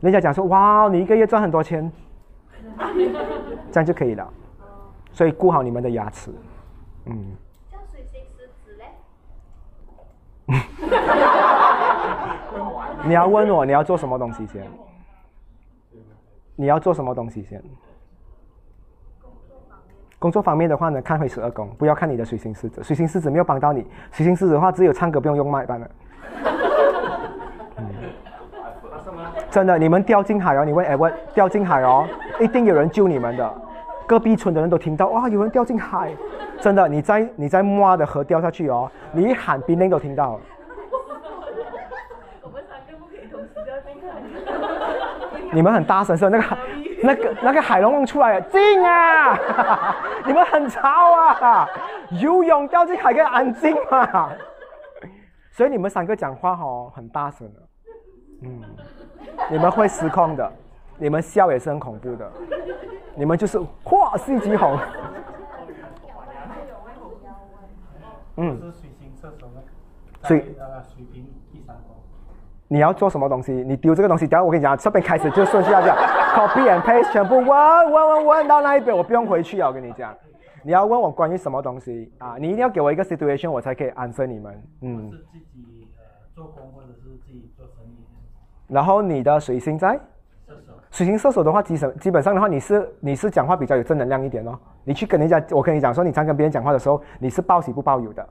[0.00, 1.92] 人家讲说，哇，你一个月赚很多钱，
[3.70, 4.32] 这样就可以了。
[5.12, 6.30] 所以顾好你们的牙齿，
[7.04, 7.36] 嗯。
[13.04, 14.64] 你要问我你要做什么东西先？
[16.54, 17.60] 你要做什么东西先？
[20.22, 23.84] 工作方面的话呢，看回十二宫，不要看你的水星狮子，水星狮子没有帮到你。
[24.12, 25.90] 水星狮子的话，只有唱歌不用用麦罢了。
[29.50, 30.64] 真的，你们掉进海哦！
[30.64, 32.06] 你问哎问，掉进海哦，
[32.38, 33.54] 一定有人救你们的。
[34.06, 36.12] 隔壁村的人都听到，哇，有人掉进海！
[36.60, 40.38] 真的，你在你在摸的河掉下去哦，你一喊，别人都听到。
[42.42, 44.06] 我们三个不可以同时掉进海。
[45.52, 46.44] 你们很大声，说那个
[47.02, 49.38] 那个那个海龙王出来了，静啊！
[50.24, 51.68] 你们很吵啊！
[52.20, 54.30] 游泳掉进海，给安静嘛！
[55.50, 57.60] 所以你们三个讲话哦很大声的，
[58.42, 58.62] 嗯，
[59.50, 60.52] 你们会失控的，
[60.96, 62.30] 你们笑也是很恐怖的，
[63.14, 64.78] 你们就是哇戏极红，
[68.36, 68.58] 嗯，
[70.22, 70.38] 是
[70.94, 71.26] 水星
[72.72, 73.52] 你要做什么东西？
[73.52, 75.96] 你丢这个东西，等下我跟你讲，这边开始就顺序要这样，
[76.34, 80.14] copy and paste 全部问问问问到那一边，我不用回去啊，我跟你讲，
[80.62, 82.36] 你要问我关于什么东西啊？
[82.38, 85.10] 你一定要给我一个 situation，我才可以 answer 你们，嗯。
[85.10, 86.02] 是自己呃
[86.34, 88.06] 做工或者是自己做生意，
[88.68, 89.92] 然后你的水星在
[90.48, 94.58] 射手水星射手的话，基本基本上的话，你是你是讲话比较有正能量一点哦。
[94.84, 98.26] 你去跟人家，我跟你讲说，你常跟别人讲话的时候，你是报喜不报忧的，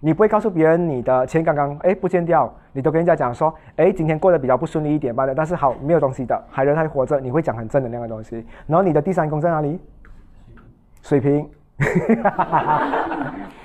[0.00, 8.44] 你不会告诉别人你的钱刚刚哎不见掉，你都跟人家讲说，哎今天过得比较不顺利一点罢了，但是好没有东西的，还人还活着，你会讲很正能量的东西。
[8.66, 9.80] 然后你的第三宫在哪里？
[11.02, 11.48] 水瓶。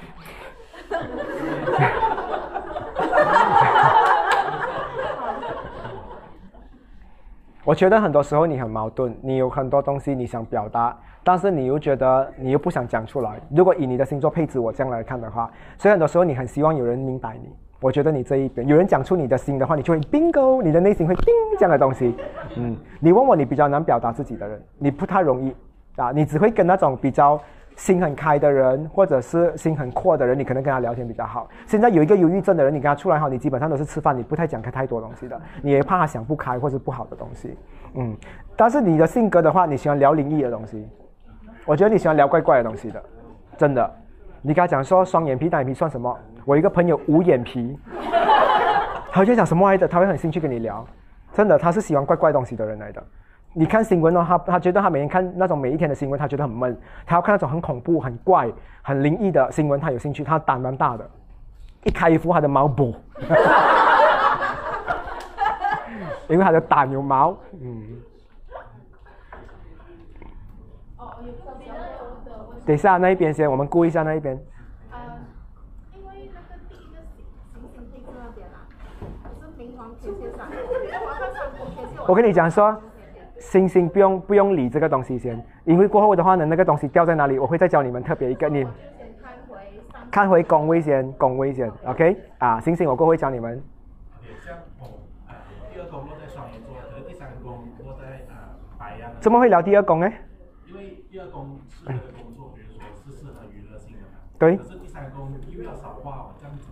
[7.70, 13.40] 我觉得很多时候你很矛盾，你有很多东西你想表达，但是你又觉得你又不想讲出来。
[13.52, 17.48] 如果以你的星座配置我这样来看的话，所以很多时候你很希望有人明白你。
[17.80, 22.16] 我觉得你这一边有人讲出你的心的话，你就会 bingo，你的内心会叮这样的东西。
[22.58, 25.56] 嗯，你问我你比较难表达自己的人，你不太容易
[25.96, 27.40] 啊，你只会跟那种比较
[27.80, 31.48] 心很开的人，或者是心很阔的人，你可能跟他聊天比较好。
[31.66, 37.58] 现在有一个忧郁症的人，你跟他出来哈，你基本上都是吃饭，你不太讲开太多东西的，你也怕他想不开或是不好的东西。
[37.94, 38.14] 嗯，
[38.58, 40.86] 但是你的性格的话，你喜欢聊灵异的东西，
[41.66, 43.02] 我觉得你喜欢聊怪怪的东西的，
[43.58, 43.90] 真的。
[44.42, 46.14] 你跟他讲说双眼皮、单眼皮算什么？
[46.44, 47.80] 我一个朋友无眼皮，
[49.10, 50.86] 他就讲什么来的，他会很兴趣跟你聊，
[51.32, 53.02] 真的，他是喜欢怪怪东西的人来的。
[53.54, 58.50] 你看新闻哦，他他觉得他每天看那种每一天的新闻，他觉得很闷，他要看那种很恐怖、很怪、
[58.82, 60.24] 很灵异的新闻，他有兴趣。
[60.24, 61.10] 他胆蛮大的，
[61.84, 62.96] 一开一副他的毛补，
[66.30, 68.00] 因为他的胆有毛，嗯。
[70.98, 71.34] 哦，有。
[72.66, 74.40] 等一下那一边先，我们顾一下那一边。
[74.92, 75.00] 呃，
[75.96, 78.58] 因为那个第一个行行星配置那边啊，
[80.00, 80.32] 是天
[82.08, 82.80] 我跟你讲说，
[83.40, 88.68] 星星不用不用理这个东西先，因为过后的话呢，那个东西掉在哪里，我会再教你们特别一个，你先
[89.22, 89.58] 看回
[89.92, 92.18] 上看回宫位先，宫位先，OK？
[92.38, 93.62] 啊，星星我过后会教你们。
[94.22, 94.86] 也像我
[95.28, 95.40] 啊，
[95.74, 99.10] 第二宫落在双鱼座，可是第三宫落在啊白羊。
[99.20, 100.12] 怎么会聊第二宫呢？
[100.68, 104.20] 因为第二宫适合的工作，比如说是适合娱乐性的嘛。
[104.38, 106.68] 对可是第三宫又要少话哦，这样子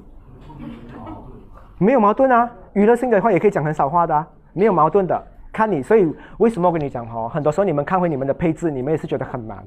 [0.48, 1.38] 会不会有矛盾？
[1.80, 5.28] 没有矛盾啊，娱乐性的话也可以讲很少话的、啊，没有矛盾的。
[5.58, 6.08] 看你，所以
[6.38, 9.58] 为什么我跟你讲哈、很多时候你们看回你们的配置，你们也是觉得很难，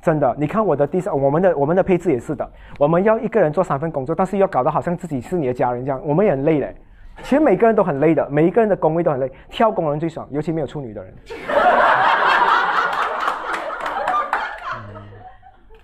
[0.00, 0.34] 真的。
[0.38, 6.74] 你看我的第三，我们的我们的配置也是的，我们要一个人做三份工作，但是要搞得好像自己是你的家人这样，我们也很累嘞。
[7.18, 11.14] 其实每个人都很累的，每一个人的工位都很累，跳工人最爽，尤其没有处女的人。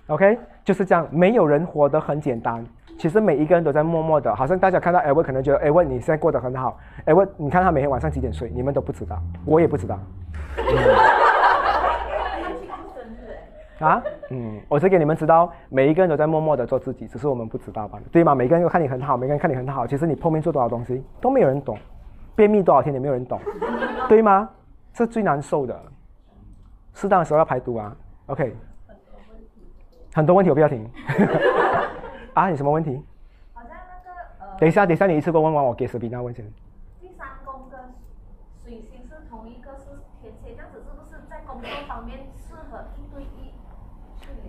[0.07, 2.65] OK，就是这样，没有人活得很简单。
[2.97, 9.99] 其实每一个人都在默默的，好像大家看到 Edward 可能觉得 Edward 你现在过得很好，Edward 你看他每天晚上几点睡，你们都不知道，我也不知道。
[13.79, 18.33] 啊，嗯，我是给你们知道，每一个人都在默默的做自己，只是我们不知道罢了，对吗？
[18.33, 21.77] 每个人都看你很好，每个人看你很好，其实你后面做多少东西都没有人懂，
[22.35, 23.37] 便秘多少天也没有人懂，
[24.07, 24.49] 对吗？
[24.93, 25.77] 是最难受的，
[26.93, 27.93] 适当的时候要排毒啊。
[28.27, 28.55] OK，
[30.13, 30.89] 很多问题我不要停。
[32.35, 33.01] 啊，你什么问题？
[33.53, 36.45] 好像那个呃，等一下，等一下，你一次过问完，我给史比娜问先。
[37.01, 37.79] 第三宫跟
[38.61, 39.85] 水星是同一个是
[40.21, 43.53] 天蝎，这样子是不是在工作方面适合一对一？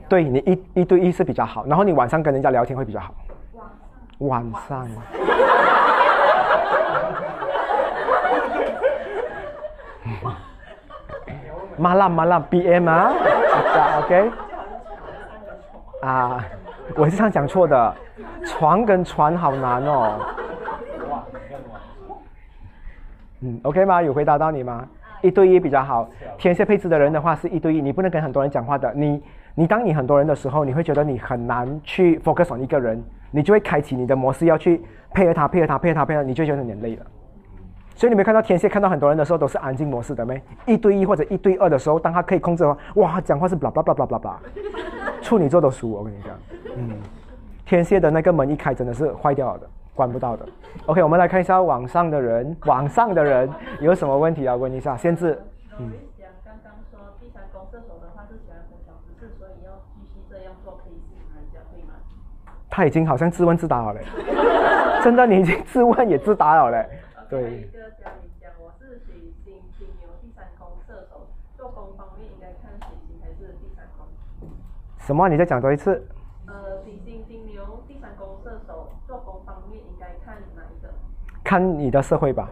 [0.09, 3.15] 对你一一对一是比较好，然后你晚上跟人家聊天会比较好。
[4.19, 5.03] 晚上晚上。
[11.79, 13.13] 麻辣麻辣 BM 啊
[14.03, 14.31] ，OK。
[16.03, 16.45] 啊，
[16.95, 17.95] 我是这样讲错的，
[18.45, 20.19] 床跟船好难哦。
[23.41, 24.01] 嗯，OK 吗？
[24.03, 24.87] 有回答到你吗？
[25.23, 26.09] 一对一比较好。
[26.39, 28.93] 天蝎配置的人的话是一对一，你不能跟很多人讲话的。
[28.95, 29.23] 你
[29.55, 34.83] 你当你很多人的时候，你会觉得你很难去 focus on 一个人，你就会开启你的模式，要去
[35.13, 37.07] 配合他，配合他，配合他，配合，你就觉得有点累了。
[37.97, 40.41] 所以你没看到天蝎看到很多人的时候都是安静模式的没？
[40.67, 44.37] 一对一或者一对二的时候，当他可以控制的话，哇，他讲话是 blah blah blah blah blah blah，
[45.23, 46.35] 处女座都输，我跟你讲，
[46.77, 46.91] 嗯，
[47.65, 50.47] 天蝎的那个门一开真的是坏掉了的，关不到的。
[50.85, 53.51] OK，我们来看一下网上的人，网上的人
[53.81, 54.95] 有什么问题要问一下？
[54.95, 55.33] 先知
[55.79, 55.91] 嗯
[56.45, 61.95] 刚刚说第三宫射手的话是喜欢分享知识，所以要继续这样做，可以吸引人家，对吗？
[62.69, 64.01] 他已经好像自问自答了嘞，
[65.03, 66.87] 真的，你已经自问也自答了嘞。
[67.29, 71.27] 对还有一个嘉玲讲我是水星金牛第三宫射手，
[71.57, 74.07] 做工方面应该看水星还是第三宫？
[74.99, 75.29] 什么？
[75.29, 76.07] 你再讲多一次？
[76.47, 80.89] 呃，水星金牛第三宫射手，做工方面应该看哪一个？
[81.43, 82.49] 看你的社会吧。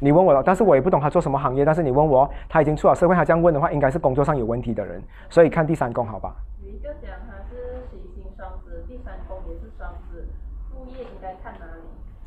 [0.00, 1.64] 你问我了，但是我也不懂他做什么行业。
[1.64, 5.00] 但是你问我，他已经出了社会，他这样问的话，应该是工作上有问题的人，
[5.30, 6.34] 所以看第三宫好吧？
[6.60, 10.26] 有一个讲他是水星双子，第三宫也是双子，
[10.68, 11.82] 副业应该看哪里？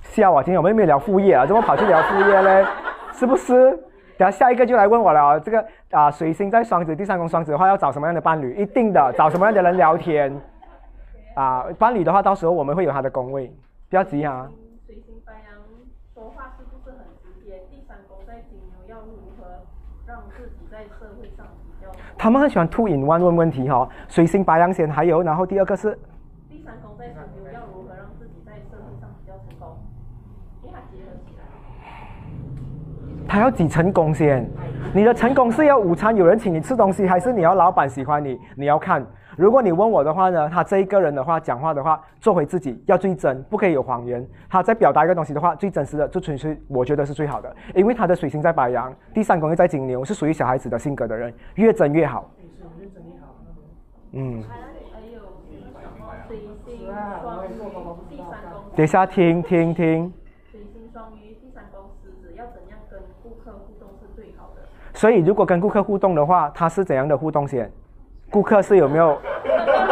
[0.10, 0.42] 笑啊！
[0.44, 2.66] 今天我们又没有聊副业啊，怎么跑去聊副业嘞？
[3.14, 3.72] 是不是？
[4.18, 8.56] 等下下一个就来问我了啊，这个啊，水星在双子，第三宫双子的话，要找什么样的伴侣？
[8.56, 10.36] 一定的，找什么样的人聊天？
[11.36, 13.54] 啊，伴侣的话，到时候我们会有他的宫位，
[13.90, 14.50] 不要急啊。
[14.86, 15.54] 水星白羊
[16.14, 17.60] 说话是不是很直接？
[17.70, 19.46] 第三宫在金牛要如何
[20.06, 21.90] 让自己在社会上比较？
[22.18, 25.98] 他们很喜欢 two in one 问问题哈、哦，水星白羊先，还有然后第二个是
[26.50, 29.78] 第三宫在金牛要如何让自己在社会上比较成功？
[30.64, 31.46] 因为它结合起来。
[33.30, 34.50] 他要几成功先？
[34.92, 38.40] 你的成功是要午餐有人请你吃东西，还是你要老板喜欢你？
[38.56, 39.06] 你要看。
[39.38, 44.28] 如果你问我的话呢，他这一个人的话，讲话的话，做回自己，要最真，不可以有谎言。
[44.50, 52.32] 他在表达一个东西的话，最真实的，就纯粹我觉得是最好的，因为他的水星在白羊，第三宫又在金牛，是属于小孩子的性格的人，越真越好。
[54.12, 54.64] 嗯，还有
[56.28, 56.50] 水星
[57.22, 57.48] 双鱼
[58.10, 60.12] 第三宫，等一下听听听。
[60.52, 64.64] 水星双鱼第三宫狮子要怎样跟顾客互动是最好的？
[65.00, 67.72] 所以如果跟顾客互动的话，他是怎样的互动先？
[68.30, 69.18] 顾客是有没有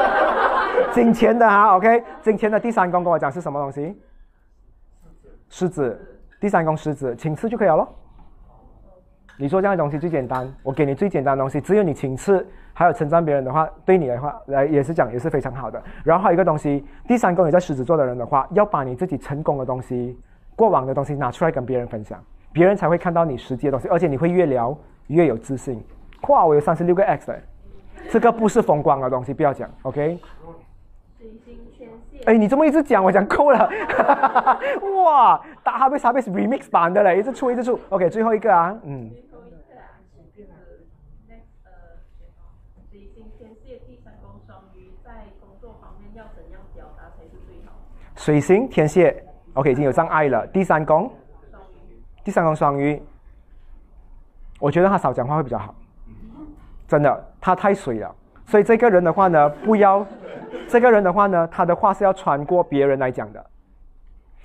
[0.92, 3.98] 金钱的哈？OK，金钱的第三宫跟我讲是什么东西？
[5.48, 5.98] 狮子，
[6.42, 7.88] 第三宫狮子，请吃就可以了咯。
[9.38, 15.82] 你说这样的东西最简单，我给你最简单的东西，只有你请吃，还有称赞别人的话，对你的话来也是讲也是非常好的。
[16.04, 20.20] 然后还有一个东西，第三宫也在狮子座的人的话，要把你自己成功的东西、
[20.54, 22.22] 过往的东西拿出来跟别人分享，
[22.52, 24.78] 别人才会看到你实际的东西，而且你会越聊
[25.08, 25.84] 越有自信。
[26.30, 27.42] 哇，我有三十六个 X 嘞，
[28.10, 30.20] 这个不是风光的东西，不要讲，OK？
[31.18, 33.70] 水星天蝎，哎，你这么一直讲，我讲够了。
[35.04, 37.80] 哇，大哈贝沙贝是 remix 版的嘞，一直出一直出。
[37.90, 39.98] OK，最后一个啊，嗯，最后一个啊，
[40.36, 40.50] 就是
[41.30, 41.72] next 呃，
[42.92, 47.74] 水星天蝎第三宫双鱼在工作方面要怎样表达才是最好？
[48.16, 49.24] 水星天蝎
[49.54, 50.46] ，OK 已经有障碍了。
[50.48, 51.10] 第三宫，
[51.50, 53.02] 双鱼，第三宫双鱼，
[54.60, 55.74] 我觉得他少讲话会比较好。
[56.88, 58.16] 真的，他太水了，
[58.46, 60.06] 所以这个人的话呢，不要，
[60.68, 63.46] 这个人的话呢，他的话是要穿过别人来讲的。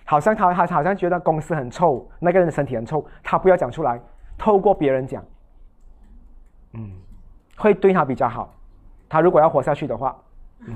[0.05, 4.01] 好像他他好像觉得公司很臭，那个人的身体很臭，他不要讲出来，
[4.37, 5.25] 透过别人讲，
[6.75, 6.91] 嗯，
[7.57, 8.53] 会对他比较好。
[9.09, 10.17] 他如果要活下去的话，
[10.67, 10.75] 嗯，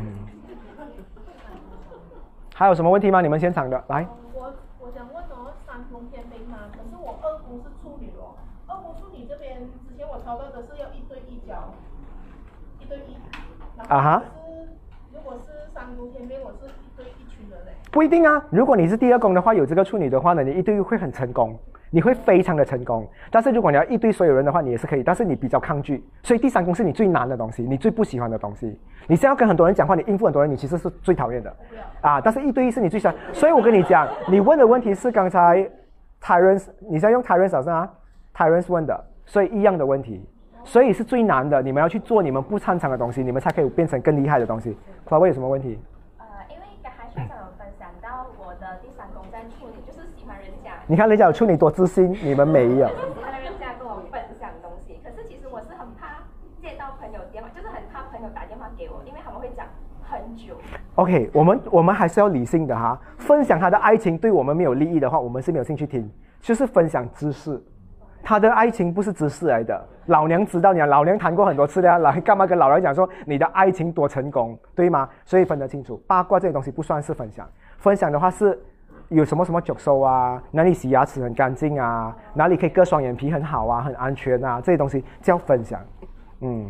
[2.55, 3.21] 还有什么问题吗？
[3.21, 8.37] 你们现场的来，我我想问哦，三宫天兵嘛，可是我二宫是处女哦，
[8.69, 9.59] 二宫处女这边
[9.89, 11.75] 之前我抄到的是要一对一交，
[12.81, 13.17] 一对一，
[13.59, 14.23] 然啊哈
[15.13, 17.73] 如果是三宫天命，我是一对一群人嘞。
[17.93, 18.45] 不一定啊。
[18.51, 21.57] 如果你是第二宫的话，有这个处女的话呢，你一对一会很成功，
[21.91, 23.07] 你会非常的成功。
[23.31, 26.05] 但是如果你要一对所有人的话，你也是可以，但是你比较抗拒。
[26.25, 28.67] 所以第三宫是你最难的东西，你最不喜欢的东西。
[29.07, 31.57] 你现在要跟很多人讲话，你应付很多人，你其实是最讨厌的。
[32.01, 33.15] 啊，但是一对一是你最喜欢。
[33.33, 35.71] 所以我跟你讲，你问的问题是刚才
[36.21, 37.89] Tyrants，你在用像啊
[38.35, 40.27] ，Tyrants 问的，所以一样的问题。
[40.67, 44.77] 所以是最难的，你们要去做你们不擅长的东西，你们才可以变成更厉害的东西。
[45.09, 45.79] Chloe 有什么问题？
[46.19, 52.89] 呃，因为刚才学长有分享到我的第三公在处女，就是喜欢人家，你看人家有处女多自信，你们没有。
[52.89, 54.99] 就 是喜欢人家跟我分享东西。
[55.05, 56.19] 可是其实我是很怕
[56.61, 59.65] 接到朋友电话，就是很怕朋友打电话给我，因为他们会讲
[60.03, 60.57] 很久。
[60.97, 63.01] OK，我们我们还是要理性的哈。
[63.19, 66.11] 分享他的爱情对我们没有利益的话，我们是没有兴趣听。
[66.41, 67.61] 就是分享知识，
[68.27, 69.89] 他的爱情不是知识来的。
[70.07, 75.09] 老娘知道你啊，老娘谈过很多次的啊，老干嘛跟老娘讲说你的爱情多成功，对吗？
[75.25, 77.49] 所以分得清楚，八卦这些东西不算是分享。
[77.79, 78.61] 分享的话是
[79.11, 85.81] 有什么什么脚收啊，哪里洗牙齿很干净啊，哪里可以割双眼皮很好啊，很安全啊，这些东西叫分享。
[86.41, 86.69] 嗯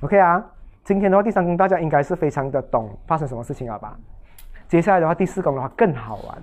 [0.00, 0.42] ，OK 啊。
[0.84, 3.94] 今天的话，第三宫大家应该是非常的懂发生什么事情了吧？
[4.68, 6.42] 接下来的话，第四宫的话更好玩。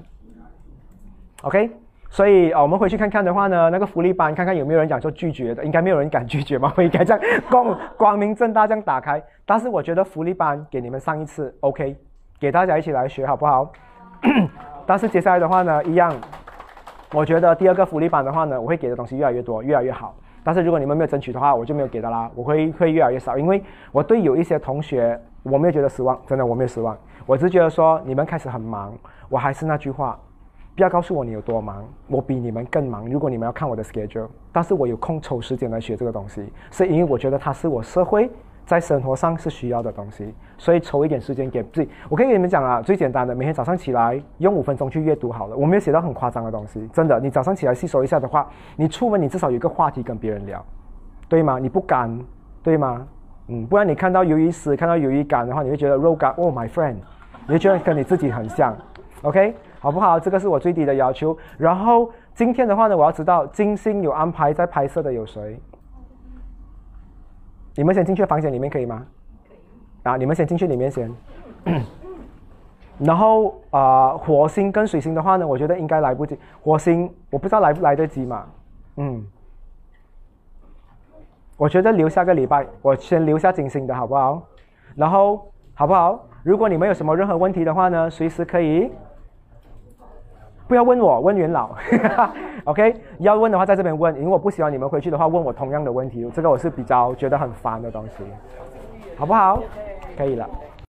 [1.42, 1.72] OK，
[2.14, 9.24] 所以呃，我们回去看看的话呢，那个福利班看看有没有人讲说拒绝的，应该没有人敢拒绝嘛，我应该这样光光明正大这样打开。
[9.46, 11.96] 但是我觉得福利班给你们上一次 OK，
[12.38, 13.72] 给大家一起来学好不好？
[14.86, 16.14] 但是接下来的话呢，一样，
[17.14, 20.14] 我觉得第二个福利班的话呢，我会给的东西越来越多，越来越好。
[20.44, 23.64] 但是如果你们没有争取的话，我就没有给的啦，我会会越来越少，因为
[23.94, 28.94] 我对有一些同学我没有觉得失望，真的我没有失望，我只觉得说你们开始很忙，
[29.30, 30.20] 我还是那句话，
[30.82, 33.08] 不要告诉我你有多忙，我比你们更忙。
[33.08, 38.28] 如果你们要看我的 schedule，但是我有空抽时间来学这个东西，是因为我觉得它是我社会
[38.66, 41.92] 在生活上是需要的东西，所以抽一点时间给自己。
[42.10, 45.56] 我可以跟你们讲啊，最简单的，每天早上起来用五分钟去阅读好了。
[45.56, 50.66] 我没有写到很夸张的东西，真的，你早上起来吸收一下的话，你出门你至少有一个话题跟别人聊，
[51.30, 51.60] 对吗？
[51.60, 52.10] 你不敢，
[52.64, 53.06] 对吗？
[53.50, 56.96] 嗯，不然你看到鱿鱼丝，看到鱿鱼干的话，你会觉得肉干，Oh my friend，
[57.46, 58.76] 你会觉得跟你自己很像
[59.22, 60.20] ，OK，好不好？
[60.20, 61.36] 这个是我最低的要求。
[61.58, 65.60] 然后今天的话呢，我要知道金星有安排在拍摄的有谁？
[67.76, 69.04] 你们先进去房间里面可以吗？
[70.04, 71.12] 啊，你们先进去里面先。
[73.00, 76.38] 然后啊、火星跟水星的话呢，我觉得应该来不及。
[76.62, 78.46] 火星我不知道来不来得及嘛，
[78.98, 79.26] 嗯。
[81.58, 84.44] 我觉得留下个礼拜，我先留下金星的好不好？
[84.96, 86.24] 然后好不好？
[86.44, 88.92] 如果你们有什么任何问题的话呢，随时可以。
[90.72, 91.70] 不要问我，问元老，
[92.64, 92.96] OK？
[93.18, 98.24] 要问的话在这边问，因为我不希望你们回去的话问我同样的问题，这个我是比较觉得很烦的东西，
[99.18, 99.62] 好不好？
[100.18, 100.50] 可以了。